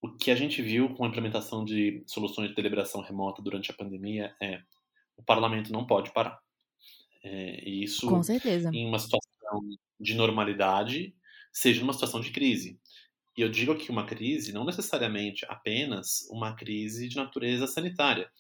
o 0.07 0.17
que 0.17 0.31
a 0.31 0.35
gente 0.35 0.63
viu 0.63 0.95
com 0.95 1.05
a 1.05 1.09
implementação 1.09 1.65
de 1.65 2.03
soluções 2.07 2.49
de 2.49 2.55
deliberação 2.55 3.01
remota 3.01 3.43
durante 3.43 3.71
a 3.71 3.75
pandemia 3.75 4.35
é 4.41 4.61
o 5.17 5.23
parlamento 5.23 5.73
não 5.73 5.87
pode 5.87 6.13
parar. 6.13 6.39
É, 7.23 7.69
e 7.69 7.83
isso, 7.83 8.09
com 8.09 8.23
certeza. 8.23 8.71
em 8.73 8.87
uma 8.87 8.99
situação 8.99 9.61
de 9.99 10.15
normalidade, 10.15 11.15
seja 11.53 11.81
numa 11.81 11.93
situação 11.93 12.21
de 12.21 12.31
crise. 12.31 12.79
E 13.37 13.43
eu 13.43 13.49
digo 13.49 13.73
aqui 13.73 13.91
uma 13.91 14.07
crise 14.07 14.53
não 14.53 14.65
necessariamente 14.65 15.45
apenas 15.49 16.27
uma 16.31 16.55
crise 16.55 17.09
de 17.09 17.17
natureza 17.17 17.67
sanitária. 17.67 18.31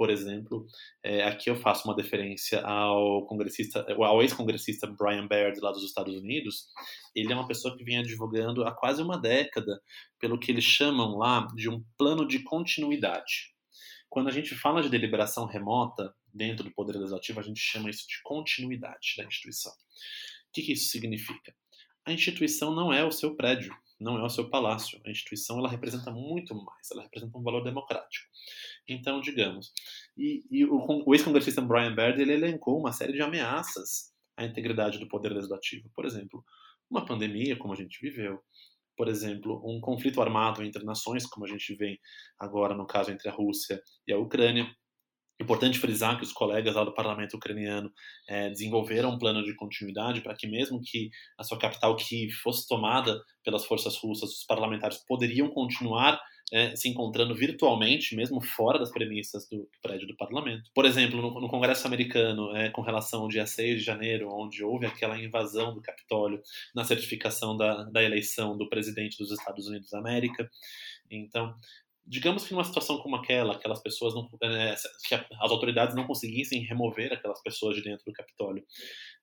Por 0.00 0.08
exemplo, 0.08 0.66
é, 1.04 1.24
aqui 1.24 1.50
eu 1.50 1.56
faço 1.56 1.86
uma 1.86 1.94
deferência 1.94 2.62
ao 2.62 3.26
congressista, 3.26 3.84
ao 3.98 4.22
ex-congressista 4.22 4.86
Brian 4.86 5.28
Baird 5.28 5.60
lá 5.60 5.70
dos 5.72 5.84
Estados 5.84 6.16
Unidos. 6.16 6.68
Ele 7.14 7.30
é 7.30 7.36
uma 7.36 7.46
pessoa 7.46 7.76
que 7.76 7.84
vem 7.84 7.98
advogando 7.98 8.64
há 8.64 8.74
quase 8.74 9.02
uma 9.02 9.20
década 9.20 9.78
pelo 10.18 10.38
que 10.40 10.50
eles 10.50 10.64
chamam 10.64 11.18
lá 11.18 11.46
de 11.54 11.68
um 11.68 11.84
plano 11.98 12.26
de 12.26 12.42
continuidade. 12.42 13.52
Quando 14.08 14.28
a 14.28 14.32
gente 14.32 14.54
fala 14.54 14.80
de 14.80 14.88
deliberação 14.88 15.44
remota 15.44 16.14
dentro 16.32 16.64
do 16.64 16.72
Poder 16.72 16.96
Legislativo, 16.96 17.38
a 17.38 17.42
gente 17.42 17.60
chama 17.60 17.90
isso 17.90 18.08
de 18.08 18.22
continuidade 18.22 19.16
da 19.18 19.24
instituição. 19.24 19.72
O 19.72 20.52
que, 20.54 20.62
que 20.62 20.72
isso 20.72 20.88
significa? 20.88 21.54
A 22.06 22.12
instituição 22.14 22.74
não 22.74 22.90
é 22.90 23.04
o 23.04 23.12
seu 23.12 23.36
prédio, 23.36 23.76
não 24.00 24.18
é 24.18 24.24
o 24.24 24.30
seu 24.30 24.48
palácio. 24.48 25.00
A 25.04 25.10
instituição 25.10 25.58
ela 25.58 25.68
representa 25.68 26.10
muito 26.10 26.54
mais, 26.54 26.90
ela 26.90 27.02
representa 27.02 27.36
um 27.36 27.42
valor 27.42 27.62
democrático. 27.62 28.26
Então, 28.88 29.20
digamos, 29.20 29.72
e, 30.16 30.42
e 30.50 30.64
o, 30.64 31.04
o 31.06 31.14
ex-congressista 31.14 31.60
Brian 31.60 31.94
Baird 31.94 32.20
ele 32.20 32.32
elencou 32.32 32.78
uma 32.78 32.92
série 32.92 33.12
de 33.12 33.22
ameaças 33.22 34.12
à 34.36 34.44
integridade 34.44 34.98
do 34.98 35.06
poder 35.06 35.32
legislativo. 35.32 35.90
Por 35.94 36.06
exemplo, 36.06 36.42
uma 36.90 37.04
pandemia, 37.04 37.56
como 37.56 37.74
a 37.74 37.76
gente 37.76 38.00
viveu. 38.00 38.40
Por 38.96 39.08
exemplo, 39.08 39.62
um 39.64 39.80
conflito 39.80 40.20
armado 40.20 40.62
entre 40.62 40.84
nações, 40.84 41.26
como 41.26 41.46
a 41.46 41.48
gente 41.48 41.74
vê 41.74 41.98
agora 42.38 42.74
no 42.74 42.86
caso 42.86 43.10
entre 43.10 43.28
a 43.28 43.32
Rússia 43.32 43.80
e 44.06 44.12
a 44.12 44.18
Ucrânia. 44.18 44.66
Importante 45.40 45.78
frisar 45.78 46.18
que 46.18 46.24
os 46.24 46.32
colegas 46.32 46.74
lá 46.74 46.84
do 46.84 46.92
parlamento 46.92 47.36
ucraniano 47.36 47.90
é, 48.28 48.50
desenvolveram 48.50 49.10
um 49.10 49.18
plano 49.18 49.42
de 49.42 49.54
continuidade 49.54 50.20
para 50.20 50.34
que, 50.34 50.46
mesmo 50.46 50.80
que 50.82 51.10
a 51.38 51.42
sua 51.42 51.58
capital 51.58 51.96
Kiev 51.96 52.30
fosse 52.32 52.68
tomada 52.68 53.18
pelas 53.42 53.64
forças 53.64 53.96
russas, 53.96 54.30
os 54.30 54.44
parlamentares 54.44 54.98
poderiam 54.98 55.48
continuar 55.48 56.20
é, 56.52 56.74
se 56.76 56.88
encontrando 56.88 57.34
virtualmente, 57.34 58.14
mesmo 58.14 58.40
fora 58.40 58.78
das 58.78 58.90
premissas 58.90 59.48
do, 59.48 59.58
do 59.58 59.80
prédio 59.80 60.06
do 60.06 60.16
parlamento. 60.16 60.68
Por 60.74 60.84
exemplo, 60.84 61.22
no, 61.22 61.40
no 61.40 61.48
Congresso 61.48 61.86
americano, 61.86 62.54
é, 62.54 62.68
com 62.70 62.82
relação 62.82 63.22
ao 63.22 63.28
dia 63.28 63.46
6 63.46 63.78
de 63.78 63.84
janeiro, 63.84 64.28
onde 64.30 64.62
houve 64.62 64.84
aquela 64.84 65.18
invasão 65.18 65.72
do 65.72 65.80
Capitólio 65.80 66.42
na 66.74 66.84
certificação 66.84 67.56
da, 67.56 67.84
da 67.84 68.02
eleição 68.02 68.58
do 68.58 68.68
presidente 68.68 69.16
dos 69.16 69.30
Estados 69.30 69.68
Unidos 69.68 69.90
da 69.90 69.98
América. 69.98 70.50
Então, 71.10 71.54
digamos 72.10 72.44
que 72.44 72.52
numa 72.52 72.64
situação 72.64 72.98
como 72.98 73.14
aquela, 73.14 73.54
aquelas 73.54 73.80
pessoas 73.80 74.12
não, 74.14 74.28
é, 74.42 74.74
que 75.06 75.14
as 75.14 75.50
autoridades 75.50 75.94
não 75.94 76.08
conseguissem 76.08 76.64
remover 76.64 77.12
aquelas 77.12 77.40
pessoas 77.40 77.76
de 77.76 77.84
dentro 77.84 78.04
do 78.04 78.12
Capitólio, 78.12 78.66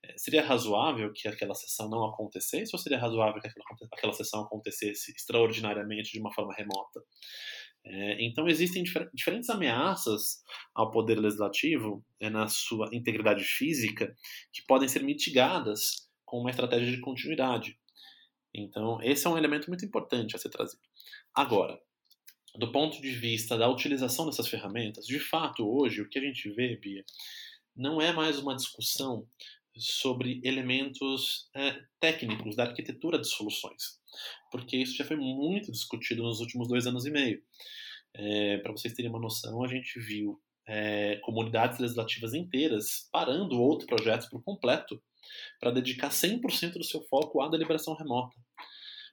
é, 0.06 0.18
seria 0.18 0.42
razoável 0.42 1.12
que 1.14 1.28
aquela 1.28 1.54
sessão 1.54 1.90
não 1.90 2.06
acontecesse 2.06 2.72
ou 2.74 2.80
seria 2.80 2.98
razoável 2.98 3.42
que 3.42 3.48
aquela, 3.50 3.66
aquela 3.92 4.14
sessão 4.14 4.42
acontecesse 4.42 5.12
extraordinariamente 5.12 6.14
de 6.14 6.20
uma 6.22 6.34
forma 6.34 6.54
remota? 6.54 7.04
É, 7.86 8.26
então 8.26 8.48
existem 8.48 8.84
difer 8.84 9.10
diferentes 9.14 9.50
ameaças 9.50 10.42
ao 10.74 10.90
poder 10.90 11.20
legislativo 11.20 12.06
é, 12.22 12.30
na 12.30 12.48
sua 12.48 12.90
integridade 12.94 13.44
física 13.44 14.16
que 14.54 14.62
podem 14.66 14.88
ser 14.88 15.04
mitigadas 15.04 16.08
com 16.24 16.40
uma 16.40 16.52
estratégia 16.52 16.90
de 16.90 17.02
continuidade. 17.02 17.78
Então 18.56 19.02
esse 19.02 19.28
é 19.28 19.30
um 19.30 19.38
elemento 19.38 19.68
muito 19.68 19.86
importante 19.86 20.38
a 20.38 20.40
ser 20.40 20.50
trazido. 20.50 20.82
Agora, 21.36 21.78
do 22.58 22.72
ponto 22.72 23.00
de 23.02 23.12
vista 23.12 23.58
da 23.58 23.70
utilização 23.70 24.26
dessas 24.26 24.48
ferramentas, 24.48 25.06
de 25.06 25.20
fato, 25.20 25.68
hoje, 25.68 26.02
o 26.02 26.10
que 26.10 26.18
a 26.18 26.22
gente 26.22 26.50
vê, 26.52 26.76
Bia, 26.76 27.04
não 27.76 28.02
é 28.02 28.12
mais 28.12 28.40
uma 28.40 28.56
discussão 28.56 29.28
sobre 29.78 30.42
elementos 30.44 31.50
é, 31.56 31.80
técnicos 32.00 32.56
da 32.56 32.64
arquitetura 32.64 33.20
de 33.20 33.28
soluções, 33.28 34.00
porque 34.52 34.76
isso 34.76 34.98
já 34.98 35.06
foi 35.06 35.18
muito 35.18 35.72
discutido 35.72 36.24
nos 36.24 36.40
últimos 36.40 36.68
dois 36.68 36.88
anos 36.88 37.06
e 37.06 37.12
meio. 37.12 37.44
É, 38.16 38.58
Para 38.58 38.72
vocês 38.72 38.94
terem 38.96 39.12
uma 39.12 39.20
noção, 39.20 39.64
a 39.64 39.68
gente 39.68 40.00
viu 40.00 40.42
é, 40.68 41.18
comunidades 41.18 41.78
legislativas 41.78 42.34
inteiras 42.34 43.08
parando 43.12 43.62
outros 43.62 43.88
projetos 43.88 44.28
por 44.28 44.44
completo 44.44 45.00
para 45.60 45.72
dedicar 45.72 46.10
100% 46.10 46.74
do 46.74 46.84
seu 46.84 47.02
foco 47.04 47.42
à 47.42 47.50
deliberação 47.50 47.94
remota. 47.94 48.36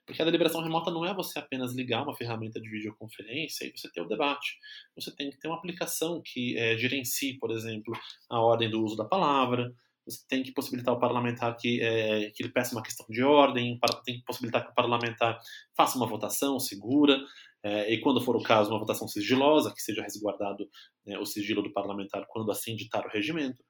Porque 0.05 0.21
a 0.21 0.25
deliberação 0.25 0.61
remota 0.61 0.91
não 0.91 1.05
é 1.05 1.13
você 1.13 1.39
apenas 1.39 1.73
ligar 1.73 2.03
uma 2.03 2.15
ferramenta 2.15 2.61
de 2.61 2.69
videoconferência 2.69 3.65
e 3.65 3.71
você 3.75 3.91
ter 3.91 4.01
o 4.01 4.07
debate. 4.07 4.57
Você 4.95 5.13
tem 5.15 5.31
que 5.31 5.39
ter 5.39 5.47
uma 5.47 5.57
aplicação 5.57 6.21
que 6.23 6.57
é, 6.57 6.77
gerencie, 6.77 7.39
por 7.39 7.51
exemplo, 7.51 7.93
a 8.29 8.39
ordem 8.39 8.69
do 8.69 8.83
uso 8.83 8.95
da 8.95 9.05
palavra. 9.05 9.73
Você 10.05 10.19
tem 10.29 10.43
que 10.43 10.53
possibilitar 10.53 10.93
ao 10.93 10.99
parlamentar 10.99 11.57
que, 11.57 11.81
é, 11.81 12.29
que 12.29 12.43
ele 12.43 12.51
peça 12.51 12.75
uma 12.75 12.83
questão 12.83 13.07
de 13.09 13.23
ordem, 13.23 13.79
tem 14.05 14.19
que 14.19 14.23
possibilitar 14.23 14.63
que 14.63 14.71
o 14.71 14.75
parlamentar 14.75 15.39
faça 15.75 15.97
uma 15.97 16.05
votação 16.05 16.59
segura, 16.59 17.19
é, 17.65 17.91
e 17.91 17.99
quando 17.99 18.21
for 18.21 18.35
o 18.35 18.43
caso, 18.43 18.69
uma 18.69 18.77
votação 18.77 19.07
sigilosa, 19.07 19.73
que 19.73 19.81
seja 19.81 20.03
resguardado 20.03 20.69
né, 21.03 21.17
o 21.17 21.25
sigilo 21.25 21.63
do 21.63 21.73
parlamentar 21.73 22.23
quando 22.29 22.51
assim 22.51 22.75
ditar 22.75 23.03
o 23.03 23.09
regimento. 23.09 23.63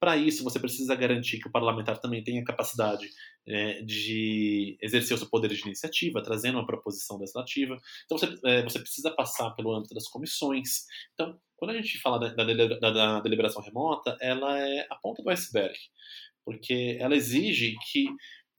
Para 0.00 0.16
isso, 0.16 0.44
você 0.44 0.60
precisa 0.60 0.94
garantir 0.94 1.38
que 1.38 1.48
o 1.48 1.52
parlamentar 1.52 1.98
também 1.98 2.22
tenha 2.22 2.44
capacidade 2.44 3.08
é, 3.46 3.82
de 3.82 4.78
exercer 4.80 5.16
o 5.16 5.18
seu 5.18 5.28
poder 5.28 5.48
de 5.48 5.60
iniciativa, 5.62 6.22
trazendo 6.22 6.58
uma 6.58 6.66
proposição 6.66 7.18
legislativa. 7.18 7.76
Então, 8.04 8.16
você, 8.16 8.38
é, 8.44 8.62
você 8.62 8.78
precisa 8.78 9.10
passar 9.10 9.50
pelo 9.52 9.74
âmbito 9.74 9.94
das 9.94 10.08
comissões. 10.08 10.84
Então, 11.14 11.36
quando 11.56 11.72
a 11.72 11.74
gente 11.74 11.98
fala 11.98 12.18
da, 12.18 12.44
da, 12.44 12.90
da, 12.90 13.20
deliberação 13.20 13.60
remota, 13.60 14.16
ela 14.20 14.58
é 14.60 14.86
a 14.88 14.94
ponta 14.94 15.22
do 15.22 15.30
iceberg, 15.30 15.76
porque 16.44 16.96
ela 17.00 17.16
exige 17.16 17.76
que 17.90 18.06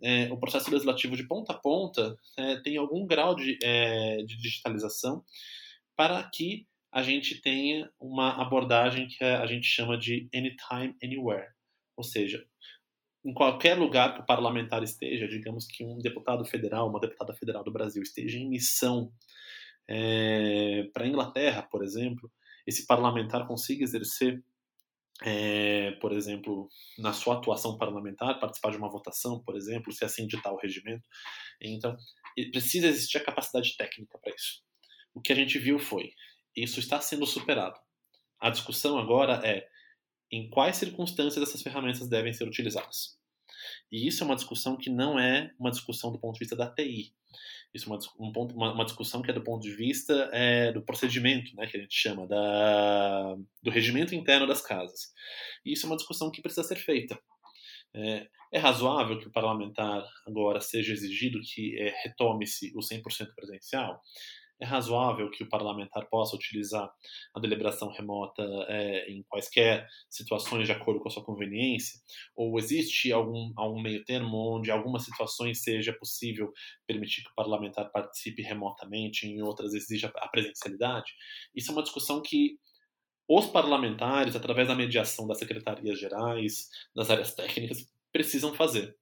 é, 0.02 0.32
o 0.32 0.38
processo 0.38 0.70
legislativo 0.70 1.16
de 1.16 1.28
ponta 1.28 1.54
a 1.54 1.58
ponta 1.58 2.16
é, 2.38 2.58
tenha 2.58 2.80
algum 2.80 3.06
grau 3.06 3.36
de, 3.36 3.58
é, 3.64 4.18
de 4.24 4.38
digitalização 4.38 5.24
para 5.96 6.24
que 6.34 6.66
a 6.92 7.04
gente 7.04 7.42
tenha 7.42 7.90
uma 8.00 8.42
abordagem 8.42 9.08
que 9.08 9.24
a 9.24 9.46
gente 9.46 9.66
chama 9.66 9.98
de 9.98 10.30
anytime, 10.34 10.96
anywhere. 11.04 11.50
Ou 11.96 12.04
seja, 12.04 12.44
em 13.24 13.34
qualquer 13.34 13.78
lugar 13.78 14.16
que 14.16 14.22
o 14.22 14.26
parlamentar 14.26 14.82
esteja, 14.82 15.28
digamos 15.28 15.68
que 15.68 15.84
um 15.84 16.00
deputado 16.00 16.44
federal, 16.46 16.90
uma 16.90 17.00
deputada 17.00 17.34
federal 17.34 17.64
do 17.64 17.72
Brasil 17.72 18.02
esteja 18.02 18.38
em 18.38 18.50
missão 18.50 19.12
é, 19.88 20.84
para 20.94 21.04
a 21.04 21.08
Inglaterra, 21.08 21.64
por 21.64 21.84
exemplo, 21.84 22.32
esse 22.66 22.86
parlamentar 22.86 23.48
consiga 23.48 23.84
exercer, 23.84 24.44
é, 25.24 25.92
por 25.94 26.14
exemplo, 26.14 26.70
na 26.98 27.12
sua 27.12 27.36
atuação 27.36 27.78
parlamentar, 27.78 28.40
participar 28.40 28.72
de 28.72 28.78
uma 28.78 28.90
votação, 28.90 29.44
por 29.44 29.58
exemplo, 29.58 29.92
se 29.92 30.06
assim 30.06 30.26
ditar 30.26 30.54
o 30.54 30.58
regimento. 30.58 31.04
Então, 31.62 31.98
precisa 32.52 32.88
existir 32.88 33.18
a 33.18 33.24
capacidade 33.24 33.76
técnica 33.76 34.18
para 34.18 34.34
isso. 34.34 34.64
O 35.14 35.22
que 35.22 35.34
a 35.34 35.36
gente 35.36 35.58
viu 35.60 35.80
foi 35.80 36.14
isso 36.56 36.80
está 36.80 37.00
sendo 37.02 37.26
superado. 37.26 37.80
A 38.40 38.50
discussão 38.50 38.98
agora 38.98 39.42
é 39.46 39.68
em 40.32 40.50
quais 40.50 40.78
circunstâncias 40.78 41.48
essas 41.48 41.62
ferramentas 41.62 42.08
devem 42.08 42.34
ser 42.34 42.48
utilizadas. 42.48 43.18
E 43.92 44.08
isso 44.08 44.24
é 44.24 44.26
uma 44.26 44.36
discussão 44.36 44.78
que 44.78 44.90
não 44.90 45.20
é 45.20 45.52
uma 45.60 45.72
discussão 45.72 46.12
do 46.12 46.20
ponto 46.20 46.34
de 46.36 46.40
vista 46.40 46.56
da 46.56 46.70
TI. 46.70 47.14
Isso 47.74 47.86
é 47.86 47.96
uma, 47.96 48.00
um 48.20 48.32
ponto, 48.32 48.56
uma, 48.56 48.74
uma 48.74 48.86
discussão 48.86 49.22
que 49.22 49.30
é 49.30 49.34
do 49.34 49.44
ponto 49.44 49.62
de 49.62 49.76
vista 49.76 50.30
é, 50.32 50.72
do 50.72 50.82
procedimento, 50.82 51.56
né, 51.56 51.68
que 51.68 51.78
a 51.78 51.80
gente 51.80 51.96
chama, 51.96 52.28
da, 52.28 53.36
do 53.62 53.70
regimento 53.70 54.16
interno 54.16 54.48
das 54.48 54.62
casas. 54.62 55.14
E 55.66 55.74
isso 55.74 55.86
é 55.86 55.90
uma 55.90 55.98
discussão 55.98 56.32
que 56.32 56.42
precisa 56.42 56.64
ser 56.64 56.78
feita. 56.78 57.20
É, 57.94 58.28
é 58.54 58.60
razoável 58.60 59.20
que 59.20 59.28
o 59.28 59.32
parlamentar 59.32 60.04
agora 60.26 60.62
seja 60.62 60.94
exigido 60.94 61.40
que 61.42 61.78
é, 61.80 61.94
retome-se 62.04 62.72
o 62.76 62.80
100% 62.80 63.34
presencial? 63.36 64.02
É 64.62 64.66
razoável 64.66 65.32
que 65.32 65.44
o 65.44 65.50
parlamentar 65.50 66.10
possa 66.10 66.36
utilizar 66.36 66.92
a 67.34 67.40
deliberação 67.40 67.90
remota 67.92 68.44
é, 68.68 69.10
em 69.10 69.24
quaisquer 69.24 69.88
situações 70.10 70.66
de 70.66 70.74
acordo 70.74 71.00
com 71.00 71.08
a 71.08 71.12
sua 71.12 71.24
conveniência? 71.24 72.00
Ou 72.36 72.60
existe 72.60 73.12
algum, 73.12 73.54
algum 73.56 73.82
meio 73.82 74.04
termo 74.04 74.58
onde, 74.58 74.70
em 74.70 74.74
algumas 74.74 75.04
situações, 75.06 75.64
seja 75.64 75.94
possível 75.94 76.52
permitir 76.86 77.24
que 77.24 77.30
o 77.32 77.36
parlamentar 77.36 77.90
participe 77.92 78.42
remotamente, 78.42 79.26
em 79.26 79.42
outras 79.42 79.74
exija 79.74 80.12
a 80.18 80.28
presencialidade? 80.28 81.14
Isso 81.56 81.72
é 81.72 81.74
uma 81.74 81.84
discussão 81.84 82.22
que 82.22 82.58
os 83.30 83.46
parlamentares, 83.46 84.36
através 84.36 84.68
da 84.68 84.76
mediação 84.76 85.28
das 85.28 85.38
secretarias 85.38 86.00
gerais, 86.00 86.68
das 86.96 87.10
áreas 87.10 87.34
técnicas, 87.34 87.86
precisam 88.12 88.54
fazer. 88.54 88.98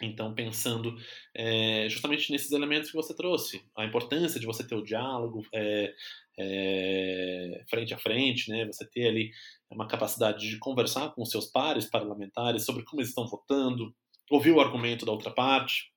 Então, 0.00 0.32
pensando 0.34 0.94
é, 1.34 1.88
justamente 1.88 2.30
nesses 2.30 2.52
elementos 2.52 2.90
que 2.90 2.96
você 2.96 3.14
trouxe, 3.14 3.64
a 3.76 3.84
importância 3.84 4.38
de 4.38 4.46
você 4.46 4.66
ter 4.66 4.76
o 4.76 4.84
diálogo 4.84 5.44
é, 5.52 5.92
é, 6.38 7.64
frente 7.68 7.92
a 7.92 7.98
frente, 7.98 8.50
né? 8.50 8.64
você 8.66 8.88
ter 8.88 9.08
ali 9.08 9.30
uma 9.68 9.88
capacidade 9.88 10.48
de 10.48 10.58
conversar 10.58 11.10
com 11.10 11.24
seus 11.24 11.46
pares 11.46 11.86
parlamentares 11.86 12.64
sobre 12.64 12.84
como 12.84 13.00
eles 13.00 13.10
estão 13.10 13.26
votando, 13.26 13.92
ouvir 14.30 14.52
o 14.52 14.60
argumento 14.60 15.04
da 15.04 15.12
outra 15.12 15.32
parte, 15.32 15.92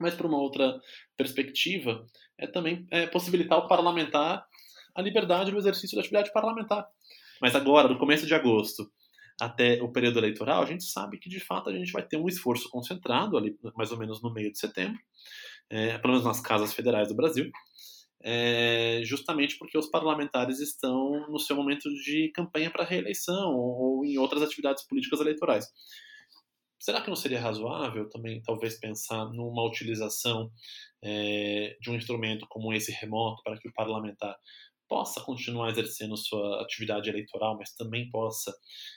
mas 0.00 0.14
por 0.14 0.26
uma 0.26 0.38
outra 0.38 0.80
perspectiva, 1.16 2.06
é 2.38 2.46
também 2.46 2.86
possibilitar 3.12 3.58
ao 3.58 3.68
parlamentar 3.68 4.46
a 4.94 5.02
liberdade 5.02 5.50
do 5.50 5.58
exercício 5.58 5.94
da 5.94 6.00
atividade 6.00 6.32
parlamentar. 6.32 6.86
Mas 7.40 7.54
agora, 7.54 7.88
no 7.88 7.98
começo 7.98 8.26
de 8.26 8.34
agosto, 8.34 8.90
até 9.40 9.82
o 9.82 9.90
período 9.90 10.18
eleitoral, 10.18 10.62
a 10.62 10.66
gente 10.66 10.84
sabe 10.84 11.18
que 11.18 11.28
de 11.28 11.40
fato 11.40 11.68
a 11.68 11.72
gente 11.72 11.92
vai 11.92 12.02
ter 12.02 12.16
um 12.16 12.28
esforço 12.28 12.68
concentrado 12.70 13.36
ali, 13.36 13.56
mais 13.74 13.92
ou 13.92 13.98
menos 13.98 14.22
no 14.22 14.32
meio 14.32 14.50
de 14.50 14.58
setembro, 14.58 14.98
é, 15.68 15.98
pelo 15.98 16.14
menos 16.14 16.26
nas 16.26 16.40
casas 16.40 16.72
federais 16.72 17.08
do 17.08 17.14
Brasil, 17.14 17.50
é, 18.22 19.00
justamente 19.04 19.58
porque 19.58 19.76
os 19.76 19.88
parlamentares 19.88 20.58
estão 20.58 21.28
no 21.28 21.38
seu 21.38 21.54
momento 21.54 21.88
de 21.90 22.30
campanha 22.34 22.70
para 22.70 22.84
reeleição 22.84 23.54
ou, 23.54 23.98
ou 23.98 24.04
em 24.04 24.16
outras 24.18 24.42
atividades 24.42 24.86
políticas 24.86 25.20
eleitorais. 25.20 25.66
Será 26.78 27.00
que 27.00 27.08
não 27.08 27.16
seria 27.16 27.40
razoável 27.40 28.08
também, 28.08 28.42
talvez, 28.42 28.78
pensar 28.78 29.24
numa 29.32 29.66
utilização 29.66 30.50
é, 31.02 31.76
de 31.80 31.90
um 31.90 31.94
instrumento 31.94 32.46
como 32.48 32.72
esse 32.72 32.92
remoto 32.92 33.42
para 33.42 33.58
que 33.58 33.68
o 33.68 33.72
parlamentar 33.72 34.36
possa 34.88 35.20
continuar 35.20 35.70
exercendo 35.70 36.16
sua 36.16 36.62
atividade 36.62 37.08
eleitoral, 37.08 37.56
mas 37.58 37.74
também 37.74 38.10
possa 38.10 38.54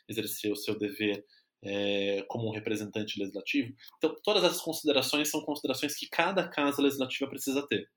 exercer 0.08 0.52
o 0.52 0.56
seu 0.56 0.78
dever 0.78 1.24
é, 1.64 2.24
como 2.28 2.48
um 2.48 2.54
representante 2.54 3.20
legislativo. 3.20 3.74
Então, 3.98 4.16
todas 4.24 4.44
essas 4.44 4.62
considerações 4.62 5.30
são 5.30 5.42
considerações 5.42 5.96
que 5.96 6.08
cada 6.08 6.48
casa 6.48 6.82
legislativa 6.82 7.30
precisa 7.30 7.66
ter. 7.68 7.90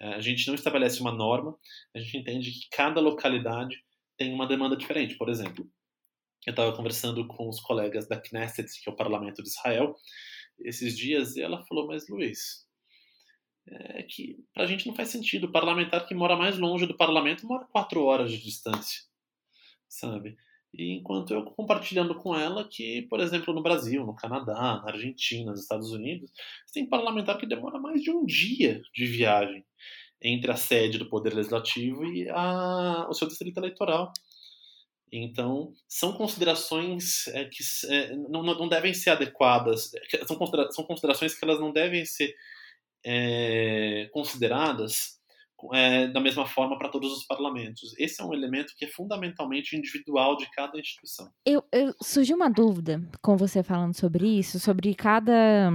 É, 0.00 0.14
a 0.14 0.20
gente 0.20 0.46
não 0.46 0.54
estabelece 0.54 1.00
uma 1.00 1.12
norma, 1.12 1.56
a 1.94 1.98
gente 1.98 2.18
entende 2.18 2.50
que 2.52 2.68
cada 2.70 3.00
localidade 3.00 3.76
tem 4.16 4.32
uma 4.32 4.46
demanda 4.46 4.76
diferente. 4.76 5.16
Por 5.16 5.28
exemplo, 5.28 5.68
eu 6.46 6.50
estava 6.50 6.74
conversando 6.74 7.26
com 7.26 7.48
os 7.48 7.60
colegas 7.60 8.08
da 8.08 8.20
Knesset, 8.20 8.68
que 8.82 8.88
é 8.88 8.92
o 8.92 8.96
parlamento 8.96 9.42
de 9.42 9.48
Israel, 9.48 9.96
esses 10.60 10.96
dias, 10.96 11.36
e 11.36 11.42
ela 11.42 11.64
falou: 11.66 11.86
Mas 11.86 12.08
Luiz, 12.08 12.67
é 13.70 14.02
que 14.02 14.36
para 14.52 14.64
a 14.64 14.66
gente 14.66 14.86
não 14.86 14.94
faz 14.94 15.08
sentido. 15.08 15.44
O 15.44 15.52
parlamentar 15.52 16.06
que 16.06 16.14
mora 16.14 16.36
mais 16.36 16.58
longe 16.58 16.86
do 16.86 16.96
parlamento 16.96 17.46
mora 17.46 17.66
quatro 17.66 18.02
horas 18.04 18.30
de 18.30 18.42
distância, 18.42 19.02
sabe? 19.88 20.36
E 20.72 20.92
enquanto 20.92 21.32
eu 21.32 21.44
compartilhando 21.44 22.14
com 22.14 22.34
ela 22.34 22.68
que, 22.68 23.02
por 23.02 23.20
exemplo, 23.20 23.54
no 23.54 23.62
Brasil, 23.62 24.04
no 24.04 24.14
Canadá, 24.14 24.54
na 24.54 24.92
Argentina, 24.92 25.50
nos 25.50 25.62
Estados 25.62 25.90
Unidos, 25.92 26.30
tem 26.72 26.86
parlamentar 26.86 27.38
que 27.38 27.46
demora 27.46 27.80
mais 27.80 28.02
de 28.02 28.10
um 28.10 28.24
dia 28.24 28.82
de 28.94 29.06
viagem 29.06 29.64
entre 30.20 30.50
a 30.50 30.56
sede 30.56 30.98
do 30.98 31.08
Poder 31.08 31.32
Legislativo 31.32 32.04
e 32.04 32.28
a, 32.28 33.06
o 33.08 33.14
seu 33.14 33.26
distrito 33.26 33.58
eleitoral. 33.58 34.12
Então, 35.10 35.72
são 35.88 36.12
considerações 36.12 37.26
é, 37.28 37.46
que 37.46 37.62
é, 37.88 38.14
não, 38.28 38.42
não 38.42 38.68
devem 38.68 38.92
ser 38.92 39.10
adequadas, 39.10 39.90
são, 40.26 40.36
considera 40.36 40.70
são 40.70 40.84
considerações 40.84 41.34
que 41.34 41.44
elas 41.44 41.58
não 41.58 41.72
devem 41.72 42.04
ser 42.04 42.34
é, 43.04 44.08
consideradas 44.12 45.18
é, 45.72 46.06
da 46.08 46.20
mesma 46.20 46.46
forma 46.46 46.78
para 46.78 46.88
todos 46.88 47.12
os 47.12 47.24
parlamentos. 47.24 47.94
Esse 47.98 48.22
é 48.22 48.24
um 48.24 48.32
elemento 48.32 48.74
que 48.76 48.84
é 48.84 48.88
fundamentalmente 48.88 49.76
individual 49.76 50.36
de 50.36 50.48
cada 50.50 50.78
instituição. 50.78 51.30
Eu, 51.44 51.64
eu 51.72 51.92
surgiu 52.02 52.36
uma 52.36 52.48
dúvida 52.48 53.02
com 53.20 53.36
você 53.36 53.62
falando 53.62 53.96
sobre 53.96 54.26
isso, 54.38 54.60
sobre 54.60 54.94
cada 54.94 55.72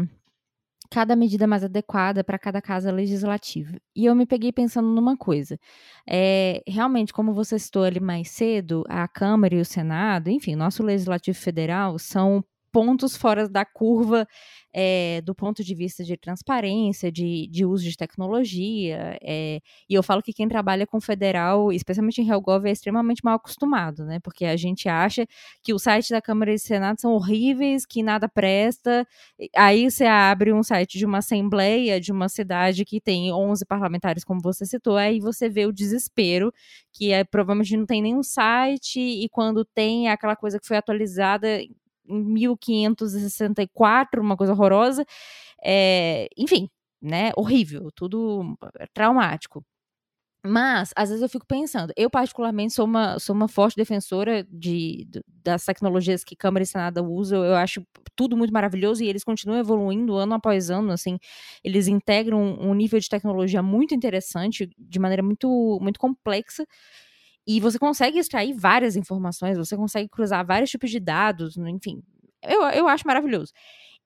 cada 0.94 1.16
medida 1.16 1.48
mais 1.48 1.64
adequada 1.64 2.24
para 2.24 2.38
cada 2.38 2.62
casa 2.62 2.92
legislativa. 2.92 3.76
E 3.96 4.06
eu 4.06 4.14
me 4.14 4.28
peguei 4.28 4.52
pensando 4.52 4.88
numa 4.90 5.18
coisa. 5.18 5.60
É, 6.08 6.62
realmente, 6.68 7.12
como 7.12 7.34
você 7.34 7.58
citou 7.58 7.84
ali 7.84 8.00
mais 8.00 8.30
cedo, 8.30 8.84
a 8.88 9.08
Câmara 9.08 9.56
e 9.56 9.60
o 9.60 9.66
Senado, 9.66 10.30
enfim, 10.30 10.56
nosso 10.56 10.84
Legislativo 10.84 11.36
Federal 11.36 11.98
são 11.98 12.46
pontos 12.74 13.16
fora 13.16 13.48
da 13.48 13.64
curva 13.64 14.28
é, 14.74 15.22
do 15.22 15.36
ponto 15.36 15.64
de 15.64 15.76
vista 15.76 16.04
de 16.04 16.18
transparência, 16.18 17.12
de, 17.12 17.48
de 17.48 17.64
uso 17.64 17.84
de 17.84 17.96
tecnologia. 17.96 19.18
É, 19.22 19.62
e 19.88 19.94
eu 19.94 20.02
falo 20.02 20.24
que 20.24 20.34
quem 20.34 20.48
trabalha 20.48 20.88
com 20.88 21.00
federal, 21.00 21.72
especialmente 21.72 22.20
em 22.20 22.26
RealGov, 22.26 22.66
é 22.68 22.72
extremamente 22.72 23.22
mal 23.24 23.36
acostumado, 23.36 24.04
né? 24.04 24.20
Porque 24.20 24.46
a 24.46 24.58
gente 24.58 24.90
acha 24.90 25.28
que 25.62 25.74
os 25.74 25.84
sites 25.84 26.10
da 26.10 26.22
Câmara 26.22 26.52
e 26.52 26.58
Senado 26.58 27.00
são 27.00 27.12
horríveis, 27.14 27.86
que 27.86 28.02
nada 28.02 28.28
presta. 28.28 29.08
Aí 29.56 29.90
você 29.92 30.06
abre 30.06 30.52
um 30.52 30.64
site 30.64 30.98
de 30.98 31.06
uma 31.06 31.20
assembleia 31.20 32.02
de 32.02 32.12
uma 32.12 32.28
cidade 32.28 32.84
que 32.84 33.00
tem 33.00 33.32
11 33.32 33.66
parlamentares, 33.66 34.24
como 34.24 34.42
você 34.42 34.66
citou, 34.66 34.98
aí 34.98 35.20
você 35.20 35.48
vê 35.48 35.68
o 35.68 35.72
desespero, 35.72 36.52
que 36.92 37.12
é, 37.12 37.24
provavelmente 37.24 37.78
não 37.78 37.86
tem 37.86 38.02
nenhum 38.02 38.24
site, 38.24 39.00
e 39.00 39.30
quando 39.30 39.64
tem 39.64 40.08
é 40.08 40.12
aquela 40.12 40.36
coisa 40.36 40.60
que 40.60 40.68
foi 40.68 40.78
atualizada 40.78 41.60
1564, 42.06 44.22
uma 44.22 44.38
coisa 44.38 44.54
horrorosa. 44.54 45.06
É, 45.64 46.28
enfim, 46.38 46.70
né? 47.02 47.32
Horrível, 47.38 47.90
tudo 47.96 48.56
traumático. 48.94 49.64
Mas, 50.46 50.92
às 50.98 51.08
vezes 51.10 51.22
eu 51.22 51.30
fico 51.30 51.46
pensando, 51.48 51.94
eu 51.96 52.10
particularmente 52.10 52.74
sou 52.74 52.84
uma, 52.86 53.18
sou 53.18 53.34
uma 53.34 53.48
forte 53.48 53.78
defensora 53.78 54.44
de, 54.52 55.06
de, 55.10 55.24
das 55.42 55.64
tecnologias 55.64 56.22
que 56.22 56.36
Câmara 56.36 56.64
e 56.64 56.68
Senado 56.68 57.02
usam, 57.06 57.46
eu 57.46 57.56
acho 57.56 57.82
tudo 58.14 58.36
muito 58.36 58.52
maravilhoso 58.52 59.02
e 59.04 59.08
eles 59.08 59.24
continuam 59.24 59.58
evoluindo 59.60 60.16
ano 60.18 60.34
após 60.34 60.70
ano, 60.70 60.92
assim, 60.92 61.18
eles 61.64 61.88
integram 61.88 62.42
um, 62.42 62.72
um 62.72 62.74
nível 62.74 63.00
de 63.00 63.08
tecnologia 63.08 63.64
muito 63.64 63.96
interessante, 63.96 64.70
de 64.78 65.00
maneira 65.00 65.24
muito, 65.24 65.80
muito 65.82 65.98
complexa, 65.98 66.66
e 67.46 67.60
você 67.60 67.78
consegue 67.78 68.20
extrair 68.20 68.54
várias 68.54 68.96
informações, 68.96 69.58
você 69.58 69.76
consegue 69.76 70.10
cruzar 70.10 70.46
vários 70.46 70.70
tipos 70.70 70.90
de 70.90 71.00
dados, 71.00 71.58
enfim. 71.58 72.02
Eu, 72.42 72.62
eu 72.70 72.88
acho 72.88 73.06
maravilhoso. 73.06 73.52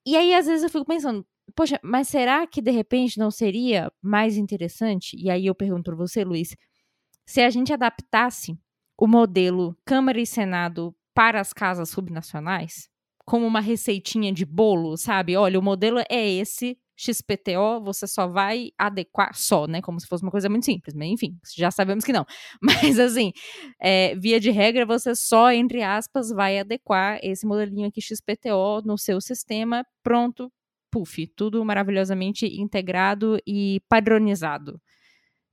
E 0.05 0.15
aí, 0.15 0.33
às 0.33 0.45
vezes, 0.45 0.63
eu 0.63 0.69
fico 0.69 0.85
pensando, 0.85 1.25
poxa, 1.55 1.79
mas 1.83 2.07
será 2.07 2.47
que 2.47 2.61
de 2.61 2.71
repente 2.71 3.19
não 3.19 3.31
seria 3.31 3.91
mais 4.01 4.37
interessante? 4.37 5.15
E 5.17 5.29
aí 5.29 5.45
eu 5.45 5.55
pergunto 5.55 5.83
para 5.83 5.95
você, 5.95 6.23
Luiz, 6.23 6.55
se 7.25 7.41
a 7.41 7.49
gente 7.49 7.73
adaptasse 7.73 8.57
o 8.97 9.07
modelo 9.07 9.77
Câmara 9.85 10.19
e 10.19 10.25
Senado 10.25 10.95
para 11.13 11.39
as 11.39 11.53
casas 11.53 11.89
subnacionais, 11.89 12.89
como 13.25 13.45
uma 13.45 13.59
receitinha 13.59 14.31
de 14.31 14.45
bolo, 14.45 14.95
sabe? 14.97 15.35
Olha, 15.35 15.59
o 15.59 15.63
modelo 15.63 15.99
é 16.09 16.29
esse, 16.29 16.77
XPTO, 16.97 17.81
você 17.83 18.07
só 18.07 18.27
vai 18.27 18.71
adequar 18.77 19.35
só, 19.35 19.67
né? 19.67 19.81
Como 19.81 19.99
se 19.99 20.07
fosse 20.07 20.23
uma 20.23 20.31
coisa 20.31 20.49
muito 20.49 20.65
simples, 20.65 20.95
mas 20.95 21.07
enfim, 21.07 21.37
já 21.55 21.69
sabemos 21.69 22.03
que 22.03 22.11
não. 22.11 22.25
Mas 22.61 22.99
assim, 22.99 23.31
é, 23.79 24.15
via 24.15 24.39
de 24.39 24.49
regra, 24.49 24.85
você 24.85 25.15
só, 25.15 25.51
entre 25.51 25.83
aspas, 25.83 26.29
vai 26.29 26.59
adequar 26.59 27.19
esse 27.21 27.45
modelinho 27.45 27.87
aqui 27.87 28.01
XPTO 28.01 28.81
no 28.83 28.97
seu 28.97 29.21
sistema, 29.21 29.85
pronto, 30.03 30.51
puff, 30.91 31.27
tudo 31.35 31.63
maravilhosamente 31.63 32.45
integrado 32.47 33.37
e 33.45 33.79
padronizado. 33.87 34.81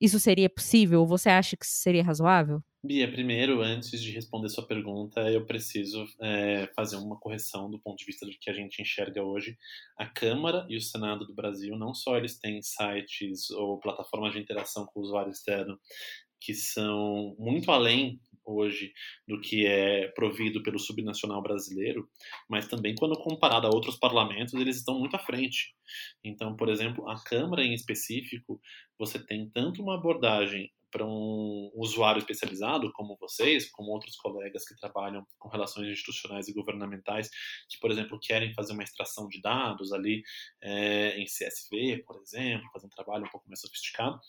Isso 0.00 0.18
seria 0.18 0.50
possível? 0.50 1.06
Você 1.06 1.28
acha 1.28 1.56
que 1.56 1.66
seria 1.66 2.02
razoável? 2.02 2.62
Bia, 2.86 3.10
primeiro, 3.10 3.62
antes 3.62 3.98
de 4.02 4.10
responder 4.10 4.50
sua 4.50 4.66
pergunta, 4.66 5.18
eu 5.30 5.46
preciso 5.46 6.04
é, 6.20 6.70
fazer 6.76 6.96
uma 6.96 7.18
correção 7.18 7.70
do 7.70 7.78
ponto 7.78 7.96
de 7.96 8.04
vista 8.04 8.26
do 8.26 8.32
que 8.38 8.50
a 8.50 8.52
gente 8.52 8.82
enxerga 8.82 9.22
hoje. 9.22 9.56
A 9.96 10.04
Câmara 10.04 10.66
e 10.68 10.76
o 10.76 10.80
Senado 10.82 11.26
do 11.26 11.32
Brasil, 11.32 11.78
não 11.78 11.94
só 11.94 12.18
eles 12.18 12.38
têm 12.38 12.60
sites 12.60 13.48
ou 13.52 13.80
plataformas 13.80 14.34
de 14.34 14.38
interação 14.38 14.84
com 14.84 15.00
o 15.00 15.02
usuário 15.02 15.30
externo 15.30 15.80
que 16.38 16.52
são 16.52 17.34
muito 17.38 17.70
além 17.72 18.20
hoje 18.44 18.92
do 19.26 19.40
que 19.40 19.64
é 19.64 20.08
provido 20.08 20.62
pelo 20.62 20.78
subnacional 20.78 21.40
brasileiro, 21.40 22.06
mas 22.46 22.68
também 22.68 22.94
quando 22.94 23.16
comparado 23.16 23.66
a 23.66 23.70
outros 23.70 23.96
parlamentos, 23.96 24.52
eles 24.52 24.76
estão 24.76 24.98
muito 24.98 25.16
à 25.16 25.18
frente. 25.18 25.74
Então, 26.22 26.54
por 26.54 26.68
exemplo, 26.68 27.08
a 27.08 27.14
Câmara 27.24 27.64
em 27.64 27.72
específico, 27.72 28.60
você 28.98 29.18
tem 29.18 29.48
tanto 29.48 29.80
uma 29.80 29.94
abordagem 29.94 30.70
para 30.94 31.04
um 31.04 31.72
usuário 31.74 32.20
especializado 32.20 32.92
como 32.92 33.16
vocês, 33.16 33.68
como 33.72 33.90
outros 33.90 34.14
colegas 34.14 34.64
que 34.64 34.76
trabalham 34.76 35.26
com 35.40 35.48
relações 35.48 35.88
institucionais 35.88 36.46
e 36.46 36.54
governamentais, 36.54 37.28
que, 37.68 37.80
por 37.80 37.90
exemplo, 37.90 38.16
querem 38.20 38.54
fazer 38.54 38.74
uma 38.74 38.84
extração 38.84 39.26
de 39.26 39.40
dados 39.40 39.92
ali 39.92 40.22
é, 40.62 41.18
em 41.18 41.24
CSV, 41.24 42.04
por 42.06 42.22
exemplo, 42.22 42.70
fazer 42.72 42.86
um 42.86 42.90
trabalho 42.90 43.24
um 43.24 43.28
pouco 43.28 43.48
mais 43.48 43.60
sofisticado, 43.60 44.20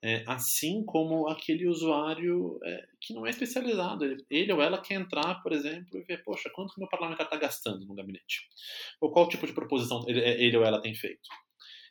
é, 0.00 0.22
assim 0.28 0.84
como 0.84 1.26
aquele 1.26 1.66
usuário 1.66 2.60
é, 2.62 2.86
que 3.00 3.12
não 3.12 3.26
é 3.26 3.30
especializado. 3.30 4.04
Ele, 4.04 4.24
ele, 4.30 4.52
ou 4.52 4.62
ela 4.62 4.80
quer 4.80 4.94
entrar, 4.94 5.42
por 5.42 5.52
exemplo, 5.52 5.98
e 5.98 6.04
ver, 6.04 6.22
poxa, 6.22 6.48
quanto 6.54 6.74
que 6.74 6.78
meu 6.78 6.88
parlamentar 6.88 7.26
está 7.26 7.36
gastando 7.36 7.84
no 7.84 7.96
gabinete? 7.96 8.48
Ou 9.00 9.10
qual 9.10 9.28
tipo 9.28 9.44
de 9.44 9.52
proposição 9.52 10.04
ele, 10.06 10.20
ele 10.20 10.56
ou 10.56 10.62
ela 10.62 10.80
tem 10.80 10.94
feito? 10.94 11.28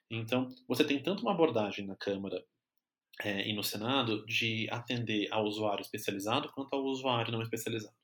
Então, 0.10 0.48
você 0.66 0.86
tem 0.86 1.04
tanto 1.04 1.24
uma 1.24 1.34
abordagem 1.34 1.86
na 1.86 1.98
Câmara 1.98 2.42
é, 3.24 3.48
e 3.48 3.54
no 3.54 3.64
Senado 3.64 4.26
de 4.26 4.68
atender 4.70 5.28
ao 5.32 5.46
usuário 5.46 5.82
especializado 5.82 6.52
quanto 6.54 6.74
ao 6.74 6.84
usuário 6.84 7.32
não 7.32 7.42
especializado. 7.42 7.96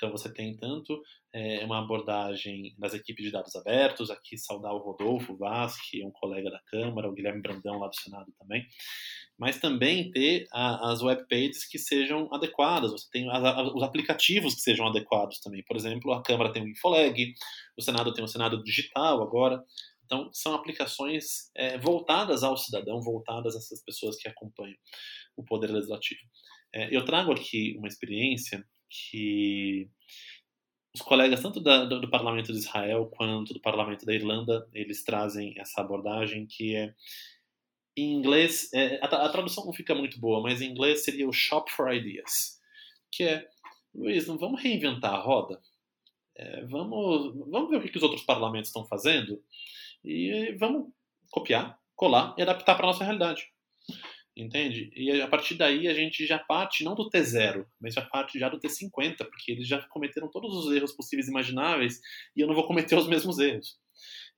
Então 0.00 0.10
você 0.10 0.32
tem 0.32 0.56
tanto 0.56 1.02
é, 1.30 1.62
uma 1.62 1.78
abordagem 1.78 2.74
das 2.78 2.94
equipes 2.94 3.22
de 3.22 3.30
dados 3.30 3.54
abertos, 3.54 4.10
aqui 4.10 4.38
saudar 4.38 4.72
o 4.72 4.78
Rodolfo 4.78 5.36
Vaz, 5.36 5.76
que 5.76 6.00
é 6.00 6.06
um 6.06 6.10
colega 6.10 6.50
da 6.50 6.58
Câmara, 6.70 7.06
o 7.06 7.12
Guilherme 7.12 7.42
Brandão 7.42 7.78
lá 7.78 7.86
do 7.86 7.94
Senado 7.94 8.32
também, 8.38 8.66
mas 9.38 9.58
também 9.58 10.10
ter 10.10 10.46
a, 10.50 10.90
as 10.90 11.02
webpages 11.02 11.68
que 11.68 11.78
sejam 11.78 12.32
adequadas, 12.32 12.92
você 12.92 13.08
tem 13.12 13.28
os 13.28 13.82
aplicativos 13.82 14.54
que 14.54 14.62
sejam 14.62 14.86
adequados 14.86 15.38
também. 15.38 15.62
Por 15.64 15.76
exemplo, 15.76 16.12
a 16.14 16.22
Câmara 16.22 16.50
tem 16.50 16.62
o 16.62 16.68
Infoleg, 16.68 17.34
o 17.76 17.82
Senado 17.82 18.14
tem 18.14 18.24
o 18.24 18.28
Senado 18.28 18.64
Digital 18.64 19.22
agora, 19.22 19.62
então, 20.10 20.28
são 20.32 20.54
aplicações 20.54 21.52
é, 21.54 21.78
voltadas 21.78 22.42
ao 22.42 22.56
cidadão, 22.56 23.00
voltadas 23.00 23.54
a 23.54 23.58
essas 23.58 23.80
pessoas 23.84 24.16
que 24.16 24.28
acompanham 24.28 24.76
o 25.36 25.44
Poder 25.44 25.70
Legislativo. 25.70 26.20
É, 26.74 26.94
eu 26.94 27.04
trago 27.04 27.30
aqui 27.30 27.76
uma 27.78 27.86
experiência 27.86 28.66
que 28.88 29.88
os 30.92 31.00
colegas, 31.00 31.40
tanto 31.40 31.60
da, 31.60 31.84
do, 31.84 32.00
do, 32.00 32.10
Parlamento 32.10 32.52
de 32.52 32.58
Israel 32.58 33.06
quanto 33.06 33.54
do 33.54 33.60
Parlamento 33.60 34.04
da 34.04 34.12
Irlanda, 34.12 34.68
eles 34.74 35.04
trazem 35.04 35.54
essa 35.56 35.80
abordagem 35.80 36.44
que 36.44 36.74
é. 36.74 36.92
Em 37.96 38.12
inglês, 38.14 38.68
é, 38.72 38.98
a, 39.00 39.06
a 39.06 39.28
tradução 39.28 39.64
não 39.64 39.72
fica 39.72 39.94
muito 39.94 40.18
boa, 40.18 40.42
mas 40.42 40.60
em 40.60 40.70
inglês 40.70 41.04
seria 41.04 41.28
o 41.28 41.32
Shop 41.32 41.70
for 41.70 41.92
Ideas, 41.92 42.58
que 43.12 43.22
é, 43.22 43.48
Luiz, 43.94 44.26
não 44.26 44.38
vamos 44.38 44.60
reinventar 44.60 45.14
a 45.14 45.20
roda? 45.20 45.60
É, 46.36 46.64
vamos, 46.66 47.32
vamos 47.48 47.70
ver 47.70 47.76
o 47.76 47.82
que, 47.82 47.90
que 47.90 47.96
os 47.96 48.02
outros 48.02 48.22
parlamentos 48.22 48.70
estão 48.70 48.84
fazendo 48.86 49.40
e 50.04 50.56
vamos 50.58 50.92
copiar, 51.30 51.78
colar 51.94 52.34
e 52.38 52.42
adaptar 52.42 52.74
para 52.74 52.86
nossa 52.86 53.04
realidade. 53.04 53.46
Entende? 54.36 54.90
E 54.94 55.20
a 55.20 55.28
partir 55.28 55.54
daí 55.54 55.88
a 55.88 55.94
gente 55.94 56.24
já 56.24 56.38
parte 56.38 56.84
não 56.84 56.94
do 56.94 57.10
T0, 57.10 57.66
mas 57.80 57.94
já 57.94 58.02
parte 58.02 58.38
já 58.38 58.48
do 58.48 58.58
T50, 58.58 59.16
porque 59.18 59.52
eles 59.52 59.66
já 59.66 59.82
cometeram 59.88 60.30
todos 60.30 60.54
os 60.56 60.72
erros 60.72 60.92
possíveis 60.92 61.26
e 61.26 61.30
imagináveis 61.30 62.00
e 62.34 62.40
eu 62.40 62.46
não 62.46 62.54
vou 62.54 62.66
cometer 62.66 62.96
os 62.96 63.08
mesmos 63.08 63.38
erros. 63.38 63.78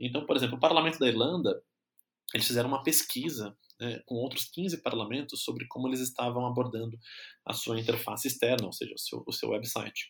Então, 0.01 0.27
por 0.27 0.35
exemplo, 0.35 0.57
o 0.57 0.61
parlamento 0.61 0.99
da 0.99 1.07
Irlanda, 1.07 1.63
eles 2.35 2.47
fizeram 2.47 2.69
uma 2.69 2.83
pesquisa 2.83 3.57
né, 3.79 4.03
com 4.07 4.17
outros 4.17 4.47
15 4.47 4.83
parlamentos 4.83 5.45
sobre 5.45 5.67
como 5.69 5.87
eles 5.87 6.01
estavam 6.01 6.47
abordando 6.47 6.99
a 7.45 7.53
sua 7.53 7.79
interface 7.79 8.27
externa, 8.27 8.67
ou 8.67 8.73
seja, 8.73 8.95
o 8.95 8.99
seu, 8.99 9.23
o 9.27 9.33
seu 9.33 9.51
website 9.51 10.09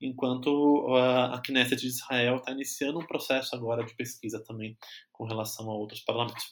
enquanto 0.00 0.86
a 0.94 1.40
Knesset 1.40 1.80
de 1.80 1.86
Israel 1.88 2.36
está 2.36 2.52
iniciando 2.52 2.98
um 2.98 3.06
processo 3.06 3.54
agora 3.54 3.84
de 3.84 3.94
pesquisa 3.94 4.42
também 4.44 4.76
com 5.12 5.24
relação 5.24 5.70
a 5.70 5.74
outros 5.74 6.00
parlamentos. 6.00 6.44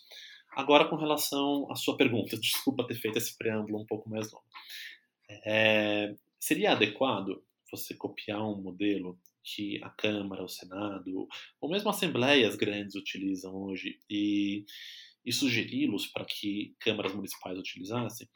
Agora, 0.54 0.88
com 0.88 0.96
relação 0.96 1.70
à 1.70 1.74
sua 1.74 1.96
pergunta, 1.96 2.36
desculpa 2.38 2.86
ter 2.86 2.94
feito 2.96 3.18
esse 3.18 3.36
preâmbulo 3.36 3.80
um 3.80 3.86
pouco 3.86 4.08
mais 4.08 4.30
longo. 4.30 4.44
É, 5.44 6.14
seria 6.38 6.72
adequado 6.72 7.42
você 7.70 7.94
copiar 7.94 8.42
um 8.42 8.60
modelo 8.60 9.18
que 9.42 9.82
a 9.82 9.90
Câmara, 9.90 10.44
o 10.44 10.48
Senado, 10.48 11.26
ou 11.60 11.70
mesmo 11.70 11.90
assembleias 11.90 12.54
grandes 12.54 12.94
utilizam 12.94 13.54
hoje 13.56 13.98
e, 14.08 14.64
e 15.24 15.32
sugeri-los 15.32 16.06
para 16.06 16.24
que 16.24 16.76
câmaras 16.78 17.14
municipais 17.14 17.58
utilizassem? 17.58 18.28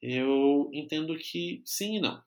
Eu 0.00 0.70
entendo 0.72 1.16
que 1.18 1.60
sim 1.64 1.96
e 1.96 2.00
não 2.00 2.22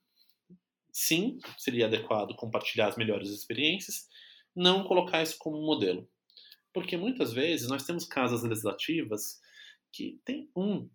sim, 0.92 1.40
seria 1.58 1.86
adequado 1.86 2.36
compartilhar 2.36 2.88
as 2.88 2.98
melhores 2.98 3.30
experiências, 3.30 4.08
não 4.56 4.84
colocar 4.84 5.22
isso 5.22 5.38
como 5.40 5.62
modelo. 5.62 6.08
Porque 6.74 6.96
muitas 6.98 7.34
vezes 7.34 7.68
nós 7.68 7.86
temos 7.86 8.06
casas 8.06 8.44
legislativas 8.44 9.40
que 9.92 10.20
tem 10.24 10.50
um, 10.56 10.90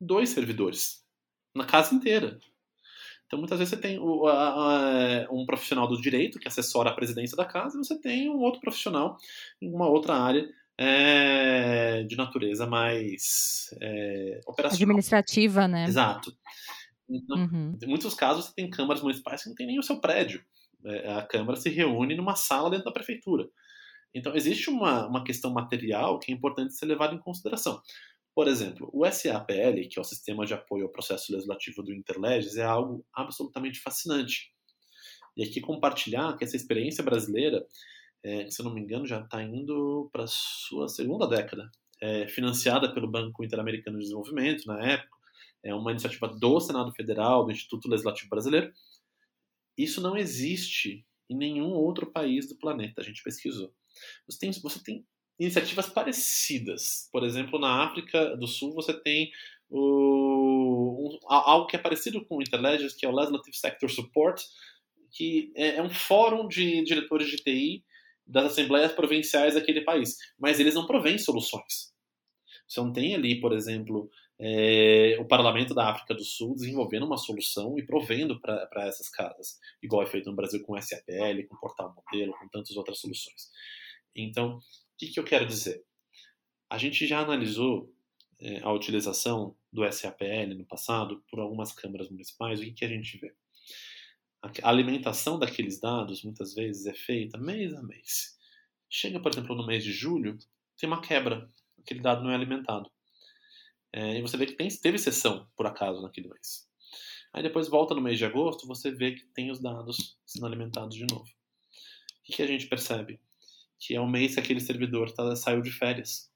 dois 0.00 0.30
servidores 0.30 1.04
na 1.54 1.64
casa 1.64 1.94
inteira. 1.94 2.38
Então, 3.26 3.38
muitas 3.38 3.58
vezes 3.58 3.74
você 3.74 3.80
tem 3.80 3.98
um 4.00 5.44
profissional 5.44 5.86
do 5.86 6.00
direito 6.00 6.38
que 6.38 6.48
assessora 6.48 6.90
a 6.90 6.94
presidência 6.94 7.36
da 7.36 7.44
casa 7.44 7.76
e 7.76 7.84
você 7.84 8.00
tem 8.00 8.30
um 8.30 8.38
outro 8.38 8.60
profissional 8.60 9.18
em 9.60 9.70
uma 9.70 9.86
outra 9.86 10.14
área 10.14 10.48
é, 10.78 12.04
de 12.04 12.16
natureza 12.16 12.66
mais 12.66 13.68
é, 13.82 14.40
operacional. 14.46 14.82
Administrativa, 14.82 15.68
né? 15.68 15.84
Exato. 15.84 16.34
Então, 17.08 17.36
uhum. 17.36 17.78
em 17.82 17.86
muitos 17.86 18.14
casos, 18.14 18.46
você 18.46 18.54
tem 18.54 18.68
câmaras 18.68 19.02
municipais 19.02 19.42
que 19.42 19.48
não 19.48 19.56
tem 19.56 19.66
nem 19.66 19.78
o 19.78 19.82
seu 19.82 20.00
prédio. 20.00 20.44
É, 20.84 21.12
a 21.12 21.22
Câmara 21.22 21.56
se 21.56 21.70
reúne 21.70 22.14
numa 22.14 22.36
sala 22.36 22.70
dentro 22.70 22.84
da 22.84 22.92
prefeitura. 22.92 23.48
Então, 24.14 24.34
existe 24.34 24.70
uma, 24.70 25.06
uma 25.06 25.24
questão 25.24 25.52
material 25.52 26.18
que 26.18 26.32
é 26.32 26.34
importante 26.34 26.74
ser 26.74 26.86
levada 26.86 27.14
em 27.14 27.18
consideração. 27.18 27.80
Por 28.34 28.46
exemplo, 28.46 28.88
o 28.92 29.04
SAPL, 29.04 29.88
que 29.90 29.98
é 29.98 30.00
o 30.00 30.04
Sistema 30.04 30.46
de 30.46 30.54
Apoio 30.54 30.84
ao 30.84 30.92
Processo 30.92 31.32
Legislativo 31.32 31.82
do 31.82 31.92
Interleges, 31.92 32.56
é 32.56 32.64
algo 32.64 33.04
absolutamente 33.12 33.80
fascinante. 33.80 34.52
E 35.36 35.42
aqui 35.42 35.60
compartilhar 35.60 36.36
que 36.36 36.44
essa 36.44 36.56
experiência 36.56 37.02
brasileira, 37.02 37.66
é, 38.22 38.48
se 38.50 38.60
eu 38.60 38.64
não 38.64 38.74
me 38.74 38.80
engano, 38.80 39.06
já 39.06 39.20
está 39.20 39.42
indo 39.42 40.08
para 40.12 40.24
a 40.24 40.28
sua 40.28 40.88
segunda 40.88 41.26
década, 41.26 41.70
é, 42.00 42.28
financiada 42.28 42.92
pelo 42.92 43.10
Banco 43.10 43.44
Interamericano 43.44 43.98
de 43.98 44.04
Desenvolvimento, 44.04 44.66
na 44.66 44.84
época, 44.84 45.17
é 45.64 45.74
uma 45.74 45.90
iniciativa 45.90 46.28
do 46.28 46.60
Senado 46.60 46.92
Federal, 46.92 47.44
do 47.44 47.52
Instituto 47.52 47.88
Legislativo 47.88 48.30
Brasileiro. 48.30 48.72
Isso 49.76 50.00
não 50.00 50.16
existe 50.16 51.04
em 51.28 51.36
nenhum 51.36 51.70
outro 51.70 52.10
país 52.10 52.48
do 52.48 52.56
planeta, 52.56 53.00
a 53.00 53.04
gente 53.04 53.22
pesquisou. 53.22 53.72
Você 54.26 54.38
tem, 54.38 54.52
você 54.52 54.82
tem 54.82 55.04
iniciativas 55.38 55.88
parecidas. 55.88 57.08
Por 57.12 57.24
exemplo, 57.24 57.58
na 57.58 57.84
África 57.84 58.36
do 58.36 58.46
Sul 58.46 58.74
você 58.74 58.92
tem 58.92 59.30
o, 59.68 61.08
um, 61.08 61.18
algo 61.28 61.66
que 61.66 61.76
é 61.76 61.78
parecido 61.78 62.24
com 62.24 62.36
o 62.36 62.42
Interledges, 62.42 62.94
que 62.94 63.06
é 63.06 63.08
o 63.08 63.14
Legislative 63.14 63.56
Sector 63.56 63.90
Support, 63.90 64.42
que 65.12 65.52
é, 65.54 65.76
é 65.76 65.82
um 65.82 65.90
fórum 65.90 66.48
de 66.48 66.82
diretores 66.84 67.28
de 67.28 67.36
TI 67.36 67.84
das 68.26 68.52
assembleias 68.52 68.92
provinciais 68.92 69.54
daquele 69.54 69.82
país. 69.82 70.16
Mas 70.38 70.60
eles 70.60 70.74
não 70.74 70.86
provêm 70.86 71.18
soluções. 71.18 71.92
Você 72.66 72.80
não 72.80 72.92
tem 72.92 73.14
ali, 73.14 73.40
por 73.40 73.52
exemplo, 73.52 74.10
é, 74.40 75.16
o 75.18 75.24
parlamento 75.24 75.74
da 75.74 75.90
África 75.90 76.14
do 76.14 76.24
Sul 76.24 76.54
desenvolvendo 76.54 77.06
uma 77.06 77.16
solução 77.16 77.76
e 77.78 77.84
provendo 77.84 78.40
para 78.40 78.86
essas 78.86 79.08
casas, 79.08 79.58
igual 79.82 80.02
é 80.02 80.06
feito 80.06 80.30
no 80.30 80.36
Brasil 80.36 80.62
com 80.62 80.74
o 80.74 80.80
SAPL, 80.80 81.46
com 81.48 81.56
o 81.56 81.60
Portal 81.60 81.94
Modelo, 81.94 82.32
com 82.38 82.48
tantas 82.48 82.76
outras 82.76 83.00
soluções. 83.00 83.50
Então, 84.14 84.58
o 84.58 84.62
que, 84.96 85.08
que 85.08 85.18
eu 85.18 85.24
quero 85.24 85.46
dizer? 85.46 85.84
A 86.70 86.78
gente 86.78 87.06
já 87.06 87.20
analisou 87.20 87.92
é, 88.40 88.60
a 88.60 88.72
utilização 88.72 89.56
do 89.72 89.90
SAPL 89.90 90.54
no 90.56 90.64
passado 90.64 91.24
por 91.28 91.40
algumas 91.40 91.72
câmaras 91.72 92.08
municipais, 92.08 92.60
o 92.60 92.64
que, 92.64 92.72
que 92.72 92.84
a 92.84 92.88
gente 92.88 93.18
vê? 93.18 93.34
A 94.62 94.68
alimentação 94.68 95.36
daqueles 95.36 95.80
dados 95.80 96.22
muitas 96.22 96.54
vezes 96.54 96.86
é 96.86 96.94
feita 96.94 97.36
mês 97.36 97.74
a 97.74 97.82
mês. 97.82 98.38
Chega, 98.88 99.20
por 99.20 99.32
exemplo, 99.32 99.56
no 99.56 99.66
mês 99.66 99.82
de 99.82 99.92
julho, 99.92 100.38
tem 100.78 100.88
uma 100.88 101.02
quebra, 101.02 101.50
aquele 101.80 102.00
dado 102.00 102.22
não 102.22 102.30
é 102.30 102.34
alimentado. 102.36 102.88
É, 103.92 104.18
e 104.18 104.22
você 104.22 104.36
vê 104.36 104.46
que 104.46 104.52
tem, 104.52 104.68
teve 104.68 104.98
sessão, 104.98 105.48
por 105.56 105.66
acaso, 105.66 106.02
naquele 106.02 106.28
mês. 106.28 106.68
Aí 107.32 107.42
depois 107.42 107.68
volta 107.68 107.94
no 107.94 108.00
mês 108.00 108.18
de 108.18 108.24
agosto, 108.24 108.66
você 108.66 108.90
vê 108.90 109.12
que 109.12 109.24
tem 109.26 109.50
os 109.50 109.60
dados 109.60 110.18
sendo 110.26 110.46
alimentados 110.46 110.96
de 110.96 111.06
novo. 111.10 111.24
O 111.24 112.24
que, 112.24 112.32
que 112.34 112.42
a 112.42 112.46
gente 112.46 112.66
percebe? 112.66 113.20
Que 113.78 113.94
é 113.94 114.00
o 114.00 114.06
mês 114.08 114.34
que 114.34 114.40
aquele 114.40 114.60
servidor 114.60 115.12
tá, 115.12 115.34
saiu 115.36 115.62
de 115.62 115.70
férias. 115.70 116.30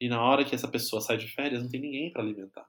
E 0.00 0.08
na 0.08 0.22
hora 0.22 0.44
que 0.44 0.54
essa 0.54 0.68
pessoa 0.68 1.00
sai 1.00 1.16
de 1.16 1.28
férias, 1.28 1.62
não 1.62 1.70
tem 1.70 1.80
ninguém 1.80 2.12
para 2.12 2.22
alimentar. 2.22 2.66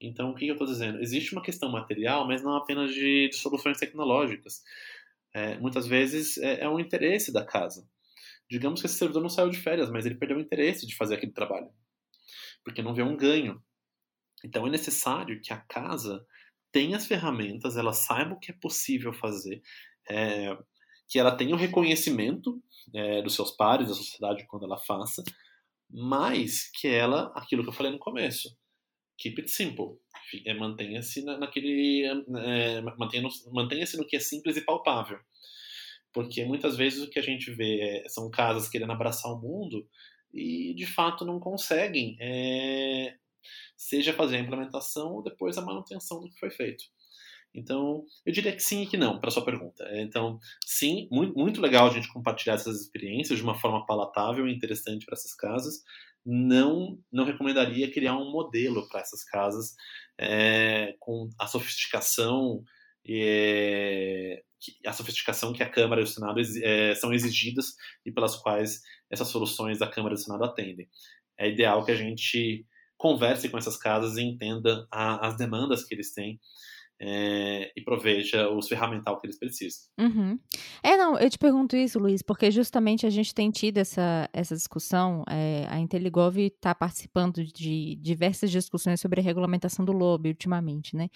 Então, 0.00 0.30
o 0.30 0.34
que, 0.34 0.46
que 0.46 0.50
eu 0.50 0.54
estou 0.54 0.66
dizendo? 0.66 1.00
Existe 1.00 1.32
uma 1.32 1.42
questão 1.42 1.70
material, 1.70 2.26
mas 2.26 2.42
não 2.42 2.56
apenas 2.56 2.94
de, 2.94 3.28
de 3.28 3.36
soluções 3.36 3.78
tecnológicas. 3.78 4.62
É, 5.34 5.58
muitas 5.58 5.86
vezes 5.86 6.38
é, 6.38 6.62
é 6.62 6.68
um 6.68 6.80
interesse 6.80 7.30
da 7.30 7.44
casa. 7.44 7.86
Digamos 8.50 8.80
que 8.80 8.86
esse 8.86 8.96
servidor 8.96 9.22
não 9.22 9.28
saiu 9.28 9.50
de 9.50 9.58
férias, 9.58 9.90
mas 9.90 10.06
ele 10.06 10.14
perdeu 10.14 10.38
o 10.38 10.40
interesse 10.40 10.86
de 10.86 10.96
fazer 10.96 11.16
aquele 11.16 11.32
trabalho 11.32 11.70
porque 12.64 12.82
não 12.82 12.94
vê 12.94 13.02
um 13.02 13.16
ganho. 13.16 13.62
Então 14.44 14.66
é 14.66 14.70
necessário 14.70 15.40
que 15.40 15.52
a 15.52 15.58
casa 15.58 16.24
tenha 16.72 16.96
as 16.96 17.06
ferramentas, 17.06 17.76
ela 17.76 17.92
saiba 17.92 18.34
o 18.34 18.38
que 18.38 18.50
é 18.50 18.54
possível 18.54 19.12
fazer, 19.12 19.60
é, 20.08 20.56
que 21.08 21.18
ela 21.18 21.36
tenha 21.36 21.54
o 21.54 21.58
reconhecimento 21.58 22.62
é, 22.94 23.22
dos 23.22 23.34
seus 23.34 23.50
pares, 23.50 23.88
da 23.88 23.94
sociedade, 23.94 24.46
quando 24.46 24.64
ela 24.64 24.78
faça, 24.78 25.22
mas 25.88 26.70
que 26.70 26.86
ela, 26.86 27.32
aquilo 27.34 27.62
que 27.62 27.68
eu 27.68 27.74
falei 27.74 27.90
no 27.90 27.98
começo, 27.98 28.56
keep 29.18 29.40
it 29.40 29.50
simple, 29.50 29.98
é, 30.46 30.54
mantenha-se 30.54 31.22
naquele, 31.24 32.04
é, 32.04 32.80
mantenha-se 32.80 33.50
mantenha 33.50 33.84
no 33.96 34.06
que 34.06 34.16
é 34.16 34.20
simples 34.20 34.56
e 34.56 34.64
palpável. 34.64 35.18
Porque 36.12 36.44
muitas 36.44 36.76
vezes 36.76 37.02
o 37.02 37.10
que 37.10 37.18
a 37.18 37.22
gente 37.22 37.52
vê 37.52 37.80
é, 37.80 38.08
são 38.08 38.30
casas 38.30 38.68
querendo 38.68 38.92
abraçar 38.92 39.30
o 39.32 39.40
mundo 39.40 39.86
e 40.32 40.74
de 40.74 40.86
fato 40.86 41.24
não 41.24 41.40
conseguem, 41.40 42.16
é, 42.20 43.14
seja 43.76 44.12
fazer 44.12 44.36
a 44.36 44.40
implementação 44.40 45.14
ou 45.14 45.22
depois 45.22 45.56
a 45.58 45.62
manutenção 45.62 46.20
do 46.20 46.28
que 46.28 46.38
foi 46.38 46.50
feito. 46.50 46.84
Então, 47.52 48.04
eu 48.24 48.32
diria 48.32 48.52
que 48.52 48.62
sim 48.62 48.82
e 48.82 48.86
que 48.86 48.96
não, 48.96 49.18
para 49.18 49.30
sua 49.30 49.44
pergunta. 49.44 49.84
Então, 49.94 50.38
sim, 50.64 51.08
muito, 51.10 51.36
muito 51.36 51.60
legal 51.60 51.88
a 51.88 51.92
gente 51.92 52.12
compartilhar 52.12 52.54
essas 52.54 52.80
experiências 52.80 53.38
de 53.38 53.44
uma 53.44 53.58
forma 53.58 53.84
palatável 53.86 54.46
e 54.46 54.54
interessante 54.54 55.04
para 55.04 55.14
essas 55.14 55.34
casas. 55.34 55.82
Não, 56.24 56.98
não 57.10 57.24
recomendaria 57.24 57.90
criar 57.90 58.16
um 58.16 58.30
modelo 58.30 58.88
para 58.88 59.00
essas 59.00 59.24
casas 59.24 59.74
é, 60.18 60.94
com 61.00 61.28
a 61.38 61.46
sofisticação 61.46 62.62
é, 63.08 64.42
a 64.86 64.92
sofisticação 64.92 65.52
que 65.52 65.62
a 65.62 65.68
Câmara 65.68 66.00
e 66.00 66.04
o 66.04 66.06
Senado 66.06 66.40
é, 66.62 66.94
são 66.94 67.12
exigidas 67.12 67.74
e 68.04 68.12
pelas 68.12 68.36
quais 68.36 68.80
essas 69.10 69.28
soluções 69.28 69.78
da 69.78 69.86
Câmara 69.86 70.14
e 70.14 70.16
do 70.16 70.22
Senado 70.22 70.44
atendem. 70.44 70.88
É 71.38 71.48
ideal 71.48 71.84
que 71.84 71.90
a 71.90 71.96
gente 71.96 72.66
converse 72.96 73.48
com 73.48 73.56
essas 73.56 73.76
casas 73.76 74.16
e 74.16 74.22
entenda 74.22 74.86
a, 74.90 75.26
as 75.26 75.36
demandas 75.36 75.84
que 75.84 75.94
eles 75.94 76.12
têm 76.12 76.38
é, 77.00 77.72
e 77.74 77.80
proveja 77.82 78.50
os 78.50 78.68
ferramental 78.68 79.18
que 79.18 79.26
eles 79.26 79.38
precisam. 79.38 79.80
Uhum. 79.98 80.38
É, 80.82 80.96
não, 80.96 81.18
eu 81.18 81.30
te 81.30 81.38
pergunto 81.38 81.74
isso, 81.74 81.98
Luiz, 81.98 82.20
porque 82.20 82.50
justamente 82.50 83.06
a 83.06 83.10
gente 83.10 83.34
tem 83.34 83.50
tido 83.50 83.78
essa, 83.78 84.28
essa 84.32 84.54
discussão, 84.54 85.24
é, 85.28 85.66
a 85.70 85.78
Inteligov 85.78 86.36
está 86.38 86.74
participando 86.74 87.42
de 87.42 87.96
diversas 87.96 88.50
discussões 88.50 89.00
sobre 89.00 89.20
a 89.20 89.24
regulamentação 89.24 89.84
do 89.84 89.92
lobby 89.92 90.28
ultimamente, 90.28 90.94
né? 90.94 91.08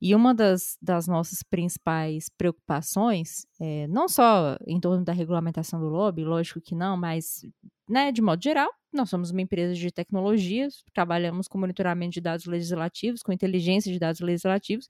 E 0.00 0.14
uma 0.14 0.32
das, 0.32 0.76
das 0.80 1.08
nossas 1.08 1.42
principais 1.42 2.28
preocupações, 2.28 3.46
é, 3.60 3.88
não 3.88 4.08
só 4.08 4.56
em 4.66 4.78
torno 4.78 5.04
da 5.04 5.12
regulamentação 5.12 5.80
do 5.80 5.88
lobby, 5.88 6.24
lógico 6.24 6.60
que 6.60 6.74
não, 6.74 6.96
mas 6.96 7.44
né, 7.88 8.10
de 8.12 8.22
modo 8.22 8.42
geral, 8.42 8.70
nós 8.92 9.10
somos 9.10 9.30
uma 9.30 9.42
empresa 9.42 9.74
de 9.74 9.90
tecnologias, 9.90 10.84
trabalhamos 10.92 11.48
com 11.48 11.58
monitoramento 11.58 12.12
de 12.14 12.20
dados 12.20 12.46
legislativos, 12.46 13.22
com 13.22 13.32
inteligência 13.32 13.92
de 13.92 13.98
dados 13.98 14.20
legislativos, 14.20 14.88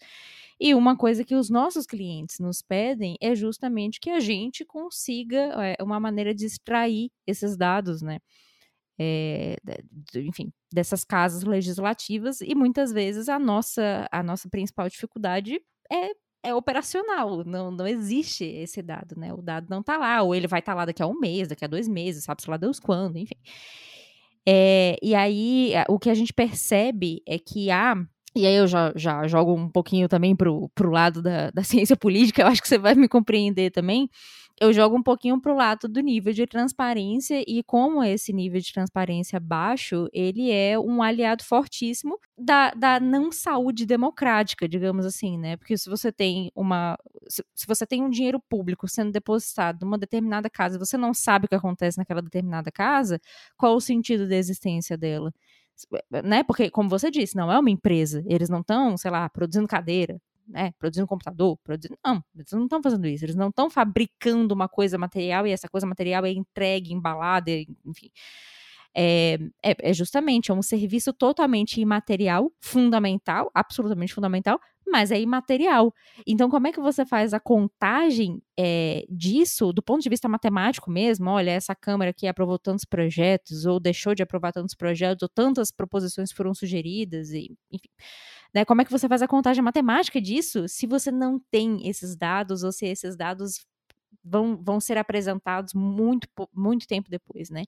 e 0.60 0.74
uma 0.74 0.96
coisa 0.96 1.24
que 1.24 1.34
os 1.34 1.50
nossos 1.50 1.86
clientes 1.86 2.38
nos 2.38 2.62
pedem 2.62 3.16
é 3.20 3.34
justamente 3.34 3.98
que 4.00 4.10
a 4.10 4.20
gente 4.20 4.64
consiga 4.64 5.38
é, 5.64 5.82
uma 5.82 5.98
maneira 5.98 6.34
de 6.34 6.46
extrair 6.46 7.10
esses 7.26 7.56
dados, 7.56 8.02
né? 8.02 8.18
É, 8.98 9.56
enfim, 10.16 10.52
dessas 10.72 11.04
casas 11.04 11.42
legislativas, 11.42 12.40
e 12.40 12.54
muitas 12.54 12.92
vezes 12.92 13.28
a 13.28 13.38
nossa, 13.38 14.08
a 14.12 14.22
nossa 14.22 14.48
principal 14.48 14.88
dificuldade 14.88 15.60
é 15.90 16.10
é 16.44 16.54
operacional, 16.54 17.42
não, 17.44 17.70
não 17.70 17.86
existe 17.86 18.44
esse 18.44 18.82
dado, 18.82 19.16
né? 19.16 19.32
O 19.32 19.40
dado 19.40 19.66
não 19.70 19.80
está 19.80 19.96
lá, 19.96 20.22
ou 20.22 20.34
ele 20.34 20.46
vai 20.46 20.60
estar 20.60 20.72
tá 20.72 20.76
lá 20.76 20.84
daqui 20.84 21.02
a 21.02 21.06
um 21.06 21.18
mês, 21.18 21.48
daqui 21.48 21.64
a 21.64 21.68
dois 21.68 21.88
meses, 21.88 22.24
sabe-se 22.24 22.48
lá 22.50 22.56
Deus 22.56 22.78
quando, 22.78 23.16
enfim. 23.16 23.36
É, 24.46 24.98
e 25.02 25.14
aí, 25.14 25.72
o 25.88 25.98
que 25.98 26.10
a 26.10 26.14
gente 26.14 26.32
percebe 26.32 27.22
é 27.26 27.38
que 27.38 27.70
há. 27.70 27.96
E 28.36 28.46
aí 28.46 28.56
eu 28.56 28.66
já, 28.66 28.92
já 28.94 29.26
jogo 29.26 29.54
um 29.54 29.68
pouquinho 29.68 30.08
também 30.08 30.36
pro, 30.36 30.68
pro 30.74 30.90
lado 30.90 31.22
da, 31.22 31.50
da 31.50 31.62
ciência 31.64 31.96
política, 31.96 32.42
eu 32.42 32.46
acho 32.46 32.60
que 32.60 32.68
você 32.68 32.78
vai 32.78 32.94
me 32.94 33.08
compreender 33.08 33.70
também 33.70 34.10
eu 34.60 34.72
jogo 34.72 34.96
um 34.96 35.02
pouquinho 35.02 35.40
para 35.40 35.52
o 35.52 35.56
lado 35.56 35.88
do 35.88 36.00
nível 36.00 36.32
de 36.32 36.46
transparência 36.46 37.42
e 37.46 37.62
como 37.64 38.02
esse 38.04 38.32
nível 38.32 38.60
de 38.60 38.72
transparência 38.72 39.40
baixo, 39.40 40.08
ele 40.12 40.50
é 40.50 40.78
um 40.78 41.02
aliado 41.02 41.44
fortíssimo 41.44 42.18
da, 42.38 42.70
da 42.70 43.00
não 43.00 43.32
saúde 43.32 43.84
democrática, 43.84 44.68
digamos 44.68 45.04
assim, 45.04 45.36
né? 45.38 45.56
Porque 45.56 45.76
se 45.76 45.88
você 45.90 46.12
tem 46.12 46.50
uma. 46.54 46.96
Se, 47.28 47.44
se 47.54 47.66
você 47.66 47.86
tem 47.86 48.02
um 48.02 48.10
dinheiro 48.10 48.40
público 48.48 48.86
sendo 48.88 49.10
depositado 49.10 49.84
numa 49.84 49.98
determinada 49.98 50.48
casa, 50.48 50.78
você 50.78 50.96
não 50.96 51.12
sabe 51.12 51.46
o 51.46 51.48
que 51.48 51.54
acontece 51.54 51.98
naquela 51.98 52.22
determinada 52.22 52.70
casa, 52.70 53.20
qual 53.56 53.74
o 53.74 53.80
sentido 53.80 54.28
da 54.28 54.36
existência 54.36 54.96
dela? 54.96 55.32
né? 56.22 56.42
Porque, 56.44 56.70
como 56.70 56.88
você 56.88 57.10
disse, 57.10 57.36
não 57.36 57.50
é 57.50 57.58
uma 57.58 57.70
empresa. 57.70 58.22
Eles 58.26 58.48
não 58.48 58.60
estão, 58.60 58.96
sei 58.96 59.10
lá, 59.10 59.28
produzindo 59.28 59.66
cadeira, 59.66 60.20
né, 60.46 60.72
produzindo 60.78 61.06
computador, 61.06 61.58
não, 62.04 62.22
eles 62.34 62.52
não 62.52 62.64
estão 62.64 62.82
fazendo 62.82 63.06
isso, 63.06 63.24
eles 63.24 63.36
não 63.36 63.48
estão 63.48 63.70
fabricando 63.70 64.54
uma 64.54 64.68
coisa 64.68 64.98
material 64.98 65.46
e 65.46 65.52
essa 65.52 65.68
coisa 65.68 65.86
material 65.86 66.24
é 66.24 66.30
entregue, 66.30 66.92
embalada, 66.92 67.50
enfim. 67.84 68.10
É, 68.96 69.34
é, 69.62 69.90
é, 69.90 69.92
justamente 69.92 70.52
é 70.52 70.54
um 70.54 70.62
serviço 70.62 71.12
totalmente 71.12 71.80
imaterial, 71.80 72.52
fundamental, 72.60 73.50
absolutamente 73.52 74.14
fundamental, 74.14 74.60
mas 74.86 75.10
é 75.10 75.20
imaterial. 75.20 75.92
Então, 76.24 76.48
como 76.48 76.68
é 76.68 76.72
que 76.72 76.80
você 76.80 77.04
faz 77.04 77.34
a 77.34 77.40
contagem 77.40 78.40
é, 78.56 79.04
disso 79.10 79.72
do 79.72 79.82
ponto 79.82 80.00
de 80.02 80.08
vista 80.08 80.28
matemático 80.28 80.90
mesmo? 80.90 81.28
Olha, 81.30 81.50
essa 81.50 81.74
Câmara 81.74 82.10
aqui 82.10 82.28
aprovou 82.28 82.56
tantos 82.56 82.84
projetos, 82.84 83.66
ou 83.66 83.80
deixou 83.80 84.14
de 84.14 84.22
aprovar 84.22 84.52
tantos 84.52 84.76
projetos, 84.76 85.22
ou 85.22 85.28
tantas 85.28 85.72
proposições 85.72 86.30
foram 86.30 86.54
sugeridas, 86.54 87.30
e, 87.32 87.50
enfim. 87.72 87.88
Né? 88.54 88.64
Como 88.64 88.80
é 88.80 88.84
que 88.84 88.92
você 88.92 89.08
faz 89.08 89.20
a 89.22 89.28
contagem 89.28 89.62
matemática 89.62 90.20
disso 90.20 90.68
se 90.68 90.86
você 90.86 91.10
não 91.10 91.40
tem 91.50 91.88
esses 91.88 92.16
dados 92.16 92.62
ou 92.62 92.70
se 92.70 92.86
esses 92.86 93.16
dados 93.16 93.66
vão, 94.24 94.56
vão 94.56 94.80
ser 94.80 94.96
apresentados 94.96 95.74
muito, 95.74 96.26
muito 96.52 96.86
tempo 96.86 97.10
depois, 97.10 97.50
né? 97.50 97.64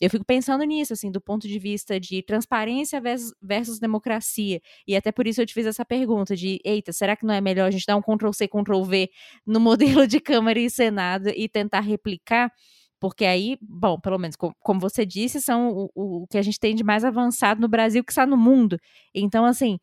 Eu 0.00 0.10
fico 0.10 0.24
pensando 0.24 0.62
nisso, 0.64 0.92
assim, 0.92 1.10
do 1.10 1.20
ponto 1.20 1.48
de 1.48 1.58
vista 1.58 1.98
de 1.98 2.22
transparência 2.22 3.00
versus, 3.00 3.32
versus, 3.40 3.78
democracia. 3.78 4.60
E 4.86 4.94
até 4.94 5.10
por 5.10 5.26
isso 5.26 5.40
eu 5.40 5.46
te 5.46 5.54
fiz 5.54 5.64
essa 5.64 5.84
pergunta 5.84 6.36
de, 6.36 6.60
eita, 6.64 6.92
será 6.92 7.16
que 7.16 7.24
não 7.24 7.32
é 7.32 7.40
melhor 7.40 7.68
a 7.68 7.70
gente 7.70 7.86
dar 7.86 7.96
um 7.96 8.02
Ctrl-C, 8.02 8.46
Ctrl-V 8.46 9.10
no 9.46 9.58
modelo 9.60 10.06
de 10.06 10.20
Câmara 10.20 10.58
e 10.58 10.68
Senado 10.68 11.30
e 11.30 11.48
tentar 11.48 11.80
replicar? 11.80 12.52
Porque 12.98 13.24
aí, 13.24 13.58
bom, 13.60 14.00
pelo 14.00 14.18
menos, 14.18 14.36
como, 14.36 14.80
você 14.80 15.04
disse, 15.04 15.40
são 15.40 15.68
o, 15.68 15.90
o, 16.22 16.26
que 16.28 16.38
a 16.38 16.42
gente 16.42 16.58
tem 16.58 16.74
de 16.74 16.82
mais 16.82 17.04
avançado 17.04 17.60
no 17.60 17.68
Brasil 17.68 18.02
que 18.02 18.10
está 18.10 18.26
no 18.26 18.36
mundo. 18.36 18.78
Então, 19.14 19.44
assim, 19.44 19.78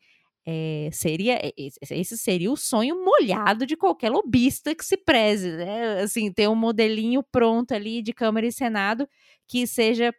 é, 0.46 0.90
seria 0.92 1.38
esse 1.56 2.18
seria 2.18 2.50
o 2.52 2.56
sonho 2.56 3.02
molhado 3.04 3.66
de 3.66 3.76
qualquer 3.76 4.10
lobista 4.10 4.74
que 4.74 4.84
se 4.84 4.96
preze, 4.96 5.50
né? 5.56 6.02
Assim, 6.02 6.32
ter 6.32 6.48
um 6.48 6.54
modelinho 6.54 7.22
pronto 7.22 7.72
ali 7.72 8.02
de 8.02 8.12
Câmara 8.12 8.46
e 8.46 8.52
Senado 8.52 9.08
que 9.48 9.66
seja 9.66 10.12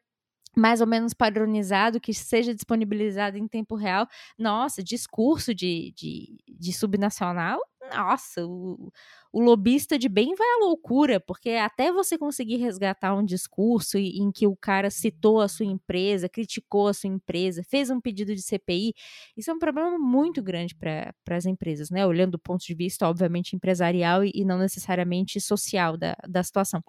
mais 0.56 0.80
ou 0.82 0.88
menos 0.88 1.14
padronizado, 1.14 2.00
que 2.00 2.14
seja 2.14 2.56
disponibilizado 2.56 3.38
em 3.38 3.48
tempo 3.48 3.76
real. 3.76 4.08
Nossa, 4.40 4.82
discurso 4.82 5.54
de, 5.54 5.94
de, 5.96 6.38
de 6.48 6.74
subnacional, 6.74 7.60
nossa, 7.94 8.46
o, 8.46 8.92
o 9.32 9.42
lobista 9.42 9.98
de 9.98 10.08
bem 10.10 10.34
vai 10.36 10.48
à 10.48 10.66
loucura, 10.66 11.20
porque 11.20 11.52
até 11.52 11.92
você 11.92 12.18
conseguir 12.18 12.58
resgatar 12.58 13.16
um 13.16 13.24
discurso 13.26 13.98
em 13.98 14.32
que 14.32 14.48
o 14.48 14.56
cara 14.56 14.90
citou 14.90 15.42
a 15.42 15.48
sua 15.48 15.66
empresa, 15.66 16.30
criticou 16.30 16.88
a 16.88 16.94
sua 16.94 17.10
empresa, 17.10 17.64
fez 17.64 17.90
um 17.90 18.00
pedido 18.00 18.34
de 18.36 18.42
CPI, 18.42 18.94
isso 19.38 19.52
é 19.52 19.54
um 19.54 19.60
problema 19.60 19.98
muito 20.00 20.42
grande 20.42 20.76
para 20.76 21.14
as 21.30 21.46
empresas, 21.46 21.90
né? 21.90 22.06
Olhando 22.06 22.32
do 22.32 22.40
ponto 22.40 22.66
de 22.66 22.74
vista, 22.74 23.08
obviamente, 23.08 23.56
empresarial 23.56 24.24
e, 24.24 24.32
e 24.34 24.46
não 24.46 24.58
necessariamente 24.58 25.40
social 25.42 25.98
da, 25.98 26.16
da 26.28 26.44
situação. 26.44 26.84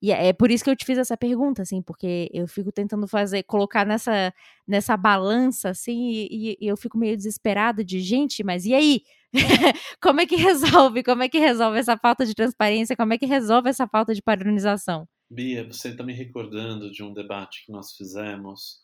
E 0.00 0.12
é, 0.12 0.28
é 0.28 0.32
por 0.32 0.50
isso 0.50 0.62
que 0.64 0.70
eu 0.70 0.76
te 0.76 0.84
fiz 0.84 0.96
essa 0.98 1.16
pergunta, 1.16 1.62
assim, 1.62 1.82
porque 1.82 2.30
eu 2.32 2.46
fico 2.46 2.70
tentando 2.72 3.06
fazer, 3.08 3.42
colocar 3.44 3.84
nessa, 3.84 4.32
nessa 4.66 4.96
balança, 4.96 5.70
assim, 5.70 6.10
e, 6.10 6.56
e 6.60 6.66
eu 6.66 6.76
fico 6.76 6.96
meio 6.96 7.16
desesperada 7.16 7.84
de 7.84 8.00
gente, 8.00 8.44
mas 8.44 8.64
e 8.64 8.74
aí? 8.74 9.02
como 10.00 10.20
é 10.20 10.26
que 10.26 10.36
resolve? 10.36 11.02
Como 11.02 11.22
é 11.22 11.28
que 11.28 11.38
resolve 11.38 11.78
essa 11.78 11.96
falta 11.96 12.24
de 12.24 12.34
transparência? 12.34 12.96
Como 12.96 13.12
é 13.12 13.18
que 13.18 13.26
resolve 13.26 13.68
essa 13.68 13.86
falta 13.86 14.14
de 14.14 14.22
padronização? 14.22 15.06
Bia, 15.30 15.66
você 15.66 15.90
está 15.90 16.02
me 16.02 16.12
recordando 16.12 16.90
de 16.90 17.02
um 17.02 17.12
debate 17.12 17.64
que 17.66 17.72
nós 17.72 17.92
fizemos 17.94 18.80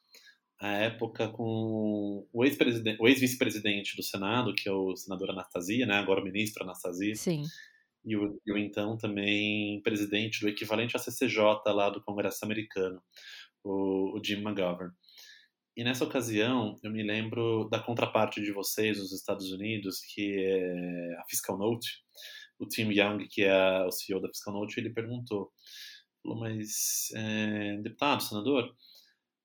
à 0.61 0.68
época 0.72 1.28
com 1.28 2.26
o 2.32 2.45
ex-vice-presidente 2.45 3.88
ex 3.90 3.97
do 3.97 4.03
Senado, 4.03 4.55
que 4.55 4.68
é 4.68 4.72
o 4.72 4.95
senador 4.95 5.30
Anastasia, 5.30 5.86
né, 5.86 5.95
agora 5.95 6.20
o 6.20 6.24
ministro 6.24 6.64
Anastasia. 6.64 7.14
Sim. 7.14 7.42
E 8.05 8.14
o, 8.16 8.38
e 8.47 8.53
o 8.53 8.59
então 8.59 8.99
também 8.99 9.80
presidente 9.82 10.40
do 10.40 10.49
equivalente 10.49 10.95
à 10.97 10.99
CCJ 10.99 11.62
lá 11.66 11.88
do 11.88 12.03
Congresso 12.03 12.45
americano, 12.45 13.03
o, 13.62 14.18
o 14.18 14.22
Jim 14.22 14.42
McGovern. 14.42 14.92
E 15.76 15.82
nessa 15.82 16.04
ocasião, 16.04 16.78
eu 16.84 16.90
me 16.90 17.02
lembro 17.02 17.68
da 17.68 17.80
contraparte 17.80 18.40
de 18.40 18.52
vocês 18.52 18.98
nos 18.98 19.12
Estados 19.12 19.50
Unidos, 19.50 20.00
que 20.00 20.38
é 20.38 21.16
a 21.18 21.24
Fiscal 21.28 21.58
Note. 21.58 22.00
O 22.58 22.66
Tim 22.66 22.92
Young, 22.92 23.26
que 23.28 23.42
é 23.42 23.84
o 23.84 23.90
CEO 23.90 24.20
da 24.20 24.28
Fiscal 24.28 24.54
Note, 24.54 24.78
ele 24.78 24.90
perguntou, 24.90 25.50
falou, 26.22 26.38
mas, 26.38 27.10
é, 27.16 27.76
deputado, 27.78 28.22
senador, 28.22 28.72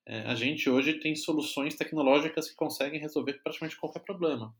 é, 0.06 0.20
a 0.20 0.36
gente 0.36 0.70
hoje 0.70 1.00
tem 1.00 1.16
soluções 1.16 1.74
tecnológicas 1.74 2.48
que 2.48 2.54
conseguem 2.54 3.00
resolver 3.00 3.34
praticamente 3.42 3.78
qualquer 3.78 4.00
problema. 4.00 4.54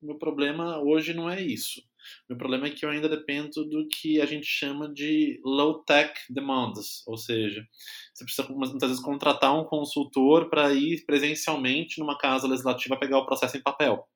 Meu 0.00 0.16
problema 0.16 0.78
hoje 0.78 1.12
não 1.12 1.28
é 1.28 1.40
isso. 1.40 1.82
Meu 2.28 2.38
problema 2.38 2.66
é 2.66 2.70
que 2.70 2.84
eu 2.84 2.90
ainda 2.90 3.08
dependo 3.08 3.64
do 3.64 3.86
que 3.88 4.20
a 4.20 4.26
gente 4.26 4.46
chama 4.46 4.92
de 4.92 5.40
low-tech 5.44 6.12
demands, 6.30 7.02
ou 7.06 7.16
seja, 7.16 7.66
você 8.14 8.24
precisa 8.24 8.48
muitas 8.48 8.88
vezes 8.88 9.02
contratar 9.02 9.54
um 9.58 9.64
consultor 9.64 10.48
para 10.50 10.72
ir 10.72 11.04
presencialmente 11.04 11.98
numa 12.00 12.18
casa 12.18 12.46
legislativa 12.48 12.98
pegar 12.98 13.18
o 13.18 13.26
processo 13.26 13.56
em 13.56 13.62
papel, 13.62 14.06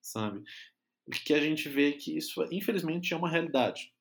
sabe? 0.00 0.40
O 1.06 1.10
que 1.10 1.34
a 1.34 1.40
gente 1.40 1.68
vê 1.68 1.92
que 1.92 2.16
isso, 2.16 2.42
infelizmente, 2.52 3.12
é 3.12 3.16
uma 3.16 3.30
realidade. 3.30 3.92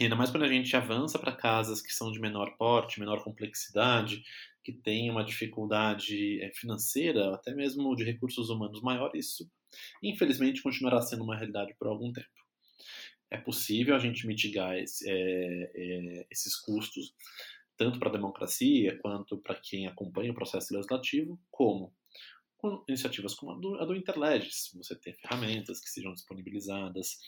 Ainda 0.00 0.14
mais 0.14 0.30
quando 0.30 0.44
a 0.44 0.48
gente 0.48 0.76
avança 0.76 1.18
para 1.18 1.34
casas 1.34 1.82
que 1.82 1.92
são 1.92 2.12
de 2.12 2.20
menor 2.20 2.56
porte, 2.56 3.00
menor 3.00 3.22
complexidade, 3.24 4.22
que 4.64 4.72
têm 4.72 5.10
uma 5.10 5.24
dificuldade 5.24 6.40
eh, 6.42 6.52
financeira, 6.54 7.34
até 7.34 7.54
mesmo 7.54 7.96
de 7.96 8.04
recursos 8.04 8.48
humanos 8.50 8.80
maior, 8.80 9.10
isso 9.14 9.50
infelizmente 10.02 10.62
continuará 10.62 11.00
sendo 11.00 11.24
uma 11.24 11.36
realidade 11.36 11.74
por 11.78 11.88
algum 11.88 12.12
tempo. 12.12 12.28
É 13.30 13.36
possível 13.36 13.94
a 13.94 13.98
gente 13.98 14.26
mitigar 14.26 14.76
esse, 14.76 15.08
é, 15.08 15.70
é, 15.74 16.26
esses 16.30 16.56
custos, 16.56 17.14
tanto 17.76 17.98
para 17.98 18.08
a 18.08 18.12
democracia 18.12 18.98
quanto 19.00 19.38
para 19.38 19.54
quem 19.54 19.86
acompanha 19.86 20.32
o 20.32 20.34
processo 20.34 20.74
legislativo, 20.74 21.38
como 21.50 21.94
com 22.58 22.84
iniciativas 22.88 23.34
como 23.34 23.52
a 23.52 23.54
do, 23.56 23.80
a 23.80 23.84
do 23.84 23.94
Interlegis, 23.94 24.72
você 24.74 24.96
ter 24.96 25.14
ferramentas 25.14 25.80
que 25.80 25.88
sejam 25.88 26.12
disponibilizadas 26.12 27.18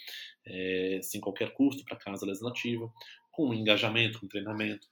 é, 0.45 0.99
sem 1.03 1.20
qualquer 1.20 1.55
custo 1.55 1.84
para 1.84 1.97
a 1.97 2.01
casa 2.01 2.26
legislativa, 2.26 2.93
com 3.30 3.55
engajamento, 3.55 4.20
com 4.20 4.26
treinamento. 4.26 4.88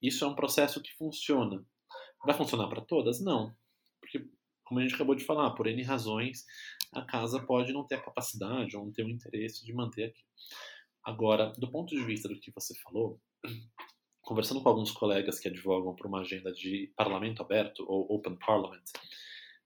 Isso 0.00 0.24
é 0.24 0.28
um 0.28 0.36
processo 0.36 0.80
que 0.80 0.92
funciona. 0.94 1.64
Vai 2.24 2.36
funcionar 2.36 2.68
para 2.68 2.80
todas? 2.80 3.20
Não. 3.20 3.54
Porque, 4.00 4.24
como 4.64 4.80
a 4.80 4.82
gente 4.82 4.94
acabou 4.94 5.14
de 5.14 5.24
falar, 5.24 5.50
por 5.52 5.66
N 5.66 5.82
razões, 5.82 6.44
a 6.92 7.02
casa 7.02 7.44
pode 7.44 7.72
não 7.72 7.86
ter 7.86 7.96
a 7.96 8.02
capacidade 8.02 8.76
ou 8.76 8.84
não 8.84 8.92
ter 8.92 9.04
o 9.04 9.10
interesse 9.10 9.64
de 9.64 9.72
manter 9.72 10.04
aquilo. 10.04 10.28
Agora, 11.04 11.52
do 11.58 11.70
ponto 11.70 11.94
de 11.94 12.04
vista 12.04 12.28
do 12.28 12.38
que 12.38 12.52
você 12.52 12.74
falou, 12.80 13.20
conversando 14.22 14.62
com 14.62 14.68
alguns 14.68 14.92
colegas 14.92 15.38
que 15.38 15.48
advogam 15.48 15.94
por 15.96 16.06
uma 16.06 16.20
agenda 16.20 16.52
de 16.52 16.92
parlamento 16.96 17.42
aberto 17.42 17.84
ou 17.88 18.06
open 18.14 18.36
parliament, 18.36 18.84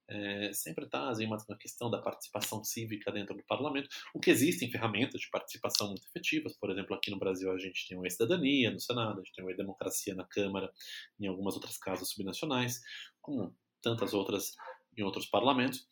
é, 0.09 0.53
sempre 0.53 0.89
trazem 0.89 1.27
uma, 1.27 1.37
uma 1.49 1.59
questão 1.59 1.91
da 1.91 2.01
participação 2.01 2.63
cívica 2.63 3.11
dentro 3.11 3.37
do 3.37 3.43
parlamento, 3.45 3.89
o 4.15 4.21
que 4.21 4.31
existem 4.31 4.71
ferramentas 4.71 5.21
de 5.21 5.29
participação 5.31 5.89
muito 5.89 6.07
efetivas. 6.07 6.57
Por 6.57 6.71
exemplo, 6.71 6.95
aqui 6.95 7.11
no 7.11 7.19
Brasil 7.19 7.51
a 7.53 7.59
gente 7.59 7.89
tem 7.89 7.99
o 7.99 8.07
E-Cidadania 8.07 8.71
no 8.71 8.81
Senado, 8.81 9.21
a 9.21 9.23
gente 9.23 9.35
tem 9.35 9.45
o 9.45 9.51
E-Democracia 9.51 10.15
na 10.15 10.25
Câmara, 10.25 10.73
em 11.19 11.27
algumas 11.27 11.55
outras 11.55 11.77
casas 11.77 12.09
subnacionais, 12.11 12.81
como 13.21 13.55
tantas 13.83 14.15
outras 14.15 14.55
em 14.97 15.03
outros 15.03 15.27
parlamentos. 15.27 15.87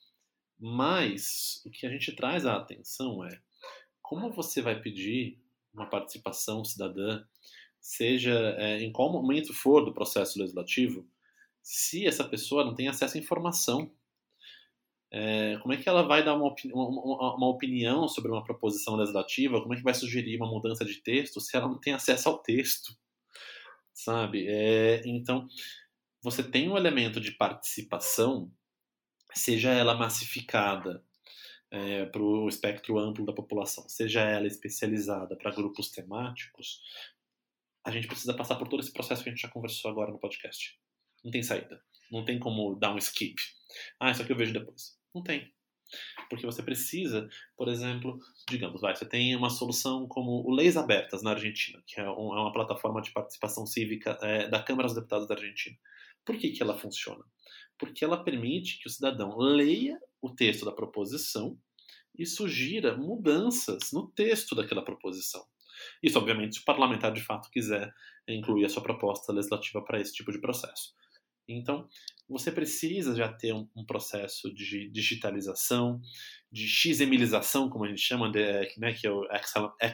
Mas 0.59 1.63
o 1.67 1.71
que 1.71 1.87
a 1.87 1.91
gente 1.91 2.15
traz 2.15 2.47
à 2.47 2.57
atenção 2.57 3.25
é 3.25 3.41
como 4.01 4.33
você 4.33 4.63
vai 4.63 4.81
pedir 4.81 5.39
uma 5.73 5.89
participação 5.89 6.65
cidadã, 6.65 7.25
seja 7.81 8.55
é, 8.59 8.81
em 8.81 8.93
qual 8.93 9.13
momento 9.13 9.53
for 9.53 9.85
do 9.85 9.93
processo 9.93 10.39
legislativo, 10.39 11.07
se 11.63 12.07
essa 12.07 12.23
pessoa 12.23 12.65
não 12.65 12.75
tem 12.75 12.89
acesso 12.89 13.17
à 13.17 13.21
informação. 13.21 13.91
É, 15.11 15.57
como 15.59 15.73
é 15.73 15.77
que 15.77 15.89
ela 15.89 16.03
vai 16.03 16.25
dar 16.25 16.35
uma, 16.35 16.47
opini 16.47 16.73
uma, 16.73 17.37
uma, 17.37 17.49
opinião 17.49 18.09
sobre 18.09 18.31
uma 18.31 18.45
proposição 18.45 18.97
legislativa? 18.97 19.61
Como 19.61 19.73
é 19.73 19.77
que 19.77 19.83
vai 19.83 19.95
sugerir 19.95 20.37
uma 20.37 20.51
mudança 20.51 20.85
de 20.85 21.01
texto 21.03 21.41
se 21.41 21.57
ela 21.57 21.69
não 21.69 21.79
tem 21.79 21.93
acesso 21.93 22.29
ao 22.29 22.39
texto? 22.39 22.97
Sabe? 23.93 24.47
É, 24.49 25.03
então, 25.07 25.47
você 26.23 26.43
tem 26.43 26.69
um 26.69 26.77
elemento 26.77 27.21
de 27.21 27.33
participação 27.33 28.51
seja 29.35 29.71
ela 29.71 29.95
massificada 29.95 31.05
é, 31.71 32.07
para 32.07 32.23
o 32.23 32.49
espectro 32.49 32.99
amplo 32.99 33.27
da 33.27 33.33
população, 33.33 33.89
seja 33.89 34.21
ela 34.21 34.47
especializada 34.47 35.37
para 35.37 35.51
grupos 35.51 35.91
temáticos, 35.91 36.81
a 37.85 37.91
gente 37.91 38.07
precisa 38.07 38.33
passar 38.33 38.57
por 38.57 38.69
todo 38.69 38.81
esse 38.81 38.93
processo 38.93 39.23
que 39.23 39.29
a 39.29 39.33
gente 39.33 39.43
já 39.43 39.49
conversou 39.49 39.91
agora 39.91 40.11
no 40.11 40.19
podcast. 40.19 40.79
Não 41.23 41.31
tem 41.31 41.43
saída. 41.43 41.83
Não 42.11 42.25
tem 42.25 42.39
como 42.39 42.75
dar 42.77 42.95
um 42.95 42.99
skip. 42.99 43.41
Ah, 44.01 44.11
isso 44.11 44.23
aqui 44.23 44.33
eu 44.33 44.37
vejo 44.37 44.53
depois. 44.53 44.99
Não 45.15 45.23
tem. 45.23 45.53
Porque 46.31 46.47
você 46.47 46.63
precisa, 46.63 47.29
por 47.57 47.69
exemplo, 47.69 48.19
digamos, 48.49 48.81
vai, 48.81 48.95
você 48.95 49.07
tem 49.07 49.37
uma 49.37 49.51
solução 49.51 50.09
como 50.09 50.43
o 50.47 50.51
Leis 50.51 50.77
Abertas 50.77 51.23
na 51.23 51.31
Argentina, 51.31 51.83
que 51.87 52.01
é, 52.01 52.05
é 52.05 52.09
uma 52.09 52.53
plataforma 52.53 53.03
de 53.03 53.13
participação 53.13 53.67
cívica 53.67 54.19
é, 54.23 54.49
da 54.49 54.63
Câmara 54.63 54.89
dos 54.89 54.95
Deputados 54.95 55.29
da 55.29 55.35
Argentina. 55.35 55.77
Por 56.25 56.39
que, 56.39 56.51
que 56.51 56.63
ela 56.63 56.77
funciona? 56.77 57.23
Porque 57.79 58.05
ela 58.05 58.23
permite 58.23 58.79
que 58.79 58.87
o 58.87 58.91
cidadão 58.91 59.37
leia 59.37 59.99
o 60.21 60.31
texto 60.31 60.65
da 60.65 60.73
proposição 60.73 61.59
e 62.19 62.25
sugira 62.25 62.97
mudanças 62.97 63.91
no 63.93 64.11
texto 64.11 64.55
daquela 64.55 64.85
proposição. 64.85 65.45
Isso, 66.03 66.19
obviamente, 66.19 66.57
se 66.57 66.61
o 66.61 66.65
parlamentar 66.65 67.13
de 67.13 67.23
fato 67.23 67.51
quiser 67.51 67.93
incluir 68.29 68.65
a 68.65 68.69
sua 68.69 68.83
proposta 68.83 69.33
legislativa 69.33 69.83
para 69.83 70.01
esse 70.01 70.13
tipo 70.13 70.33
de 70.33 70.41
processo. 70.41 70.95
Então, 71.47 71.87
você 72.29 72.51
precisa 72.51 73.15
já 73.15 73.31
ter 73.31 73.53
um, 73.53 73.85
processo 73.87 74.53
de 74.55 74.89
digitalização, 74.91 76.01
de 76.51 76.67
XMLização, 76.67 77.69
como 77.69 77.85
a 77.85 77.89
gente 77.89 78.01
chama, 78.01 78.31
de, 78.31 78.41
né, 78.79 78.95
que 78.95 79.07
é 79.07 79.11
o 79.11 79.27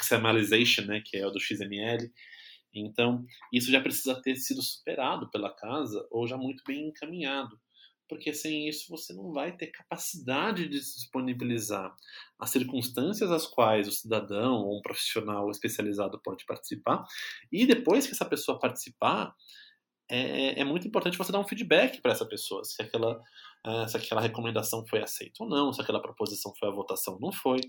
XMLization, 0.00 0.82
né, 0.82 1.02
que 1.04 1.16
é 1.16 1.26
o 1.26 1.30
do 1.30 1.40
XML. 1.40 2.08
Então, 2.72 3.24
isso 3.52 3.70
já 3.72 3.80
precisa 3.80 4.20
ter 4.22 4.36
sido 4.36 4.62
superado 4.62 5.28
pela 5.30 5.52
casa 5.52 6.06
ou 6.08 6.28
já 6.28 6.36
muito 6.36 6.62
bem 6.64 6.88
encaminhado 6.88 7.58
porque 8.10 8.34
sem 8.34 8.68
isso 8.68 8.86
você 8.90 9.14
não 9.14 9.32
vai 9.32 9.56
ter 9.56 9.68
capacidade 9.68 10.64
de 10.68 10.80
disponibilizar 10.80 11.94
as 12.40 12.50
circunstâncias 12.50 13.30
às 13.30 13.46
quais 13.46 13.86
o 13.86 13.92
cidadão 13.92 14.64
ou 14.64 14.78
um 14.78 14.82
profissional 14.82 15.48
especializado 15.48 16.20
pode 16.20 16.44
participar. 16.44 17.04
E 17.52 17.64
depois 17.64 18.06
que 18.06 18.12
essa 18.12 18.24
pessoa 18.24 18.58
participar, 18.58 19.32
é, 20.10 20.60
é 20.60 20.64
muito 20.64 20.88
importante 20.88 21.16
você 21.16 21.30
dar 21.30 21.38
um 21.38 21.46
feedback 21.46 22.02
para 22.02 22.10
essa 22.10 22.26
pessoa, 22.26 22.64
se 22.64 22.82
aquela, 22.82 23.22
é, 23.64 23.86
se 23.86 23.96
aquela 23.96 24.20
recomendação 24.20 24.84
foi 24.88 25.00
aceita 25.00 25.44
ou 25.44 25.48
não, 25.48 25.72
se 25.72 25.80
aquela 25.80 26.02
proposição 26.02 26.52
foi 26.58 26.68
a 26.68 26.72
votação 26.72 27.14
ou 27.14 27.20
não 27.20 27.32
foi. 27.32 27.60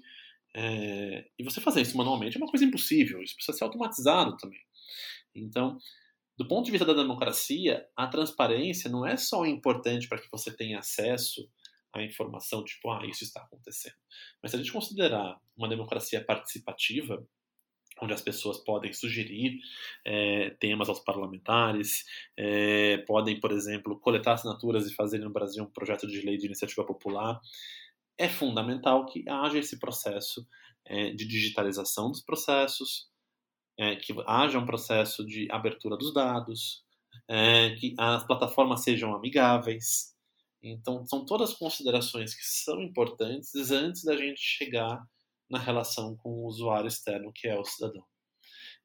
É, 0.56 1.24
e 1.38 1.44
você 1.44 1.62
fazer 1.62 1.82
isso 1.82 1.96
manualmente 1.96 2.36
é 2.36 2.40
uma 2.40 2.50
coisa 2.50 2.66
impossível, 2.66 3.22
isso 3.22 3.36
precisa 3.36 3.56
ser 3.56 3.64
automatizado 3.64 4.36
também. 4.38 4.60
Então, 5.36 5.78
do 6.38 6.48
ponto 6.48 6.66
de 6.66 6.72
vista 6.72 6.86
da 6.86 6.94
democracia, 6.94 7.86
a 7.96 8.08
transparência 8.08 8.90
não 8.90 9.06
é 9.06 9.18
só 9.18 9.46
importante 9.46 10.08
para 10.08 10.20
que 10.20 10.30
você 10.32 10.56
tenha 10.56 10.80
acesso 10.80 11.48
à 11.94 12.02
informação, 12.02 12.64
tipo, 12.64 12.90
ah, 12.90 13.06
isso 13.06 13.24
está 13.24 13.42
acontecendo. 13.42 13.96
Mas 14.42 14.52
se 14.52 14.58
a 14.58 14.60
gente 14.60 14.72
considerar 14.72 15.40
uma 15.56 15.68
democracia 15.68 16.24
participativa, 16.24 17.26
onde 18.02 18.14
as 18.14 18.22
pessoas 18.22 18.58
podem 18.58 18.92
sugerir 18.94 19.60
é, 20.06 20.52
temas 20.52 20.90
aos 20.90 21.00
parlamentares, 21.00 22.06
é, 22.36 22.98
podem, 23.00 23.40
por 23.40 23.52
exemplo, 23.52 24.00
coletar 24.00 24.34
assinaturas 24.34 24.90
e 24.90 24.96
fazer 24.96 25.20
no 25.20 25.30
Brasil 25.30 25.64
um 25.64 25.72
projeto 25.72 26.08
de 26.08 26.22
lei 26.22 26.38
de 26.38 26.48
iniciativa 26.48 26.86
popular, 26.86 27.40
é 28.18 28.28
fundamental 28.28 29.06
que 29.06 29.28
haja 29.28 29.60
esse 29.60 29.80
processo 29.80 30.48
é, 30.86 31.12
de 31.12 31.28
digitalização 31.28 32.10
dos 32.10 32.22
processos, 32.22 33.11
é, 33.78 33.96
que 33.96 34.14
haja 34.28 34.60
um 34.60 34.66
processo 34.66 35.26
de 35.26 35.48
abertura 35.52 35.98
dos 35.98 36.14
dados, 36.14 36.84
é, 37.28 37.76
que 37.76 37.96
as 37.98 38.26
plataformas 38.26 38.84
sejam 38.84 39.16
amigáveis. 39.16 40.16
Então, 40.62 41.06
são 41.06 41.26
todas 41.26 41.54
considerações 41.54 42.36
que 42.36 42.44
são 42.46 42.82
importantes 42.82 43.72
antes 43.72 44.04
da 44.04 44.16
gente 44.16 44.40
chegar 44.40 45.04
na 45.50 45.58
relação 45.58 46.16
com 46.18 46.30
o 46.30 46.46
usuário 46.46 46.88
externo, 46.88 47.32
que 47.34 47.48
é 47.48 47.60
o 47.60 47.66
cidadão. 47.66 48.06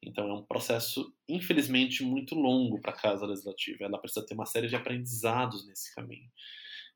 Então, 0.01 0.29
é 0.29 0.33
um 0.33 0.43
processo, 0.43 1.13
infelizmente, 1.27 2.03
muito 2.03 2.35
longo 2.35 2.79
para 2.81 2.91
a 2.91 2.97
Casa 2.97 3.25
Legislativa. 3.25 3.85
Ela 3.85 3.97
precisa 3.97 4.25
ter 4.25 4.33
uma 4.33 4.45
série 4.45 4.67
de 4.67 4.75
aprendizados 4.75 5.65
nesse 5.65 5.93
caminho. 5.93 6.29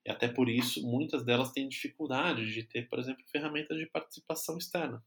E 0.06 0.12
até 0.12 0.28
por 0.28 0.50
isso, 0.50 0.86
muitas 0.86 1.24
delas 1.24 1.52
têm 1.52 1.68
dificuldade 1.68 2.52
de 2.54 2.64
ter, 2.64 2.88
por 2.88 3.00
exemplo, 3.00 3.24
ferramentas 3.32 3.78
de 3.78 3.86
participação 3.88 4.58
externa. 4.58 5.04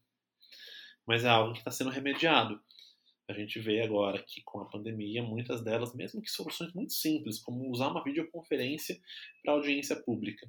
Mas 1.05 1.23
é 1.23 1.29
algo 1.29 1.53
que 1.53 1.59
está 1.59 1.71
sendo 1.71 1.89
remediado 1.89 2.61
a 3.27 3.33
gente 3.33 3.59
vê 3.59 3.81
agora 3.81 4.21
que 4.21 4.41
com 4.43 4.59
a 4.59 4.65
pandemia, 4.65 5.23
muitas 5.23 5.63
delas, 5.63 5.93
mesmo 5.95 6.21
que 6.21 6.29
soluções 6.29 6.73
muito 6.73 6.93
simples, 6.93 7.39
como 7.39 7.69
usar 7.71 7.89
uma 7.89 8.03
videoconferência 8.03 8.99
para 9.43 9.53
audiência 9.53 9.95
pública, 9.95 10.47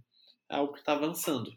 é 0.50 0.56
algo 0.56 0.72
que 0.72 0.80
está 0.80 0.92
avançando. 0.92 1.52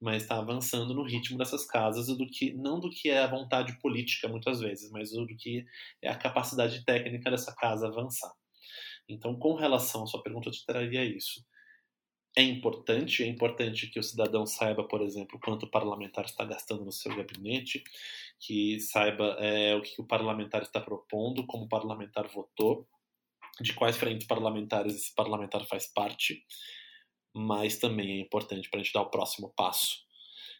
Mas 0.00 0.22
está 0.22 0.38
avançando 0.38 0.94
no 0.94 1.02
ritmo 1.02 1.36
dessas 1.36 1.66
casas, 1.66 2.06
do 2.06 2.26
que 2.26 2.52
não 2.54 2.80
do 2.80 2.88
que 2.90 3.10
é 3.10 3.18
a 3.18 3.26
vontade 3.26 3.78
política, 3.80 4.28
muitas 4.28 4.60
vezes, 4.60 4.90
mas 4.90 5.10
do 5.10 5.26
que 5.26 5.66
é 6.00 6.08
a 6.08 6.16
capacidade 6.16 6.84
técnica 6.84 7.30
dessa 7.30 7.54
casa 7.54 7.88
avançar. 7.88 8.32
Então, 9.08 9.36
com 9.36 9.54
relação 9.54 10.04
à 10.04 10.06
sua 10.06 10.22
pergunta, 10.22 10.48
eu 10.48 10.52
te 10.52 10.64
traria 10.64 11.04
isso 11.04 11.44
é 12.36 12.42
importante, 12.42 13.22
é 13.22 13.26
importante 13.26 13.88
que 13.88 13.98
o 13.98 14.02
cidadão 14.02 14.46
saiba, 14.46 14.84
por 14.84 15.02
exemplo, 15.02 15.38
quanto 15.42 15.64
o 15.64 15.70
parlamentar 15.70 16.24
está 16.24 16.44
gastando 16.44 16.84
no 16.84 16.92
seu 16.92 17.14
gabinete, 17.14 17.82
que 18.38 18.78
saiba 18.80 19.36
é, 19.38 19.74
o 19.74 19.82
que 19.82 20.00
o 20.00 20.06
parlamentar 20.06 20.62
está 20.62 20.80
propondo, 20.80 21.46
como 21.46 21.64
o 21.64 21.68
parlamentar 21.68 22.28
votou, 22.28 22.86
de 23.60 23.74
quais 23.74 23.96
frentes 23.96 24.26
parlamentares 24.26 24.94
esse 24.94 25.14
parlamentar 25.14 25.64
faz 25.66 25.86
parte, 25.86 26.42
mas 27.34 27.78
também 27.78 28.12
é 28.12 28.20
importante 28.20 28.70
para 28.70 28.80
a 28.80 28.82
gente 28.82 28.92
dar 28.92 29.02
o 29.02 29.10
próximo 29.10 29.52
passo, 29.56 29.98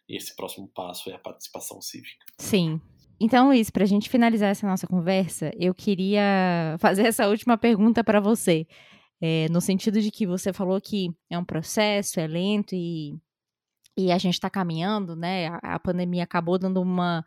E 0.07 0.17
esse 0.17 0.35
próximo 0.35 0.67
passo 0.67 1.09
é 1.09 1.13
a 1.13 1.19
participação 1.19 1.81
cívica. 1.81 2.25
Sim. 2.37 2.81
Então, 3.19 3.47
Luiz, 3.47 3.69
para 3.69 3.83
a 3.83 3.87
gente 3.87 4.09
finalizar 4.09 4.49
essa 4.49 4.67
nossa 4.67 4.87
conversa, 4.87 5.51
eu 5.57 5.73
queria 5.73 6.75
fazer 6.79 7.05
essa 7.05 7.27
última 7.29 7.57
pergunta 7.57 8.03
para 8.03 8.19
você. 8.19 8.67
É, 9.21 9.47
no 9.49 9.61
sentido 9.61 10.01
de 10.01 10.09
que 10.09 10.25
você 10.25 10.51
falou 10.51 10.81
que 10.81 11.11
é 11.29 11.37
um 11.37 11.45
processo, 11.45 12.19
é 12.19 12.25
lento 12.25 12.73
e, 12.73 13.15
e 13.95 14.11
a 14.11 14.17
gente 14.17 14.33
está 14.33 14.49
caminhando, 14.49 15.15
né? 15.15 15.47
A, 15.47 15.75
a 15.75 15.79
pandemia 15.79 16.23
acabou 16.23 16.57
dando 16.57 16.81
uma, 16.81 17.23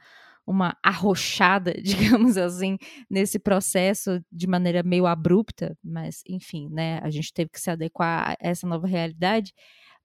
uma 0.47 0.77
arrochada, 0.83 1.73
digamos 1.81 2.37
assim, 2.37 2.79
nesse 3.09 3.39
processo 3.39 4.23
de 4.31 4.47
maneira 4.47 4.83
meio 4.83 5.07
abrupta, 5.07 5.77
mas 5.83 6.23
enfim, 6.29 6.69
né, 6.71 6.99
a 7.03 7.11
gente 7.11 7.33
teve 7.33 7.51
que 7.51 7.61
se 7.61 7.71
adequar 7.71 8.31
a 8.31 8.37
essa 8.41 8.67
nova 8.67 8.87
realidade. 8.87 9.53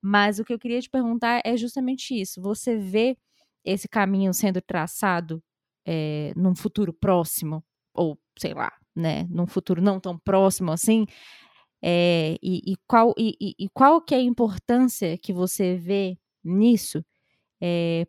Mas 0.02 0.40
o 0.40 0.46
que 0.46 0.54
eu 0.54 0.60
queria 0.60 0.82
te 0.82 0.90
perguntar 0.90 1.42
é 1.44 1.58
justamente 1.58 2.14
isso: 2.20 2.42
você 2.42 2.78
vê 2.78 3.18
esse 3.66 3.88
caminho 3.88 4.34
sendo 4.34 4.62
traçado 4.62 5.44
é, 5.86 6.34
num 6.36 6.56
futuro 6.56 6.94
próximo, 6.94 7.64
ou 7.94 8.18
sei 8.38 8.54
lá, 8.54 8.72
né, 8.96 9.28
num 9.30 9.48
futuro 9.48 9.82
não 9.82 10.00
tão 10.00 10.18
próximo 10.18 10.72
assim? 10.72 11.06
É, 11.82 12.38
e, 12.44 12.74
e, 12.74 12.76
qual, 12.88 13.14
e, 13.18 13.56
e, 13.58 13.70
qual 13.70 14.02
que 14.02 14.14
é 14.14 14.18
a 14.18 14.22
importância 14.22 15.18
que 15.18 15.32
você 15.32 15.78
vê 15.78 16.18
nisso 16.44 17.04
é, 17.62 18.06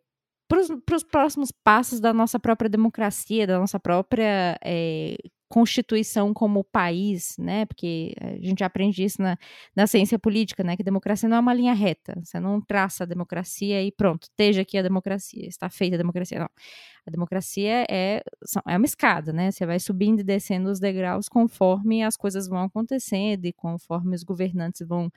para 0.47 0.95
os 0.97 1.03
próximos 1.03 1.51
passos 1.63 1.99
da 2.01 2.13
nossa 2.13 2.39
própria 2.39 2.69
democracia, 2.69 3.47
da 3.47 3.59
nossa 3.59 3.79
própria 3.79 4.59
é, 4.63 5.15
constituição 5.51 6.33
como 6.33 6.63
país, 6.63 7.35
né? 7.37 7.65
Porque 7.65 8.15
a 8.21 8.37
gente 8.37 8.63
aprende 8.63 9.03
isso 9.03 9.21
na, 9.21 9.37
na 9.75 9.85
ciência 9.85 10.17
política, 10.17 10.63
né? 10.63 10.77
Que 10.77 10.83
democracia 10.83 11.27
não 11.27 11.35
é 11.35 11.39
uma 11.41 11.53
linha 11.53 11.73
reta. 11.73 12.17
Você 12.23 12.39
não 12.39 12.61
traça 12.61 13.03
a 13.03 13.05
democracia 13.05 13.83
e 13.83 13.91
pronto, 13.91 14.23
esteja 14.23 14.61
aqui 14.61 14.77
a 14.77 14.81
democracia, 14.81 15.45
está 15.45 15.69
feita 15.69 15.95
a 15.95 15.97
democracia. 15.97 16.39
Não. 16.39 16.49
A 17.05 17.11
democracia 17.11 17.85
é, 17.89 18.23
é 18.67 18.77
uma 18.77 18.85
escada, 18.85 19.33
né? 19.33 19.51
Você 19.51 19.65
vai 19.65 19.77
subindo 19.77 20.21
e 20.21 20.23
descendo 20.23 20.69
os 20.69 20.79
degraus 20.79 21.27
conforme 21.27 22.01
as 22.01 22.15
coisas 22.15 22.47
vão 22.47 22.59
acontecendo 22.63 23.45
e 23.45 23.51
conforme 23.51 24.15
os 24.15 24.23
governantes 24.23 24.87
vão 24.87 25.11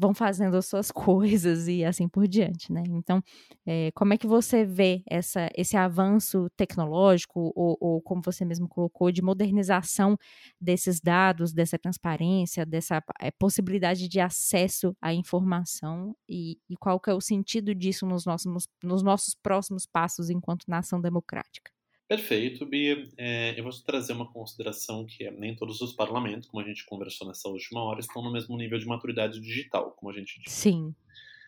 vão 0.00 0.14
fazendo 0.14 0.56
as 0.56 0.66
suas 0.66 0.90
coisas 0.90 1.68
e 1.68 1.84
assim 1.84 2.08
por 2.08 2.26
diante, 2.26 2.72
né? 2.72 2.82
Então, 2.88 3.22
é, 3.66 3.90
como 3.94 4.14
é 4.14 4.16
que 4.18 4.26
você 4.26 4.64
vê 4.64 5.02
essa, 5.06 5.50
esse 5.54 5.76
avanço 5.76 6.48
tecnológico 6.56 7.52
ou, 7.54 7.76
ou, 7.78 8.00
como 8.00 8.22
você 8.24 8.44
mesmo 8.44 8.66
colocou, 8.66 9.12
de 9.12 9.20
modernização 9.20 10.16
desses 10.58 11.00
dados, 11.00 11.52
dessa 11.52 11.78
transparência, 11.78 12.64
dessa 12.64 13.02
é, 13.20 13.30
possibilidade 13.30 14.08
de 14.08 14.20
acesso 14.20 14.96
à 15.02 15.12
informação 15.12 16.16
e, 16.28 16.58
e, 16.68 16.76
qual 16.76 16.98
que 16.98 17.10
é 17.10 17.14
o 17.14 17.20
sentido 17.20 17.74
disso 17.74 18.06
nos 18.06 18.24
nossos, 18.24 18.66
nos 18.82 19.02
nossos 19.02 19.34
próximos 19.34 19.84
passos 19.86 20.30
enquanto 20.30 20.64
nação 20.66 21.00
democrática? 21.00 21.70
Perfeito, 22.10 22.66
Bia. 22.66 23.08
É, 23.16 23.56
eu 23.56 23.62
vou 23.62 23.72
trazer 23.86 24.14
uma 24.14 24.26
consideração 24.26 25.06
que 25.06 25.22
é, 25.22 25.30
nem 25.30 25.54
todos 25.54 25.80
os 25.80 25.92
parlamentos, 25.92 26.48
como 26.48 26.60
a 26.60 26.66
gente 26.66 26.84
conversou 26.84 27.28
nessa 27.28 27.48
última 27.48 27.84
hora, 27.84 28.00
estão 28.00 28.20
no 28.20 28.32
mesmo 28.32 28.56
nível 28.56 28.80
de 28.80 28.84
maturidade 28.84 29.38
digital, 29.38 29.92
como 29.92 30.10
a 30.10 30.12
gente 30.12 30.40
disse. 30.42 30.56
Sim. 30.56 30.92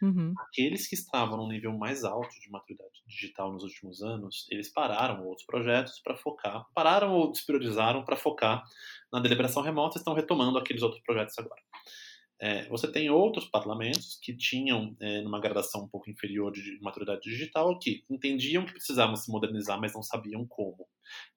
Uhum. 0.01 0.33
Aqueles 0.39 0.87
que 0.87 0.95
estavam 0.95 1.37
no 1.37 1.49
nível 1.49 1.77
mais 1.77 2.05
alto 2.05 2.39
de 2.41 2.49
maturidade 2.49 2.93
digital 3.09 3.53
nos 3.53 3.65
últimos 3.65 4.05
anos, 4.05 4.47
eles 4.53 4.69
pararam 4.69 5.27
outros 5.27 5.45
projetos 5.45 5.99
para 5.99 6.17
focar, 6.17 6.65
pararam 6.73 7.13
ou 7.13 7.33
despriorizaram 7.33 8.05
para 8.05 8.15
focar 8.15 8.63
na 9.13 9.19
deliberação 9.19 9.65
remota, 9.65 9.99
estão 9.99 10.15
retomando 10.15 10.59
aqueles 10.59 10.83
outros 10.85 11.03
projetos 11.03 11.37
agora. 11.41 11.61
É, 12.43 12.69
você 12.69 12.91
tem 12.91 13.09
outros 13.09 13.45
parlamentos 13.45 14.19
que 14.21 14.37
tinham, 14.37 14.97
é, 14.99 15.21
numa 15.21 15.41
gradação 15.41 15.85
um 15.85 15.89
pouco 15.89 16.11
inferior 16.11 16.51
de 16.51 16.77
maturidade 16.81 17.21
digital, 17.23 17.79
que 17.79 18.05
entendiam 18.11 18.67
que 18.67 18.73
precisavam 18.73 19.15
se 19.15 19.31
modernizar, 19.31 19.81
mas 19.81 19.95
não 19.95 20.03
sabiam 20.03 20.45
como, 20.49 20.89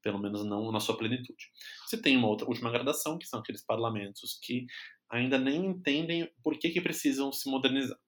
pelo 0.01 0.17
menos 0.17 0.43
não 0.43 0.71
na 0.71 0.79
sua 0.79 0.97
plenitude. 0.97 1.51
Você 1.85 2.01
tem 2.01 2.17
uma 2.17 2.27
outra 2.27 2.47
última 2.47 2.71
gradação, 2.71 3.19
que 3.19 3.27
são 3.27 3.39
aqueles 3.39 3.63
parlamentos 3.63 4.39
que 4.41 4.65
ainda 5.07 5.37
nem 5.37 5.67
entendem 5.67 6.27
por 6.41 6.57
que, 6.57 6.71
que 6.71 6.81
precisam 6.81 7.31
se 7.31 7.47
modernizar. 7.51 7.99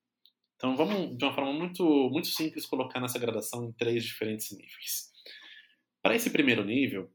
Então 0.56 0.76
vamos, 0.76 1.16
de 1.16 1.24
uma 1.24 1.32
forma 1.32 1.52
muito, 1.52 1.84
muito 2.10 2.26
simples, 2.26 2.66
colocar 2.66 2.98
nessa 2.98 3.20
gradação 3.20 3.64
em 3.64 3.72
três 3.74 4.02
diferentes 4.02 4.50
níveis. 4.50 5.12
Para 6.02 6.16
esse 6.16 6.30
primeiro 6.30 6.64
nível, 6.64 7.08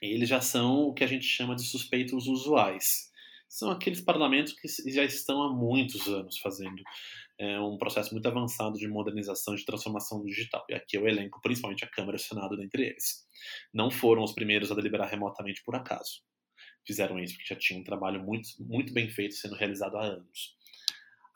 eles 0.00 0.28
já 0.28 0.40
são 0.40 0.82
o 0.82 0.94
que 0.94 1.02
a 1.02 1.08
gente 1.08 1.24
chama 1.24 1.56
de 1.56 1.64
suspeitos 1.64 2.28
usuais 2.28 3.09
são 3.50 3.68
aqueles 3.68 4.00
parlamentos 4.00 4.52
que 4.52 4.68
já 4.92 5.04
estão 5.04 5.42
há 5.42 5.52
muitos 5.52 6.06
anos 6.06 6.38
fazendo 6.38 6.80
é, 7.36 7.58
um 7.58 7.76
processo 7.76 8.12
muito 8.12 8.26
avançado 8.28 8.78
de 8.78 8.86
modernização 8.86 9.54
e 9.54 9.56
de 9.56 9.64
transformação 9.64 10.24
digital. 10.24 10.64
E 10.68 10.74
aqui 10.74 10.96
eu 10.96 11.08
elenco 11.08 11.40
principalmente 11.42 11.84
a 11.84 11.90
Câmara 11.90 12.16
e 12.16 12.20
o 12.20 12.22
Senado 12.22 12.56
dentre 12.56 12.84
eles. 12.84 13.26
Não 13.74 13.90
foram 13.90 14.22
os 14.22 14.32
primeiros 14.32 14.70
a 14.70 14.74
deliberar 14.76 15.10
remotamente 15.10 15.64
por 15.64 15.74
acaso. 15.74 16.22
Fizeram 16.86 17.18
isso 17.18 17.34
porque 17.34 17.52
já 17.52 17.58
tinha 17.58 17.80
um 17.80 17.84
trabalho 17.84 18.22
muito, 18.22 18.50
muito 18.60 18.92
bem 18.92 19.10
feito 19.10 19.34
sendo 19.34 19.56
realizado 19.56 19.96
há 19.96 20.04
anos. 20.04 20.56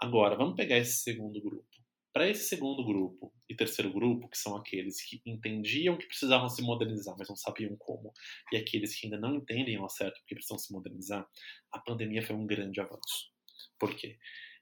Agora, 0.01 0.37
vamos 0.37 0.55
pegar 0.55 0.79
esse 0.79 1.03
segundo 1.03 1.43
grupo. 1.43 1.74
Para 2.15 2.31
esse 2.31 2.45
segundo 2.45 2.85
grupo 2.85 3.35
e 3.49 3.57
terceiro 3.57 3.93
grupo, 3.93 4.29
que 4.29 4.39
são 4.39 4.57
aqueles 4.57 5.03
que 5.03 5.21
entendiam 5.27 5.99
que 5.99 6.07
precisavam 6.07 6.49
se 6.49 6.62
modernizar, 6.62 7.17
mas 7.19 7.29
não 7.29 7.35
sabiam 7.35 7.75
como, 7.77 8.12
e 8.53 8.57
aqueles 8.57 8.95
que 8.95 9.09
ainda 9.09 9.19
não 9.19 9.35
entendem 9.35 9.75
ao 9.75 9.89
certo 9.89 10.23
que 10.25 10.33
precisam 10.37 10.57
se 10.57 10.73
modernizar, 10.73 11.27
a 11.73 11.79
pandemia 11.81 12.25
foi 12.25 12.37
um 12.37 12.47
grande 12.47 12.81
avanço. 12.81 13.33
Por 13.77 13.97
quê? 13.97 14.17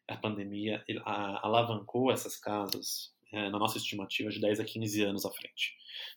A 0.09 0.17
pandemia 0.17 0.83
alavancou 1.05 2.11
essas 2.11 2.39
casas, 2.39 3.15
é, 3.31 3.51
na 3.51 3.59
nossa 3.59 3.77
estimativa, 3.77 4.31
de 4.31 4.41
10 4.41 4.61
a 4.61 4.65
15 4.65 5.03
anos 5.03 5.27
à 5.27 5.31
frente. 5.31 5.77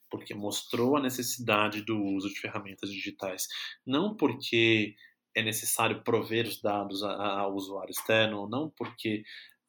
Porque 0.09 0.33
mostrou 0.33 0.95
a 0.95 1.01
necessidade 1.01 1.81
do 1.81 2.01
uso 2.01 2.29
de 2.29 2.39
ferramentas 2.39 2.89
digitais. 2.89 3.45
Não 3.85 4.15
porque 4.15 4.95
é 5.35 5.43
necessário 5.43 6.01
prover 6.01 6.47
os 6.47 6.61
dados 6.61 7.03
ao 7.03 7.53
usuário 7.53 7.91
externo, 7.91 8.47
não 8.47 8.69
porque 8.69 9.23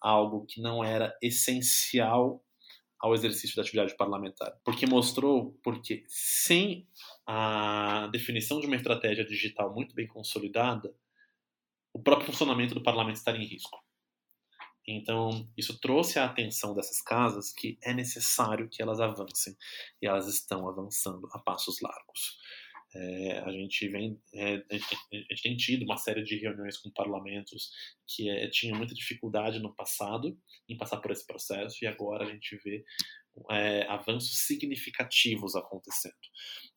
algo 0.06 0.46
que 0.46 0.60
não 0.60 0.84
era 0.84 1.16
essencial 1.20 2.40
ao 2.98 3.12
exercício 3.12 3.56
da 3.56 3.62
atividade 3.62 3.96
parlamentar. 3.96 4.56
Porque 4.64 4.86
mostrou, 4.86 5.58
porque 5.64 6.04
sem 6.06 6.88
a 7.26 8.08
definição 8.12 8.60
de 8.60 8.66
uma 8.66 8.76
estratégia 8.76 9.24
digital 9.24 9.74
muito 9.74 9.94
bem 9.94 10.06
consolidada, 10.06 10.94
o 11.92 12.00
próprio 12.00 12.26
funcionamento 12.26 12.72
do 12.72 12.82
parlamento 12.82 13.16
estaria 13.16 13.42
em 13.42 13.48
risco. 13.48 13.78
Então, 14.86 15.50
isso 15.56 15.80
trouxe 15.80 16.20
a 16.20 16.26
atenção 16.26 16.72
dessas 16.72 17.00
casas 17.00 17.52
que 17.52 17.76
é 17.82 17.92
necessário 17.92 18.68
que 18.68 18.80
elas 18.80 19.00
avancem, 19.00 19.56
e 20.00 20.06
elas 20.06 20.28
estão 20.28 20.68
avançando 20.68 21.28
a 21.32 21.40
passos 21.40 21.80
largos. 21.80 22.38
É, 22.94 23.38
a 23.40 23.50
gente 23.50 23.88
vem, 23.88 24.18
é, 24.32 24.54
a, 24.70 24.74
gente, 24.74 25.42
tem 25.42 25.56
tido 25.56 25.84
uma 25.84 25.96
série 25.96 26.22
de 26.22 26.36
reuniões 26.38 26.78
com 26.78 26.90
parlamentos 26.90 27.70
que 28.06 28.30
é, 28.30 28.48
tinha 28.48 28.74
muita 28.74 28.94
dificuldade 28.94 29.58
no 29.58 29.74
passado 29.74 30.38
em 30.68 30.76
passar 30.76 30.98
por 30.98 31.10
esse 31.10 31.26
processo 31.26 31.84
e 31.84 31.86
agora 31.86 32.24
a 32.24 32.30
gente 32.30 32.56
vê 32.64 32.84
é, 33.50 33.82
avanços 33.88 34.46
significativos 34.46 35.54
acontecendo. 35.54 36.14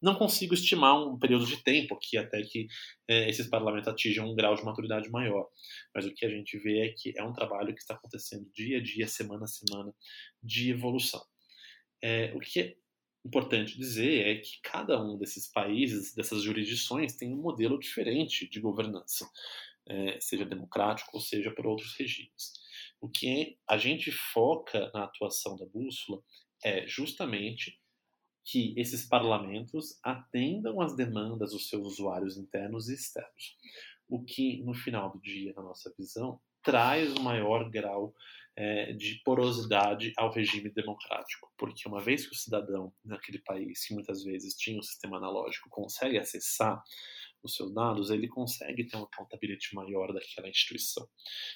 Não 0.01 0.15
consigo 0.15 0.53
estimar 0.53 1.01
um 1.01 1.17
período 1.17 1.45
de 1.45 1.63
tempo 1.63 1.95
aqui 1.95 2.17
até 2.17 2.41
que 2.41 2.67
é, 3.07 3.29
esses 3.29 3.47
parlamentos 3.47 3.87
atinjam 3.87 4.29
um 4.29 4.35
grau 4.35 4.55
de 4.55 4.63
maturidade 4.63 5.09
maior, 5.09 5.47
mas 5.93 6.05
o 6.05 6.13
que 6.13 6.25
a 6.25 6.29
gente 6.29 6.57
vê 6.59 6.87
é 6.87 6.93
que 6.97 7.13
é 7.17 7.23
um 7.23 7.33
trabalho 7.33 7.73
que 7.73 7.81
está 7.81 7.93
acontecendo 7.93 8.49
dia 8.53 8.79
a 8.79 8.81
dia, 8.81 9.07
semana 9.07 9.45
a 9.45 9.47
semana, 9.47 9.93
de 10.43 10.71
evolução. 10.71 11.21
É, 12.01 12.33
o 12.33 12.39
que 12.39 12.77
importante 13.25 13.77
dizer 13.77 14.27
é 14.27 14.35
que 14.35 14.59
cada 14.61 15.01
um 15.01 15.17
desses 15.17 15.47
países, 15.47 16.13
dessas 16.13 16.43
jurisdições, 16.43 17.15
tem 17.15 17.33
um 17.33 17.41
modelo 17.41 17.77
diferente 17.79 18.47
de 18.47 18.59
governança, 18.59 19.29
é, 19.85 20.19
seja 20.19 20.45
democrático 20.45 21.09
ou 21.13 21.21
seja 21.21 21.51
por 21.51 21.67
outros 21.67 21.95
regimes. 21.97 22.53
O 23.01 23.09
que 23.09 23.57
a 23.67 23.77
gente 23.77 24.11
foca 24.11 24.91
na 24.93 25.03
atuação 25.03 25.57
da 25.57 25.65
bússola 25.65 26.21
é 26.63 26.85
justamente 26.87 27.79
que 28.43 28.73
esses 28.77 29.05
parlamentos 29.05 29.99
atendam 30.03 30.81
às 30.81 30.95
demandas 30.95 31.51
dos 31.51 31.69
seus 31.69 31.93
usuários 31.93 32.37
internos 32.37 32.89
e 32.89 32.95
externos. 32.95 33.57
O 34.07 34.23
que, 34.23 34.63
no 34.63 34.73
final 34.73 35.11
do 35.11 35.21
dia, 35.21 35.53
na 35.55 35.61
nossa 35.61 35.93
visão, 35.97 36.41
traz 36.63 37.13
o 37.13 37.21
maior 37.21 37.69
grau 37.69 38.13
é, 38.59 38.91
de 38.91 39.21
porosidade 39.23 40.11
ao 40.17 40.29
regime 40.29 40.69
democrático, 40.69 41.49
porque 41.57 41.87
uma 41.87 42.01
vez 42.01 42.27
que 42.27 42.35
o 42.35 42.37
cidadão 42.37 42.93
naquele 43.05 43.39
país, 43.39 43.87
que 43.87 43.93
muitas 43.93 44.21
vezes 44.21 44.53
tinha 44.53 44.77
um 44.77 44.83
sistema 44.83 45.15
analógico, 45.15 45.69
consegue 45.69 46.17
acessar 46.17 46.83
os 47.41 47.55
seus 47.55 47.73
dados, 47.73 48.09
ele 48.09 48.27
consegue 48.27 48.85
ter 48.85 48.97
uma 48.97 49.05
accountability 49.05 49.73
maior 49.73 50.11
daquela 50.11 50.49
instituição. 50.49 51.07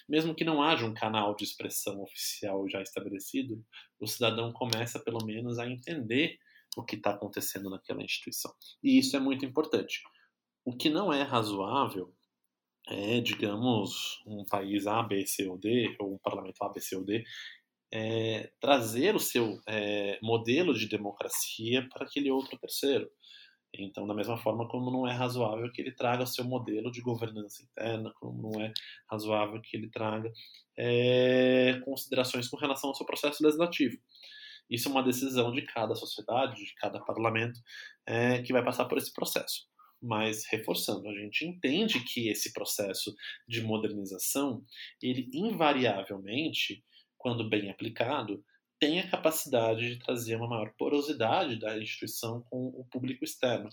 Mesmo 0.07 0.33
que 0.33 0.45
não 0.45 0.63
haja 0.63 0.85
um 0.85 0.93
canal 0.93 1.35
de 1.35 1.43
expressão 1.43 2.01
oficial 2.01 2.69
já 2.69 2.81
estabelecido, 2.81 3.61
o 3.99 4.07
cidadão 4.07 4.53
começa 4.53 4.97
pelo 4.97 5.25
menos 5.25 5.59
a 5.59 5.67
entender 5.67 6.37
o 6.77 6.85
que 6.85 6.95
está 6.95 7.11
acontecendo 7.11 7.69
naquela 7.69 8.01
instituição. 8.01 8.53
E 8.81 8.97
isso 8.97 9.17
é 9.17 9.19
muito 9.19 9.45
importante. 9.45 10.01
O 10.63 10.73
que 10.73 10.89
não 10.89 11.11
é 11.11 11.21
razoável 11.21 12.15
é, 12.89 13.21
digamos, 13.21 14.21
um 14.25 14.43
país 14.45 14.87
A, 14.87 15.01
B, 15.03 15.25
C 15.25 15.47
ou 15.47 15.57
D, 15.57 15.95
ou 15.99 16.15
um 16.15 16.17
parlamento 16.17 16.61
A, 16.63 16.69
B, 16.69 16.79
C 16.79 16.95
ou 16.95 17.03
D, 17.03 17.23
é, 17.93 18.51
trazer 18.59 19.15
o 19.15 19.19
seu 19.19 19.59
é, 19.67 20.17
modelo 20.21 20.73
de 20.73 20.87
democracia 20.87 21.87
para 21.89 22.05
aquele 22.05 22.31
outro 22.31 22.57
terceiro. 22.57 23.09
Então, 23.75 24.05
da 24.05 24.13
mesma 24.13 24.37
forma 24.37 24.67
como 24.67 24.91
não 24.91 25.07
é 25.07 25.13
razoável 25.13 25.71
que 25.71 25.81
ele 25.81 25.91
traga 25.91 26.23
o 26.23 26.27
seu 26.27 26.45
modelo 26.45 26.91
de 26.91 27.01
governança 27.01 27.63
interna, 27.63 28.11
como 28.19 28.51
não 28.51 28.61
é 28.61 28.71
razoável 29.09 29.59
que 29.61 29.75
ele 29.75 29.89
traga 29.89 30.31
é, 30.77 31.79
considerações 31.83 32.47
com 32.47 32.57
relação 32.57 32.89
ao 32.89 32.95
seu 32.95 33.05
processo 33.05 33.43
legislativo. 33.43 33.97
Isso 34.69 34.87
é 34.87 34.91
uma 34.91 35.03
decisão 35.03 35.51
de 35.51 35.63
cada 35.63 35.95
sociedade, 35.95 36.55
de 36.55 36.73
cada 36.75 36.99
parlamento, 36.99 37.59
é, 38.05 38.41
que 38.43 38.53
vai 38.53 38.63
passar 38.63 38.85
por 38.85 38.97
esse 38.97 39.11
processo. 39.11 39.67
Mas, 40.05 40.45
reforçando, 40.51 41.07
a 41.07 41.13
gente 41.13 41.45
entende 41.45 42.01
que 42.01 42.27
esse 42.27 42.51
processo 42.51 43.15
de 43.47 43.61
modernização, 43.61 44.65
ele 45.01 45.29
invariavelmente, 45.33 46.83
quando 47.17 47.49
bem 47.49 47.71
aplicado, 47.71 48.43
tem 48.77 48.99
a 48.99 49.09
capacidade 49.09 49.93
de 49.93 49.99
trazer 50.03 50.35
uma 50.35 50.49
maior 50.49 50.73
porosidade 50.77 51.57
da 51.57 51.79
instituição 51.79 52.41
com 52.49 52.67
o 52.67 52.85
público 52.91 53.23
externo, 53.23 53.69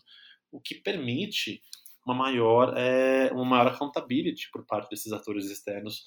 o 0.52 0.60
que 0.60 0.76
permite 0.76 1.60
uma 2.06 2.14
maior, 2.14 2.76
é, 2.78 3.32
uma 3.32 3.44
maior 3.44 3.66
accountability 3.66 4.48
por 4.52 4.64
parte 4.64 4.88
desses 4.88 5.12
atores 5.12 5.50
externos, 5.50 6.04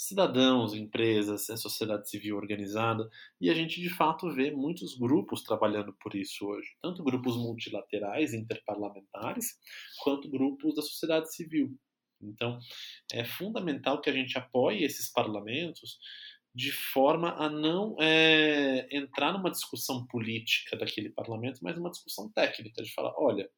cidadãos, 0.00 0.72
empresas, 0.72 1.50
a 1.50 1.56
sociedade 1.56 2.08
civil 2.08 2.36
organizada, 2.36 3.08
e 3.40 3.50
a 3.50 3.54
gente 3.54 3.80
de 3.80 3.90
fato 3.90 4.32
vê 4.32 4.50
muitos 4.50 4.96
grupos 4.96 5.42
trabalhando 5.42 5.94
por 6.00 6.14
isso 6.14 6.46
hoje, 6.46 6.68
tanto 6.80 7.04
grupos 7.04 7.36
multilaterais, 7.36 8.32
interparlamentares, 8.32 9.58
quanto 10.02 10.30
grupos 10.30 10.74
da 10.74 10.82
sociedade 10.82 11.34
civil. 11.34 11.78
Então, 12.22 12.58
é 13.12 13.24
fundamental 13.24 14.00
que 14.00 14.08
a 14.08 14.12
gente 14.12 14.38
apoie 14.38 14.84
esses 14.84 15.10
parlamentos 15.12 15.98
de 16.54 16.72
forma 16.72 17.32
a 17.36 17.48
não 17.48 17.96
é, 18.00 18.88
entrar 18.90 19.32
numa 19.32 19.50
discussão 19.50 20.04
política 20.06 20.76
daquele 20.76 21.10
parlamento, 21.10 21.60
mas 21.62 21.76
numa 21.76 21.90
discussão 21.90 22.28
técnica, 22.32 22.82
de 22.82 22.92
falar, 22.92 23.14
olha, 23.16 23.48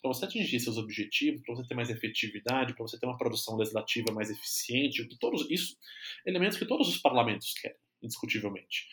para 0.00 0.08
você 0.08 0.24
atingir 0.24 0.60
seus 0.60 0.76
objetivos, 0.76 1.42
para 1.42 1.56
você 1.56 1.66
ter 1.66 1.74
mais 1.74 1.90
efetividade, 1.90 2.74
para 2.74 2.86
você 2.86 2.98
ter 2.98 3.06
uma 3.06 3.18
produção 3.18 3.56
legislativa 3.56 4.12
mais 4.12 4.30
eficiente, 4.30 5.06
que 5.06 5.18
todos 5.18 5.50
isso, 5.50 5.76
elementos 6.24 6.56
que 6.56 6.66
todos 6.66 6.88
os 6.88 6.98
parlamentos 6.98 7.52
querem, 7.54 7.76
indiscutivelmente. 8.00 8.86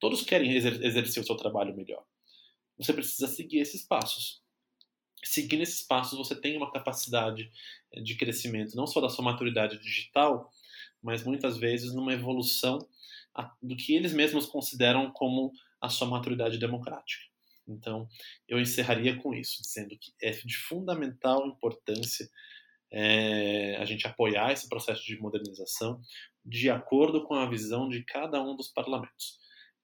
Todos 0.00 0.22
querem 0.22 0.52
exer 0.52 0.84
exercer 0.84 1.22
o 1.22 1.26
seu 1.26 1.36
trabalho 1.36 1.76
melhor. 1.76 2.04
Você 2.76 2.92
precisa 2.92 3.28
seguir 3.28 3.60
esses 3.60 3.82
passos. 3.86 4.42
Seguindo 5.24 5.62
esses 5.62 5.82
passos, 5.82 6.18
você 6.18 6.38
tem 6.38 6.56
uma 6.56 6.72
capacidade 6.72 7.50
de 8.02 8.14
crescimento, 8.16 8.76
não 8.76 8.86
só 8.86 9.00
da 9.00 9.08
sua 9.08 9.24
maturidade 9.24 9.78
digital, 9.78 10.52
mas 11.02 11.24
muitas 11.24 11.56
vezes 11.56 11.94
numa 11.94 12.12
evolução 12.12 12.78
do 13.62 13.76
que 13.76 13.94
eles 13.94 14.12
mesmos 14.12 14.46
consideram 14.46 15.10
como 15.10 15.52
a 15.80 15.88
sua 15.88 16.08
maturidade 16.08 16.58
democrática. 16.58 17.22
Então, 17.68 18.08
eu 18.48 18.60
encerraria 18.60 19.16
com 19.16 19.34
isso, 19.34 19.60
dizendo 19.62 19.96
que 19.98 20.12
é 20.22 20.30
de 20.30 20.56
fundamental 20.56 21.46
importância 21.46 22.28
é, 22.90 23.76
a 23.76 23.84
gente 23.84 24.06
apoiar 24.06 24.52
esse 24.52 24.68
processo 24.68 25.04
de 25.04 25.18
modernização 25.18 26.00
de 26.44 26.70
acordo 26.70 27.24
com 27.24 27.34
a 27.34 27.48
visão 27.48 27.88
de 27.88 28.04
cada 28.04 28.40
um 28.40 28.54
dos 28.54 28.68
parlamentos. 28.68 29.38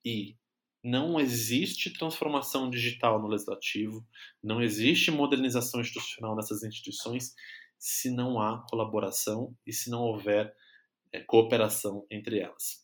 E 0.04 0.36
não 0.82 1.20
existe 1.20 1.92
transformação 1.92 2.70
digital 2.70 3.20
no 3.20 3.28
legislativo, 3.28 4.06
não 4.42 4.62
existe 4.62 5.10
modernização 5.10 5.80
institucional 5.80 6.34
nessas 6.36 6.62
instituições 6.62 7.34
se 7.78 8.10
não 8.10 8.40
há 8.40 8.64
colaboração 8.68 9.56
e 9.66 9.72
se 9.72 9.90
não 9.90 10.02
houver 10.02 10.54
é, 11.12 11.20
cooperação 11.20 12.06
entre 12.10 12.38
elas 12.38 12.82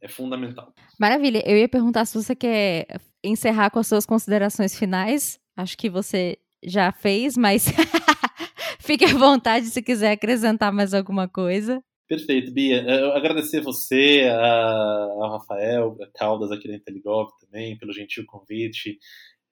é 0.00 0.08
fundamental. 0.08 0.72
Maravilha. 0.98 1.42
Eu 1.46 1.56
ia 1.56 1.68
perguntar 1.68 2.04
se 2.04 2.14
você 2.14 2.34
quer 2.34 2.86
encerrar 3.22 3.70
com 3.70 3.78
as 3.78 3.86
suas 3.86 4.06
considerações 4.06 4.78
finais. 4.78 5.40
Acho 5.56 5.76
que 5.76 5.90
você 5.90 6.38
já 6.62 6.92
fez, 6.92 7.36
mas 7.36 7.66
fique 8.80 9.04
à 9.04 9.14
vontade 9.14 9.66
se 9.66 9.82
quiser 9.82 10.12
acrescentar 10.12 10.72
mais 10.72 10.94
alguma 10.94 11.28
coisa. 11.28 11.82
Perfeito, 12.08 12.52
Bia. 12.52 12.82
Eu 12.82 13.12
agradecer 13.12 13.60
você, 13.60 14.26
ao 14.30 15.32
Rafael, 15.32 15.96
a 16.00 16.18
Caldas 16.18 16.50
aqui 16.50 16.66
da 16.66 16.74
Inteligov 16.74 17.30
também, 17.40 17.76
pelo 17.76 17.92
gentil 17.92 18.24
convite. 18.26 18.98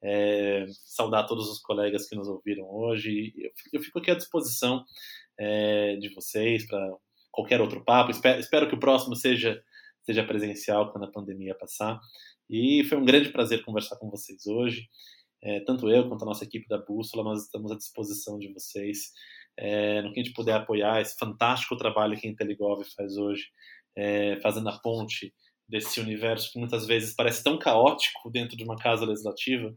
É, 0.01 0.65
saudar 0.85 1.25
todos 1.25 1.49
os 1.49 1.59
colegas 1.59 2.07
que 2.07 2.15
nos 2.15 2.27
ouviram 2.27 2.65
hoje. 2.69 3.33
Eu, 3.37 3.51
eu 3.73 3.81
fico 3.81 3.99
aqui 3.99 4.11
à 4.11 4.15
disposição 4.15 4.83
é, 5.39 5.95
de 5.97 6.09
vocês 6.13 6.65
para 6.67 6.95
qualquer 7.37 7.61
outro 7.61 7.83
papo. 7.85 8.09
Espero, 8.09 8.39
espero 8.39 8.67
que 8.67 8.73
o 8.73 8.79
próximo 8.79 9.15
seja 9.15 9.63
seja 10.01 10.23
presencial 10.23 10.91
quando 10.91 11.03
a 11.03 11.11
pandemia 11.11 11.53
passar. 11.53 11.99
E 12.49 12.83
foi 12.85 12.97
um 12.97 13.05
grande 13.05 13.29
prazer 13.29 13.63
conversar 13.63 13.97
com 13.97 14.09
vocês 14.09 14.47
hoje. 14.47 14.87
É, 15.43 15.59
tanto 15.59 15.89
eu 15.89 16.07
quanto 16.07 16.23
a 16.23 16.25
nossa 16.25 16.45
equipe 16.45 16.65
da 16.67 16.77
Bússola, 16.77 17.23
nós 17.23 17.43
estamos 17.43 17.71
à 17.71 17.75
disposição 17.75 18.39
de 18.39 18.51
vocês 18.53 19.11
é, 19.57 20.01
no 20.01 20.13
que 20.13 20.19
a 20.19 20.23
gente 20.23 20.33
puder 20.33 20.55
apoiar 20.55 21.01
esse 21.01 21.15
fantástico 21.17 21.75
trabalho 21.75 22.17
que 22.17 22.25
a 22.25 22.31
Inteligov 22.31 22.83
faz 22.95 23.17
hoje, 23.17 23.43
é, 23.95 24.39
fazendo 24.39 24.69
a 24.69 24.79
ponte 24.79 25.33
desse 25.67 25.99
universo 25.99 26.51
que 26.51 26.59
muitas 26.59 26.87
vezes 26.87 27.13
parece 27.13 27.43
tão 27.43 27.57
caótico 27.57 28.29
dentro 28.29 28.55
de 28.55 28.63
uma 28.63 28.77
casa 28.77 29.05
legislativa, 29.05 29.73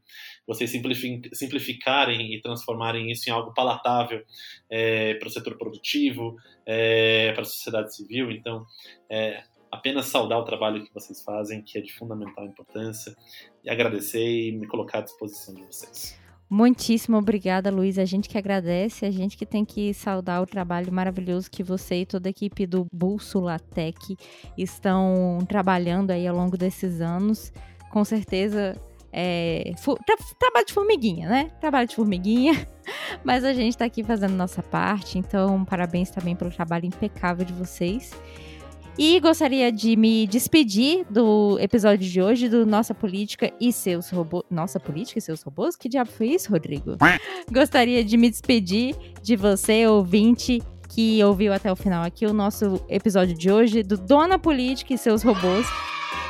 vocês 0.46 0.70
simplificarem 0.70 2.34
e 2.34 2.40
transformarem 2.40 3.10
isso 3.10 3.28
em 3.28 3.32
algo 3.32 3.52
palatável 3.52 4.22
é, 4.70 5.14
para 5.14 5.28
o 5.28 5.30
setor 5.30 5.58
produtivo, 5.58 6.36
é, 6.64 7.32
para 7.32 7.42
a 7.42 7.44
sociedade 7.44 7.94
civil. 7.94 8.30
Então, 8.30 8.64
é, 9.10 9.42
apenas 9.70 10.06
saudar 10.06 10.38
o 10.38 10.44
trabalho 10.44 10.84
que 10.84 10.94
vocês 10.94 11.22
fazem, 11.22 11.62
que 11.62 11.78
é 11.78 11.80
de 11.80 11.92
fundamental 11.92 12.44
importância, 12.44 13.16
e 13.64 13.70
agradecer 13.70 14.24
e 14.24 14.52
me 14.52 14.66
colocar 14.66 14.98
à 14.98 15.02
disposição 15.02 15.54
de 15.54 15.62
vocês. 15.64 16.18
Muitíssimo 16.50 17.16
obrigada, 17.16 17.70
Luiz. 17.70 17.96
A 17.96 18.04
gente 18.04 18.28
que 18.28 18.36
agradece, 18.36 19.06
a 19.06 19.10
gente 19.10 19.36
que 19.36 19.46
tem 19.46 19.64
que 19.64 19.94
saudar 19.94 20.42
o 20.42 20.46
trabalho 20.46 20.92
maravilhoso 20.92 21.48
que 21.48 21.62
você 21.62 22.00
e 22.00 22.06
toda 22.06 22.28
a 22.28 22.30
equipe 22.30 22.66
do 22.66 22.84
Bússola 22.92 23.56
Tech 23.56 24.16
estão 24.58 25.38
trabalhando 25.48 26.10
aí 26.10 26.26
ao 26.26 26.34
longo 26.34 26.58
desses 26.58 27.00
anos. 27.00 27.52
Com 27.88 28.04
certeza, 28.04 28.76
é, 29.12 29.74
tra 30.04 30.16
trabalho 30.40 30.66
de 30.66 30.72
formiguinha, 30.72 31.28
né? 31.28 31.50
Trabalho 31.60 31.86
de 31.86 31.94
formiguinha, 31.94 32.66
mas 33.22 33.44
a 33.44 33.52
gente 33.52 33.70
está 33.70 33.84
aqui 33.84 34.02
fazendo 34.02 34.34
nossa 34.34 34.60
parte, 34.60 35.18
então 35.18 35.64
parabéns 35.64 36.10
também 36.10 36.34
pelo 36.34 36.50
trabalho 36.50 36.84
impecável 36.84 37.44
de 37.44 37.52
vocês. 37.52 38.10
E 39.02 39.18
gostaria 39.18 39.72
de 39.72 39.96
me 39.96 40.26
despedir 40.26 41.06
do 41.08 41.58
episódio 41.58 42.06
de 42.06 42.20
hoje 42.20 42.50
do 42.50 42.66
Nossa 42.66 42.94
Política 42.94 43.50
e 43.58 43.72
seus 43.72 44.10
robôs. 44.10 44.44
Nossa 44.50 44.78
Política 44.78 45.18
e 45.18 45.22
seus 45.22 45.40
robôs? 45.40 45.74
Que 45.74 45.88
diabo 45.88 46.10
foi 46.10 46.26
isso, 46.26 46.50
Rodrigo? 46.50 46.98
gostaria 47.50 48.04
de 48.04 48.18
me 48.18 48.28
despedir 48.28 48.94
de 49.22 49.36
você, 49.36 49.86
ouvinte, 49.86 50.62
que 50.86 51.24
ouviu 51.24 51.50
até 51.50 51.72
o 51.72 51.76
final 51.76 52.04
aqui 52.04 52.26
o 52.26 52.34
nosso 52.34 52.78
episódio 52.90 53.34
de 53.34 53.50
hoje 53.50 53.82
do 53.82 53.96
Dona 53.96 54.38
Política 54.38 54.92
e 54.92 54.98
seus 54.98 55.22
robôs. 55.22 55.66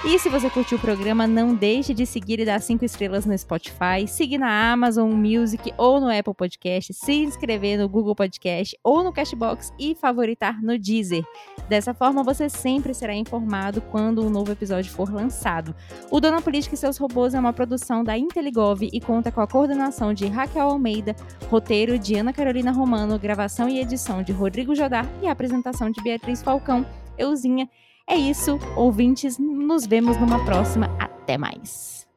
E 0.03 0.19
se 0.19 0.31
você 0.31 0.49
curtiu 0.49 0.79
o 0.79 0.81
programa, 0.81 1.27
não 1.27 1.55
deixe 1.55 1.93
de 1.93 2.07
seguir 2.07 2.41
e 2.41 2.45
dar 2.47 2.63
cinco 2.63 2.87
estrelas 2.87 3.27
no 3.27 3.37
Spotify, 3.37 4.09
seguir 4.09 4.39
na 4.39 4.73
Amazon 4.73 5.13
Music 5.13 5.75
ou 5.77 6.01
no 6.01 6.09
Apple 6.09 6.33
Podcast, 6.33 6.95
se 6.95 7.13
inscrever 7.13 7.79
no 7.79 7.87
Google 7.87 8.15
Podcast 8.15 8.75
ou 8.83 9.05
no 9.05 9.13
Cashbox 9.13 9.75
e 9.79 9.95
favoritar 9.95 10.63
no 10.63 10.79
Deezer. 10.79 11.23
Dessa 11.69 11.93
forma, 11.93 12.23
você 12.23 12.49
sempre 12.49 12.95
será 12.95 13.15
informado 13.15 13.83
quando 13.83 14.25
um 14.25 14.31
novo 14.31 14.51
episódio 14.51 14.91
for 14.91 15.13
lançado. 15.13 15.77
O 16.11 16.19
Dona 16.19 16.41
Política 16.41 16.75
e 16.75 16.79
seus 16.79 16.97
robôs 16.97 17.35
é 17.35 17.39
uma 17.39 17.53
produção 17.53 18.03
da 18.03 18.17
Inteligov 18.17 18.83
e 18.83 19.01
conta 19.03 19.31
com 19.31 19.43
a 19.43 19.47
coordenação 19.47 20.15
de 20.15 20.27
Raquel 20.27 20.71
Almeida, 20.71 21.15
roteiro 21.51 21.99
de 21.99 22.15
Ana 22.15 22.33
Carolina 22.33 22.73
Romano, 22.73 23.19
gravação 23.19 23.69
e 23.69 23.79
edição 23.79 24.23
de 24.23 24.33
Rodrigo 24.33 24.75
Jodar 24.75 25.07
e 25.23 25.29
apresentação 25.29 25.91
de 25.91 26.03
Beatriz 26.03 26.43
Falcão, 26.43 26.87
Euzinha 27.19 27.69
é 28.11 28.17
isso, 28.17 28.59
ouvintes, 28.75 29.39
nos 29.39 29.87
vemos 29.87 30.17
numa 30.17 30.45
próxima. 30.45 30.91
Até 30.99 31.39
mais! 31.39 32.09